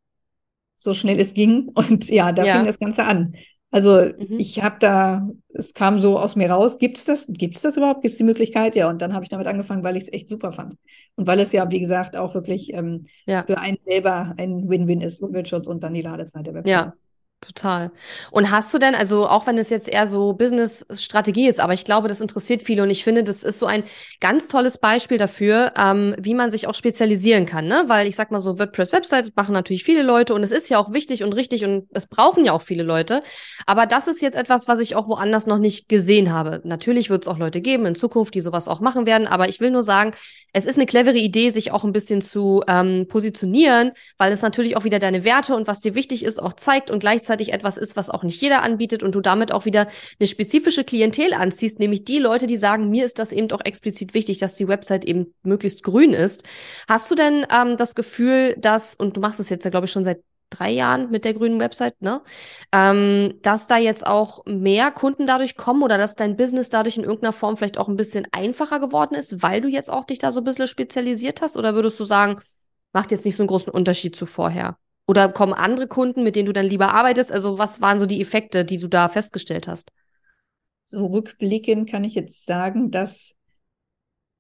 so 0.77 0.95
schnell 0.95 1.19
es 1.19 1.35
ging. 1.35 1.69
Und 1.75 2.09
ja, 2.09 2.33
da 2.33 2.45
ja. 2.45 2.57
fing 2.57 2.67
das 2.67 2.79
Ganze 2.79 3.05
an. 3.05 3.35
Also 3.71 4.01
mhm. 4.01 4.39
ich 4.39 4.63
habe 4.63 4.77
da, 4.79 5.29
es 5.53 5.75
kam 5.75 5.99
so 5.99 6.19
aus 6.19 6.37
mir 6.37 6.51
raus, 6.51 6.79
gibt 6.79 6.99
es 6.99 7.05
das, 7.05 7.27
gibt 7.29 7.57
es 7.57 7.63
das 7.63 7.77
überhaupt, 7.77 8.03
gibt 8.03 8.13
es 8.13 8.19
die 8.19 8.25
Möglichkeit? 8.25 8.77
Ja, 8.77 8.89
und 8.89 9.03
dann 9.03 9.13
habe 9.13 9.25
ich 9.25 9.29
damit 9.29 9.47
angefangen, 9.47 9.83
weil 9.83 9.97
ich 9.97 10.05
es 10.05 10.13
echt 10.13 10.29
super 10.29 10.53
fand. 10.53 10.77
Und 11.17 11.27
weil 11.27 11.41
es 11.41 11.53
ja, 11.53 11.69
wie 11.71 11.81
gesagt, 11.81 12.17
auch 12.17 12.35
wirklich 12.35 12.73
ähm, 12.73 13.07
ja. 13.27 13.43
für 13.45 13.59
einen 13.59 13.79
selber 13.83 14.35
ein 14.37 14.69
Win-Win 14.69 15.01
ist, 15.01 15.21
Umweltschutz 15.21 15.67
und 15.67 15.83
dann 15.83 15.95
die 15.95 16.03
Ladezeit 16.03 16.47
der 16.47 16.55
Website. 16.55 16.71
Ja, 16.71 16.95
Total. 17.47 17.93
Und 18.33 18.51
hast 18.51 18.75
du 18.75 18.79
denn, 18.79 18.97
also 18.97 19.29
auch 19.29 19.47
wenn 19.47 19.57
es 19.57 19.71
jetzt 19.71 19.89
eher 19.89 20.09
so 20.09 20.33
Business-Strategie 20.33 21.47
ist, 21.47 21.61
aber 21.61 21.75
ich 21.75 21.85
glaube, 21.85 22.09
das 22.09 22.21
interessiert 22.21 22.61
viele 22.61 22.83
und 22.83 22.91
ich 22.91 23.05
finde, 23.05 23.23
das 23.23 23.45
ist 23.45 23.61
so 23.61 23.67
ein 23.67 23.85
ganz 24.21 24.49
tolles 24.49 24.79
Beispiel 24.79 25.17
dafür, 25.17 25.73
ähm, 25.79 26.17
wie 26.19 26.35
man 26.35 26.51
sich 26.51 26.67
auch 26.67 26.75
spezialisieren 26.75 27.47
kann, 27.47 27.69
ne? 27.69 27.85
Weil 27.87 28.09
ich 28.09 28.17
sag 28.17 28.33
mal 28.33 28.41
so, 28.41 28.59
WordPress-Website 28.59 29.37
machen 29.37 29.53
natürlich 29.53 29.85
viele 29.85 30.03
Leute 30.03 30.35
und 30.35 30.43
es 30.43 30.51
ist 30.51 30.69
ja 30.71 30.79
auch 30.79 30.93
wichtig 30.93 31.23
und 31.23 31.35
richtig 31.35 31.65
und 31.65 31.87
es 31.93 32.09
brauchen 32.09 32.45
ja 32.45 32.53
auch 32.53 32.63
viele 32.63 32.83
Leute. 32.83 33.23
Aber 33.65 33.87
das 33.87 34.09
ist 34.09 34.23
jetzt 34.23 34.37
etwas, 34.37 34.67
was 34.67 34.81
ich 34.81 34.97
auch 34.97 35.07
woanders 35.07 35.47
noch 35.47 35.59
nicht 35.59 35.89
gesehen 35.89 36.33
habe. 36.33 36.63
Natürlich 36.65 37.11
wird 37.11 37.25
es 37.25 37.29
auch 37.29 37.39
Leute 37.39 37.61
geben 37.61 37.87
in 37.87 37.95
Zukunft, 37.95 38.35
die 38.35 38.41
sowas 38.41 38.67
auch 38.67 38.81
machen 38.81 39.07
werden, 39.07 39.29
aber 39.29 39.49
ich 39.49 39.61
will 39.61 39.71
nur 39.71 39.85
sagen, 39.85 40.13
es 40.53 40.67
ist 40.67 40.79
eine 40.79 40.87
clevere 40.87 41.19
Idee, 41.19 41.51
sich 41.51 41.71
auch 41.71 41.85
ein 41.85 41.93
bisschen 41.93 42.23
zu 42.23 42.65
ähm, 42.67 43.07
positionieren, 43.09 43.93
weil 44.19 44.33
es 44.33 44.43
natürlich 44.43 44.77
auch 44.77 44.85
wieder 44.85 44.99
deine 44.99 45.23
Werte 45.23 45.55
und 45.55 45.69
was 45.69 45.81
dir 45.81 45.95
wichtig 45.95 46.25
ist, 46.25 46.43
auch 46.43 46.55
zeigt 46.55 46.91
und 46.91 46.99
gleichzeitig 46.99 47.36
gleichzeitig 47.37 47.53
etwas 47.53 47.77
ist, 47.77 47.97
was 47.97 48.11
auch 48.11 48.23
nicht 48.23 48.41
jeder 48.41 48.63
anbietet 48.63 49.03
und 49.03 49.15
du 49.15 49.21
damit 49.21 49.53
auch 49.53 49.65
wieder 49.65 49.87
eine 50.19 50.27
spezifische 50.27 50.85
Klientel 50.85 51.33
anziehst, 51.35 51.79
nämlich 51.79 52.05
die 52.05 52.19
Leute, 52.19 52.47
die 52.47 52.57
sagen, 52.57 52.91
mir 52.91 53.05
ist 53.05 53.19
das 53.19 53.33
eben 53.33 53.51
auch 53.53 53.65
explizit 53.65 54.15
wichtig, 54.15 54.39
dass 54.39 54.55
die 54.55 54.69
Website 54.69 55.05
eben 55.05 55.35
möglichst 55.43 55.83
grün 55.83 56.13
ist. 56.13 56.45
Hast 56.89 57.11
du 57.11 57.15
denn 57.15 57.47
ähm, 57.53 57.77
das 57.77 57.95
Gefühl, 57.95 58.55
dass, 58.59 58.95
und 58.95 59.17
du 59.17 59.21
machst 59.21 59.41
es 59.41 59.51
jetzt 59.51 59.65
ja, 59.65 59.71
glaube 59.71 59.87
ich, 59.87 59.93
schon 59.93 60.05
seit 60.05 60.21
drei 60.51 60.71
Jahren 60.71 61.11
mit 61.11 61.25
der 61.25 61.35
grünen 61.35 61.59
Website, 61.59 62.01
ne? 62.01 62.23
Ähm, 62.73 63.35
dass 63.43 63.67
da 63.67 63.79
jetzt 63.79 64.07
auch 64.07 64.45
mehr 64.47 64.93
Kunden 64.93 65.27
dadurch 65.27 65.57
kommen 65.57 65.83
oder 65.83 65.99
dass 65.99 66.15
dein 66.15 66.37
Business 66.37 66.69
dadurch 66.69 66.97
in 66.97 67.03
irgendeiner 67.03 67.33
Form 67.33 67.57
vielleicht 67.57 67.79
auch 67.79 67.89
ein 67.89 67.97
bisschen 67.97 68.29
einfacher 68.31 68.79
geworden 68.79 69.17
ist, 69.17 69.43
weil 69.43 69.61
du 69.61 69.69
jetzt 69.69 69.91
auch 69.91 70.05
dich 70.05 70.21
da 70.21 70.31
so 70.31 70.41
ein 70.41 70.45
bisschen 70.45 70.69
spezialisiert 70.69 71.43
hast? 71.43 71.57
Oder 71.57 71.75
würdest 71.75 71.99
du 71.99 72.05
sagen, 72.05 72.41
macht 72.93 73.11
jetzt 73.11 73.25
nicht 73.25 73.37
so 73.37 73.43
einen 73.43 73.49
großen 73.49 73.73
Unterschied 73.73 74.15
zu 74.15 74.25
vorher? 74.25 74.79
Oder 75.07 75.29
kommen 75.29 75.53
andere 75.53 75.87
Kunden, 75.87 76.25
mit 76.25 76.37
denen 76.37 76.47
du 76.47 76.53
dann 76.53 76.67
lieber 76.67 76.93
arbeitest? 76.93 77.33
Also 77.33 77.59
was 77.59 77.81
waren 77.81 77.99
so 77.99 78.07
die 78.07 78.21
Effekte, 78.21 78.65
die 78.65 78.77
du 78.77 78.89
da 78.89 79.09
festgestellt 79.09 79.69
hast? 79.69 79.93
So 80.85 81.07
rückblickend 81.07 81.89
kann 81.89 82.05
ich 82.05 82.15
jetzt 82.15 82.47
sagen, 82.47 82.91
dass 82.91 83.35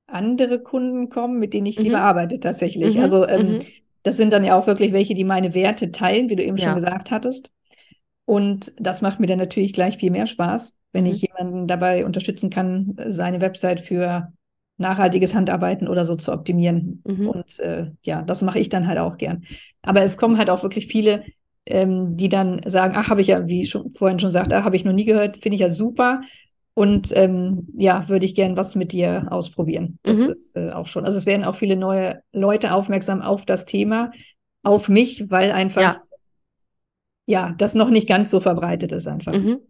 andere 0.07 0.61
Kunden 0.61 1.09
kommen, 1.09 1.39
mit 1.39 1.55
denen 1.55 1.67
ich 1.67 1.79
mhm. 1.79 1.85
lieber 1.85 2.01
arbeite 2.01 2.41
tatsächlich. 2.41 2.97
Mhm. 2.97 3.03
Also 3.03 3.27
ähm, 3.27 3.55
mhm. 3.55 3.59
das 4.03 4.17
sind 4.17 4.33
dann 4.33 4.45
ja 4.45 4.59
auch 4.59 4.67
wirklich 4.67 4.93
welche, 4.93 5.15
die 5.15 5.25
meine 5.25 5.55
Werte 5.55 5.93
teilen, 5.93 6.29
wie 6.29 6.37
du 6.37 6.45
eben 6.45 6.57
ja. 6.57 6.69
schon 6.69 6.77
gesagt 6.77 7.11
hattest. 7.11 7.51
Und 8.25 8.73
das 8.79 9.03
macht 9.03 9.21
mir 9.21 9.27
dann 9.29 9.39
natürlich 9.39 9.73
gleich 9.73 9.99
viel 9.99 10.11
mehr 10.11 10.27
Spaß, 10.27 10.75
wenn 10.93 11.05
mhm. 11.05 11.11
ich 11.11 11.23
jemanden 11.23 11.69
dabei 11.69 12.05
unterstützen 12.05 12.51
kann, 12.51 12.97
seine 13.07 13.41
Website 13.41 13.81
für 13.81 14.33
nachhaltiges 14.79 15.35
Handarbeiten 15.35 15.89
oder 15.89 16.05
so 16.05 16.17
zu 16.17 16.33
optimieren. 16.33 17.03
Mhm. 17.07 17.29
Und 17.29 17.61
äh, 17.61 17.91
ja, 18.03 18.23
das 18.23 18.43
mache 18.43 18.59
ich 18.59 18.69
dann 18.69 18.87
halt 18.87 18.99
auch 18.99 19.17
gern. 19.17 19.45
Aber 19.83 20.03
es 20.03 20.17
kommen 20.17 20.39
halt 20.39 20.51
auch 20.51 20.63
wirklich 20.63 20.87
viele, 20.87 21.25
ähm, 21.65 22.17
die 22.17 22.29
dann 22.29 22.61
sagen, 22.67 22.95
ach, 22.97 23.09
habe 23.09 23.21
ich 23.21 23.29
ja, 23.29 23.47
wie 23.47 23.63
ich 23.63 23.71
schon 23.71 23.93
vorhin 23.95 24.19
schon 24.19 24.33
sagte, 24.33 24.57
ach, 24.57 24.65
habe 24.65 24.77
ich 24.77 24.85
noch 24.85 24.93
nie 24.93 25.05
gehört, 25.05 25.39
finde 25.39 25.57
ich 25.57 25.63
ja 25.63 25.71
super. 25.71 26.21
Und 26.75 27.11
ähm, 27.17 27.69
ja, 27.77 28.07
würde 28.09 28.27
ich 28.27 28.35
gern 28.35 28.57
was 28.57 28.75
mit 28.75 28.93
dir 28.93 29.29
ausprobieren. 29.31 29.99
Das 30.03 30.19
mhm. 30.19 30.31
ist 30.31 30.57
äh, 30.57 30.71
auch 30.73 30.87
schon. 30.87 31.07
Also 31.07 31.17
es 31.17 31.25
werden 31.25 31.45
auch 31.45 31.57
viele 31.57 31.77
neue 31.77 32.21
Leute 32.33 32.75
aufmerksam 32.75 33.23
auf 33.23 33.47
das 33.47 33.65
Thema, 33.65 34.13
auf 34.63 34.91
mich, 34.91 35.31
weil 35.31 35.53
einfach 35.53 35.81
ja, 35.81 36.03
ja 37.25 37.55
das 37.57 37.75
noch 37.75 37.89
nicht 37.89 38.07
ganz 38.07 38.31
so 38.31 38.41
verbreitet 38.41 38.93
ist 38.93 39.09
einfach. 39.09 39.33
Mhm. 39.33 39.61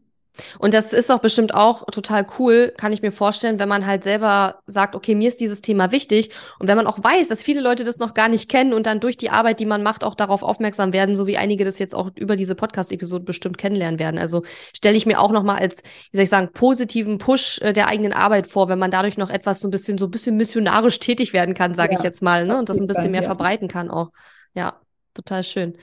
Und 0.59 0.75
das 0.75 0.93
ist 0.93 1.11
doch 1.11 1.19
bestimmt 1.19 1.55
auch 1.55 1.87
total 1.87 2.27
cool, 2.39 2.73
kann 2.77 2.93
ich 2.93 3.03
mir 3.03 3.13
vorstellen, 3.13 3.59
wenn 3.59 3.69
man 3.69 3.87
halt 3.87 4.05
selber 4.05 4.61
sagt, 4.67 4.95
okay, 4.95 5.15
mir 5.15 5.29
ist 5.29 5.41
dieses 5.41 5.61
Thema 5.61 5.93
wichtig. 5.93 6.31
Und 6.59 6.69
wenn 6.69 6.77
man 6.77 6.87
auch 6.87 7.03
weiß, 7.03 7.29
dass 7.29 7.43
viele 7.43 7.61
Leute 7.61 7.85
das 7.85 7.99
noch 7.99 8.15
gar 8.15 8.29
nicht 8.29 8.49
kennen 8.49 8.73
und 8.73 8.87
dann 8.87 9.01
durch 9.01 9.17
die 9.17 9.31
Arbeit, 9.31 9.61
die 9.61 9.67
man 9.67 9.83
macht, 9.83 10.05
auch 10.05 10.15
darauf 10.15 10.43
aufmerksam 10.43 10.93
werden, 10.93 11.17
so 11.17 11.27
wie 11.27 11.37
einige 11.37 11.65
das 11.65 11.79
jetzt 11.79 11.95
auch 11.95 12.11
über 12.17 12.37
diese 12.37 12.55
Podcast-Episode 12.55 13.25
bestimmt 13.25 13.59
kennenlernen 13.59 13.99
werden. 13.99 14.19
Also 14.19 14.43
stelle 14.75 14.97
ich 14.97 15.07
mir 15.07 15.21
auch 15.21 15.31
nochmal 15.31 15.59
als, 15.59 15.83
wie 16.11 16.17
soll 16.17 16.25
ich 16.25 16.31
sagen, 16.31 16.51
positiven 16.53 17.19
Push 17.19 17.61
äh, 17.63 17.73
der 17.73 17.89
eigenen 17.89 18.13
Arbeit 18.13 18.47
vor, 18.47 18.69
wenn 18.69 18.79
man 18.79 18.91
dadurch 18.91 19.17
noch 19.17 19.31
etwas 19.31 19.61
so 19.61 19.69
ein 19.69 19.71
bisschen, 19.71 19.99
so 19.99 20.07
ein 20.07 20.11
bisschen 20.11 20.37
missionarisch 20.37 20.99
tätig 20.99 21.33
werden 21.33 21.55
kann, 21.55 21.75
sage 21.75 21.93
ja, 21.93 21.99
ich 21.99 22.05
jetzt 22.05 22.23
mal, 22.23 22.47
ne? 22.47 22.59
Und 22.59 22.69
das 22.69 22.81
ein 22.81 22.87
bisschen 22.87 23.11
mehr 23.11 23.23
ja. 23.23 23.27
verbreiten 23.27 23.69
kann 23.69 23.91
auch. 23.91 24.11
Ja 24.55 24.81
total 25.17 25.43
schön. 25.43 25.77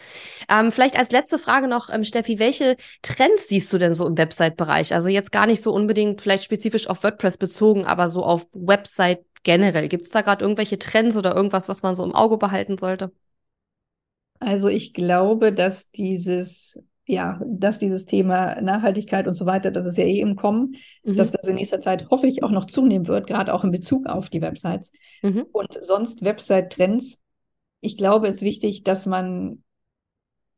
Ähm, 0.50 0.72
vielleicht 0.72 0.98
als 0.98 1.12
letzte 1.12 1.40
Frage 1.40 1.68
noch, 1.68 1.90
ähm, 1.90 2.04
Steffi, 2.04 2.40
welche 2.40 2.78
Trends 3.02 3.48
siehst 3.48 3.72
du 3.74 3.78
denn 3.78 3.94
so 3.94 4.08
im 4.08 4.18
Website-Bereich? 4.18 4.94
Also 4.94 5.10
jetzt 5.10 5.32
gar 5.32 5.48
nicht 5.48 5.62
so 5.62 5.74
unbedingt 5.74 6.22
vielleicht 6.22 6.44
spezifisch 6.44 6.88
auf 6.88 7.04
WordPress 7.04 7.38
bezogen, 7.38 7.86
aber 7.86 8.08
so 8.08 8.24
auf 8.24 8.48
Website 8.54 9.26
generell. 9.44 9.90
Gibt 9.90 10.06
es 10.06 10.12
da 10.12 10.22
gerade 10.22 10.44
irgendwelche 10.44 10.80
Trends 10.80 11.18
oder 11.18 11.36
irgendwas, 11.36 11.68
was 11.68 11.84
man 11.84 11.96
so 11.96 12.04
im 12.04 12.16
Auge 12.16 12.38
behalten 12.38 12.78
sollte? 12.78 13.12
Also 14.40 14.68
ich 14.68 14.94
glaube, 14.94 15.54
dass 15.54 15.92
dieses 15.92 16.80
ja, 17.06 17.42
dass 17.46 17.80
dieses 17.80 18.06
Thema 18.06 18.62
Nachhaltigkeit 18.62 19.28
und 19.28 19.34
so 19.34 19.46
weiter, 19.46 19.72
das 19.72 19.86
ist 19.86 19.98
ja 19.98 20.06
eh 20.06 20.20
im 20.20 20.36
Kommen, 20.36 20.76
mhm. 21.04 21.18
dass 21.18 21.32
das 21.32 21.48
in 21.48 21.56
nächster 21.56 21.80
Zeit, 21.80 22.10
hoffe 22.10 22.28
ich, 22.28 22.44
auch 22.44 22.52
noch 22.52 22.66
zunehmen 22.66 23.08
wird, 23.08 23.28
gerade 23.28 23.54
auch 23.54 23.64
in 23.64 23.72
Bezug 23.72 24.08
auf 24.08 24.30
die 24.30 24.42
Websites. 24.42 24.92
Mhm. 25.22 25.46
Und 25.52 25.78
sonst 25.82 26.24
Website-Trends 26.24 27.22
ich 27.84 27.98
glaube, 27.98 28.28
es 28.28 28.36
ist 28.36 28.42
wichtig, 28.44 28.84
dass 28.84 29.06
man 29.06 29.62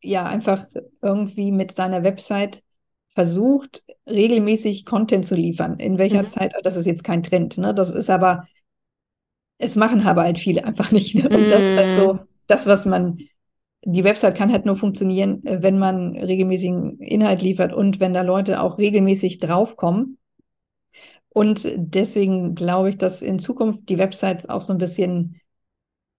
ja 0.02 0.26
einfach 0.26 0.68
irgendwie 1.02 1.52
mit 1.52 1.72
seiner 1.72 2.04
Website 2.04 2.64
versucht, 3.10 3.84
regelmäßig 4.08 4.86
Content 4.86 5.26
zu 5.26 5.36
liefern. 5.36 5.80
In 5.80 5.98
welcher 5.98 6.22
mhm. 6.22 6.28
Zeit, 6.28 6.54
das 6.64 6.76
ist 6.76 6.86
jetzt 6.86 7.04
kein 7.04 7.24
Trend, 7.24 7.58
ne? 7.58 7.74
Das 7.74 7.90
ist 7.90 8.12
aber, 8.12 8.46
es 9.58 9.76
machen 9.76 10.06
aber 10.06 10.22
halt 10.22 10.38
viele 10.38 10.66
einfach 10.66 10.92
nicht. 10.92 11.16
Ne? 11.16 11.24
Und 11.24 11.50
das 11.50 11.62
ist 11.62 11.78
halt 11.78 11.98
so, 11.98 12.14
mhm. 12.14 12.20
das, 12.46 12.68
was 12.68 12.86
man, 12.86 13.18
die 13.84 14.04
Website 14.04 14.36
kann 14.36 14.52
halt 14.52 14.68
nur 14.68 14.76
funktionieren, 14.76 15.44
äh, 15.48 15.64
wenn 15.64 15.80
man 15.80 16.16
regelmäßigen 16.16 17.00
Inhalt 17.00 17.42
liefert 17.42 17.74
und 17.74 18.00
wenn 18.00 18.14
da 18.14 18.22
Leute 18.22 18.62
auch 18.62 18.78
regelmäßig 18.78 19.40
draufkommen. 19.40 20.20
Und 21.30 21.68
deswegen 21.76 22.54
glaube 22.54 22.92
ich, 22.92 22.98
dass 23.00 23.24
in 23.24 23.40
Zukunft 23.40 23.90
die 23.90 23.98
Websites 23.98 24.48
auch 24.48 24.62
so 24.62 24.74
ein 24.74 24.80
bisschen 24.80 25.42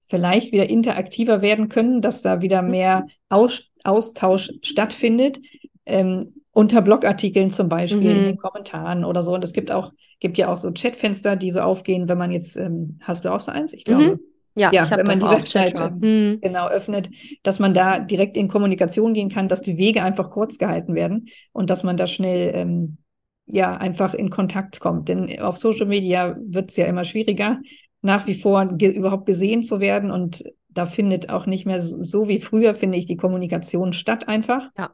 vielleicht 0.07 0.53
wieder 0.53 0.69
interaktiver 0.69 1.43
werden 1.43 1.69
können, 1.69 2.01
dass 2.01 2.23
da 2.23 2.41
wieder 2.41 2.63
mhm. 2.63 2.71
mehr 2.71 3.07
Aus 3.29 3.71
Austausch 3.85 4.53
stattfindet. 4.63 5.39
Ähm, 5.85 6.33
unter 6.57 6.81
Blogartikeln 6.81 7.53
zum 7.53 7.69
Beispiel, 7.69 8.01
mhm. 8.01 8.19
in 8.19 8.25
den 8.25 8.37
Kommentaren 8.39 9.05
oder 9.05 9.23
so. 9.23 9.35
Und 9.35 9.45
es 9.45 9.53
gibt 9.53 9.71
auch, 9.71 9.93
gibt 10.21 10.39
ja 10.39 10.51
auch 10.51 10.57
so 10.57 10.73
Chatfenster, 10.73 11.37
die 11.37 11.51
so 11.51 11.61
aufgehen, 11.61 12.09
wenn 12.09 12.17
man 12.17 12.33
jetzt, 12.33 12.57
ähm, 12.57 12.99
hast 13.03 13.27
du 13.27 13.29
auch 13.31 13.41
so 13.41 13.53
eins? 13.53 13.75
Ich 13.75 13.85
glaube. 13.85 14.03
Mhm. 14.03 14.21
Ja, 14.59 14.71
ja 14.73 14.91
wenn 14.91 15.07
man 15.07 15.19
die 15.19 15.27
Webseite 15.27 15.91
mhm. 15.91 16.41
genau 16.41 16.69
öffnet, 16.69 17.11
dass 17.43 17.59
man 17.59 17.75
da 17.75 17.99
direkt 17.99 18.39
in 18.39 18.49
Kommunikation 18.49 19.13
gehen 19.13 19.29
kann, 19.29 19.49
dass 19.49 19.61
die 19.61 19.77
Wege 19.77 20.03
einfach 20.03 20.31
kurz 20.31 20.57
gehalten 20.57 20.95
werden 20.95 21.29
und 21.53 21.69
dass 21.69 21.83
man 21.83 21.99
da 21.99 22.07
schnell 22.07 22.53
ähm, 22.55 22.97
ja 23.45 23.77
einfach 23.77 24.15
in 24.15 24.31
Kontakt 24.31 24.81
kommt. 24.81 25.09
Denn 25.11 25.39
auf 25.43 25.59
Social 25.59 25.85
Media 25.85 26.37
wird 26.41 26.71
es 26.71 26.77
ja 26.77 26.87
immer 26.87 27.05
schwieriger, 27.05 27.61
nach 28.07 28.27
wie 28.27 28.35
vor 28.35 28.67
ge 28.67 28.89
überhaupt 28.89 29.27
gesehen 29.27 29.63
zu 29.63 29.81
werden. 29.81 30.11
Und 30.11 30.45
da 30.69 30.87
findet 30.87 31.29
auch 31.29 31.47
nicht 31.47 31.67
mehr 31.67 31.83
so, 31.83 32.03
so, 32.03 32.29
wie 32.29 32.41
früher, 32.41 32.75
finde 32.75 32.97
ich, 32.97 33.05
die 33.05 33.17
Kommunikation 33.17 33.93
statt 33.93 34.29
einfach. 34.29 34.71
Ja. 34.79 34.91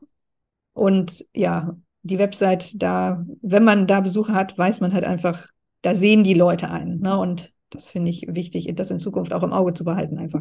Und 0.73 1.25
ja, 1.35 1.77
die 2.03 2.19
Website, 2.19 2.83
da, 2.83 3.25
wenn 3.43 3.65
man 3.65 3.87
da 3.87 4.01
Besucher 4.01 4.35
hat, 4.35 4.57
weiß 4.57 4.81
man 4.81 4.93
halt 4.93 5.05
einfach, 5.05 5.47
da 5.83 5.95
sehen 5.95 6.25
die 6.25 6.35
Leute 6.35 6.71
einen. 6.71 7.01
Ne? 7.01 7.17
Und 7.19 7.53
das 7.71 7.89
finde 7.89 8.11
ich 8.11 8.27
wichtig, 8.29 8.73
das 8.75 8.91
in 8.91 8.99
Zukunft 8.99 9.33
auch 9.33 9.43
im 9.43 9.53
Auge 9.53 9.75
zu 9.75 9.85
behalten 9.85 10.19
einfach. 10.19 10.41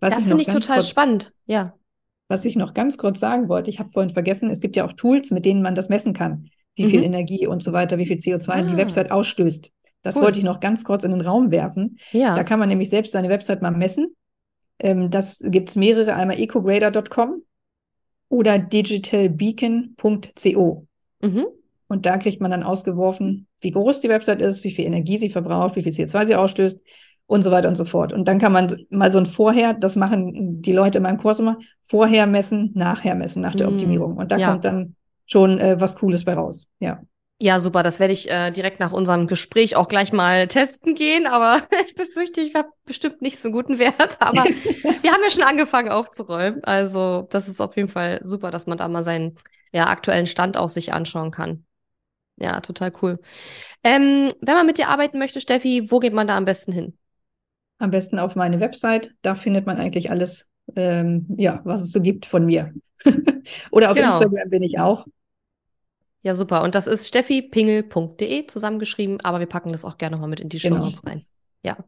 Was 0.00 0.14
das 0.14 0.26
finde 0.26 0.42
ich 0.42 0.48
total 0.48 0.76
kurz, 0.76 0.88
spannend, 0.88 1.34
ja. 1.46 1.74
Was 2.28 2.44
ich 2.44 2.56
noch 2.56 2.74
ganz 2.74 2.96
kurz 2.96 3.18
sagen 3.18 3.48
wollte, 3.48 3.70
ich 3.70 3.78
habe 3.78 3.90
vorhin 3.90 4.12
vergessen, 4.12 4.50
es 4.50 4.60
gibt 4.60 4.76
ja 4.76 4.84
auch 4.84 4.92
Tools, 4.92 5.30
mit 5.30 5.44
denen 5.44 5.62
man 5.62 5.74
das 5.74 5.88
messen 5.88 6.12
kann, 6.12 6.48
wie 6.76 6.84
mhm. 6.84 6.90
viel 6.90 7.02
Energie 7.02 7.46
und 7.46 7.62
so 7.62 7.72
weiter, 7.72 7.98
wie 7.98 8.06
viel 8.06 8.18
CO2 8.18 8.48
ah. 8.50 8.62
die 8.62 8.76
Website 8.76 9.10
ausstößt. 9.10 9.70
Das 10.02 10.16
cool. 10.16 10.22
wollte 10.22 10.38
ich 10.38 10.44
noch 10.44 10.60
ganz 10.60 10.84
kurz 10.84 11.04
in 11.04 11.10
den 11.10 11.20
Raum 11.20 11.50
werfen. 11.50 11.98
Ja. 12.12 12.34
Da 12.34 12.44
kann 12.44 12.58
man 12.58 12.68
nämlich 12.68 12.88
selbst 12.90 13.12
seine 13.12 13.28
Website 13.28 13.60
mal 13.62 13.70
messen. 13.70 14.16
Ähm, 14.78 15.10
das 15.10 15.38
gibt 15.42 15.70
es 15.70 15.76
mehrere, 15.76 16.14
einmal 16.14 16.40
ecograder.com 16.40 17.42
oder 18.28 18.58
digitalbeacon.co. 18.58 20.86
Mhm. 21.22 21.46
Und 21.88 22.06
da 22.06 22.16
kriegt 22.18 22.40
man 22.40 22.50
dann 22.50 22.62
ausgeworfen, 22.62 23.46
wie 23.60 23.72
groß 23.72 24.00
die 24.00 24.08
Website 24.08 24.40
ist, 24.40 24.64
wie 24.64 24.70
viel 24.70 24.86
Energie 24.86 25.18
sie 25.18 25.28
verbraucht, 25.28 25.76
wie 25.76 25.82
viel 25.82 25.92
CO2 25.92 26.26
sie 26.26 26.36
ausstößt 26.36 26.80
und 27.26 27.42
so 27.42 27.50
weiter 27.50 27.68
und 27.68 27.74
so 27.74 27.84
fort. 27.84 28.12
Und 28.12 28.26
dann 28.26 28.38
kann 28.38 28.52
man 28.52 28.74
mal 28.90 29.12
so 29.12 29.18
ein 29.18 29.26
Vorher, 29.26 29.74
das 29.74 29.96
machen 29.96 30.62
die 30.62 30.72
Leute 30.72 30.98
in 30.98 31.02
meinem 31.02 31.18
Kurs 31.18 31.40
immer, 31.40 31.58
Vorher 31.82 32.26
messen, 32.26 32.70
Nachher 32.74 33.14
messen 33.14 33.42
nach 33.42 33.54
der 33.54 33.68
mhm. 33.68 33.74
Optimierung. 33.74 34.16
Und 34.16 34.32
da 34.32 34.36
ja. 34.36 34.50
kommt 34.50 34.64
dann 34.64 34.94
schon 35.26 35.58
äh, 35.58 35.80
was 35.80 35.96
Cooles 35.96 36.24
bei 36.24 36.34
raus. 36.34 36.68
Ja. 36.78 37.02
Ja, 37.42 37.58
super. 37.58 37.82
Das 37.82 37.98
werde 38.00 38.12
ich 38.12 38.30
äh, 38.30 38.50
direkt 38.50 38.80
nach 38.80 38.92
unserem 38.92 39.26
Gespräch 39.26 39.74
auch 39.74 39.88
gleich 39.88 40.12
mal 40.12 40.46
testen 40.46 40.94
gehen. 40.94 41.26
Aber 41.26 41.62
ich 41.86 41.94
befürchte, 41.94 42.42
ich 42.42 42.54
habe 42.54 42.68
bestimmt 42.84 43.22
nicht 43.22 43.38
so 43.38 43.48
einen 43.48 43.54
guten 43.54 43.78
Wert. 43.78 44.16
Aber 44.20 44.44
wir 44.44 45.12
haben 45.12 45.22
ja 45.22 45.30
schon 45.30 45.42
angefangen 45.42 45.88
aufzuräumen. 45.88 46.62
Also 46.64 47.26
das 47.30 47.48
ist 47.48 47.60
auf 47.60 47.76
jeden 47.76 47.88
Fall 47.88 48.20
super, 48.22 48.50
dass 48.50 48.66
man 48.66 48.76
da 48.76 48.88
mal 48.88 49.02
sein, 49.02 49.36
ja, 49.72 49.86
aktuellen 49.86 50.26
Stand 50.26 50.58
auch 50.58 50.68
sich 50.68 50.92
anschauen 50.92 51.30
kann. 51.30 51.64
Ja, 52.36 52.60
total 52.60 52.92
cool. 53.00 53.18
Ähm, 53.84 54.32
wenn 54.40 54.54
man 54.54 54.66
mit 54.66 54.78
dir 54.78 54.88
arbeiten 54.88 55.18
möchte, 55.18 55.40
Steffi, 55.40 55.90
wo 55.90 55.98
geht 55.98 56.12
man 56.12 56.26
da 56.26 56.36
am 56.36 56.44
besten 56.44 56.72
hin? 56.72 56.98
Am 57.78 57.90
besten 57.90 58.18
auf 58.18 58.36
meine 58.36 58.60
Website. 58.60 59.14
Da 59.22 59.34
findet 59.34 59.64
man 59.64 59.78
eigentlich 59.78 60.10
alles, 60.10 60.50
ähm, 60.76 61.26
ja, 61.38 61.60
was 61.64 61.80
es 61.80 61.92
so 61.92 62.02
gibt 62.02 62.26
von 62.26 62.44
mir. 62.44 62.74
Oder 63.70 63.90
auf 63.90 63.96
genau. 63.96 64.12
Instagram 64.12 64.50
bin 64.50 64.62
ich 64.62 64.78
auch. 64.78 65.06
Ja, 66.22 66.34
super. 66.34 66.62
Und 66.62 66.74
das 66.74 66.86
ist 66.86 67.08
steffipingel.de 67.08 68.46
zusammengeschrieben, 68.46 69.20
aber 69.20 69.40
wir 69.40 69.46
packen 69.46 69.72
das 69.72 69.84
auch 69.84 69.98
gerne 69.98 70.16
nochmal 70.16 70.30
mit 70.30 70.40
in 70.40 70.48
die 70.48 70.60
Show 70.60 70.68
genau. 70.68 70.84
Notes 70.84 71.04
rein. 71.06 71.24
Ja, 71.62 71.78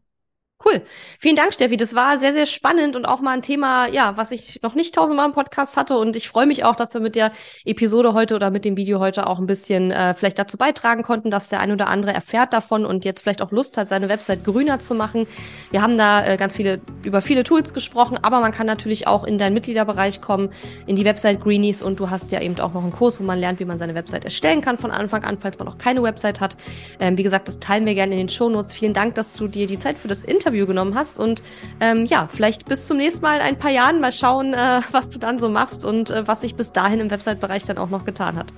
Cool. 0.65 0.83
Vielen 1.19 1.35
Dank, 1.35 1.53
Steffi. 1.53 1.77
Das 1.77 1.95
war 1.95 2.19
sehr, 2.19 2.33
sehr 2.33 2.47
spannend 2.47 2.95
und 2.95 3.05
auch 3.05 3.21
mal 3.21 3.33
ein 3.33 3.43
Thema, 3.43 3.89
ja, 3.89 4.17
was 4.17 4.31
ich 4.31 4.61
noch 4.63 4.75
nicht 4.75 4.95
tausendmal 4.95 5.27
im 5.27 5.33
Podcast 5.33 5.77
hatte. 5.77 5.99
Und 5.99 6.15
ich 6.15 6.29
freue 6.29 6.47
mich 6.47 6.65
auch, 6.65 6.77
dass 6.77 6.95
wir 6.95 7.01
mit 7.01 7.17
der 7.17 7.33
Episode 7.65 8.15
heute 8.15 8.37
oder 8.37 8.51
mit 8.51 8.65
dem 8.65 8.77
Video 8.77 9.01
heute 9.01 9.27
auch 9.27 9.39
ein 9.41 9.47
bisschen 9.47 9.91
äh, 9.91 10.15
vielleicht 10.15 10.39
dazu 10.39 10.57
beitragen 10.57 11.03
konnten, 11.03 11.31
dass 11.31 11.49
der 11.49 11.61
ein 11.61 11.73
oder 11.73 11.89
andere 11.89 12.13
erfährt 12.13 12.53
davon 12.53 12.87
und 12.87 13.05
jetzt 13.05 13.23
vielleicht 13.23 13.43
auch 13.43 13.51
Lust 13.51 13.77
hat, 13.77 13.89
seine 13.89 14.09
Website 14.09 14.45
grüner 14.45 14.79
zu 14.79 14.95
machen. 14.95 15.27
Wir 15.73 15.83
haben 15.83 15.99
da 15.99 16.25
äh, 16.25 16.37
ganz 16.37 16.55
viele, 16.55 16.81
über 17.05 17.23
viele 17.23 17.43
Tools 17.43 17.75
gesprochen, 17.75 18.19
aber 18.23 18.41
man 18.41 18.53
kann 18.53 18.67
natürlich 18.67 19.09
auch 19.09 19.25
in 19.25 19.39
deinen 19.39 19.55
Mitgliederbereich 19.55 20.21
kommen, 20.21 20.51
in 20.87 20.95
die 20.95 21.05
Website 21.05 21.41
Greenies 21.41 21.83
und 21.83 21.99
du 21.99 22.09
hast 22.11 22.31
ja 22.31 22.41
eben 22.41 22.59
auch 22.61 22.73
noch 22.73 22.85
einen 22.85 22.93
Kurs, 22.93 23.19
wo 23.19 23.25
man 23.25 23.39
lernt, 23.39 23.59
wie 23.59 23.65
man 23.65 23.79
seine 23.79 23.97
Website 23.97 24.25
erstellen 24.25 24.61
kann 24.61 24.79
von 24.79 24.93
Anfang 24.93 25.25
an, 25.25 25.39
falls 25.41 25.59
man 25.59 25.67
noch 25.67 25.79
keine 25.79 26.03
Website 26.05 26.41
hat. 26.41 26.57
Ähm, 27.01 27.19
wie 27.19 27.25
gesagt, 27.25 27.49
das 27.49 27.59
teilen 27.59 27.85
wir 27.85 27.95
gerne 27.95 28.13
in 28.13 28.19
den 28.19 28.29
Show 28.29 28.49
Notes. 28.49 28.73
Vielen 28.73 28.93
Dank, 28.93 29.17
dass 29.17 29.35
du 29.35 29.49
dir 29.49 29.67
die 29.67 29.79
Zeit 29.79 29.99
für 29.99 30.09
das 30.09 30.23
Interview 30.23 30.52
Interview 30.53 30.67
genommen 30.67 30.95
hast. 30.95 31.19
Und 31.19 31.43
ähm, 31.81 32.05
ja, 32.05 32.29
vielleicht 32.31 32.67
bis 32.67 32.87
zum 32.87 32.99
nächsten 32.99 33.23
Mal 33.23 33.37
in 33.37 33.43
ein 33.43 33.59
paar 33.59 33.71
Jahren 33.71 34.01
mal 34.01 34.13
schauen, 34.13 34.53
äh, 34.53 34.81
was 34.91 35.11
du 35.11 35.19
dann 35.19 35.39
so 35.39 35.49
machst 35.49 35.85
und 35.85 36.11
äh, 36.11 36.27
was 36.27 36.43
sich 36.43 36.55
bis 36.55 36.73
dahin 36.73 37.01
im 37.01 37.11
Website-Bereich 37.11 37.65
dann 37.65 37.79
auch 37.79 37.91
noch 37.91 38.05
getan 38.05 38.37
hat. 38.37 38.53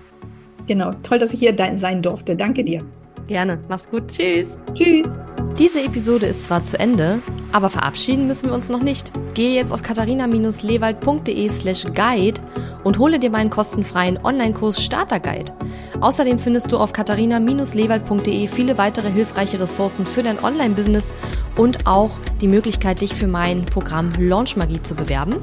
Genau, 0.66 0.92
toll, 1.02 1.18
dass 1.18 1.32
ich 1.32 1.40
hier 1.40 1.54
sein 1.76 2.02
durfte. 2.02 2.36
Danke 2.36 2.64
dir. 2.64 2.84
Gerne. 3.26 3.58
Mach's 3.68 3.88
gut. 3.88 4.08
Tschüss. 4.08 4.60
Tschüss. 4.74 5.16
Diese 5.58 5.80
Episode 5.84 6.26
ist 6.26 6.46
zwar 6.46 6.62
zu 6.62 6.80
Ende, 6.80 7.20
aber 7.52 7.70
verabschieden 7.70 8.26
müssen 8.26 8.48
wir 8.48 8.54
uns 8.54 8.70
noch 8.70 8.82
nicht. 8.82 9.12
Gehe 9.34 9.54
jetzt 9.54 9.72
auf 9.72 9.82
katharina-lewald.de 9.82 11.48
slash 11.52 11.84
guide 11.94 12.40
und 12.82 12.98
hole 12.98 13.20
dir 13.20 13.30
meinen 13.30 13.50
kostenfreien 13.50 14.18
Online-Kurs 14.24 14.82
Starter 14.82 15.20
Guide. 15.20 15.52
Außerdem 16.00 16.40
findest 16.40 16.72
du 16.72 16.78
auf 16.78 16.92
katharina-lewald.de 16.92 18.48
viele 18.48 18.78
weitere 18.78 19.12
hilfreiche 19.12 19.60
Ressourcen 19.60 20.04
für 20.04 20.24
dein 20.24 20.42
Online-Business 20.42 21.14
und 21.56 21.86
auch 21.86 22.10
die 22.40 22.48
Möglichkeit, 22.48 23.00
dich 23.00 23.14
für 23.14 23.28
mein 23.28 23.64
Programm 23.64 24.10
Launch 24.18 24.56
Magie 24.56 24.82
zu 24.82 24.96
bewerben. 24.96 25.36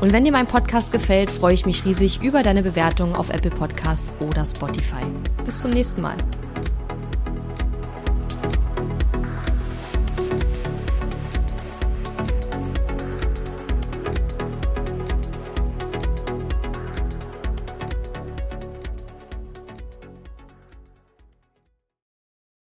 Und 0.00 0.12
wenn 0.12 0.24
dir 0.24 0.32
mein 0.32 0.48
Podcast 0.48 0.92
gefällt, 0.92 1.30
freue 1.30 1.54
ich 1.54 1.66
mich 1.66 1.84
riesig 1.84 2.20
über 2.20 2.42
deine 2.42 2.64
Bewertung 2.64 3.14
auf 3.14 3.30
Apple 3.30 3.50
Podcasts 3.50 4.10
oder 4.18 4.44
Spotify. 4.44 5.04
Bis 5.44 5.62
zum 5.62 5.70
nächsten 5.70 6.02
Mal. 6.02 6.16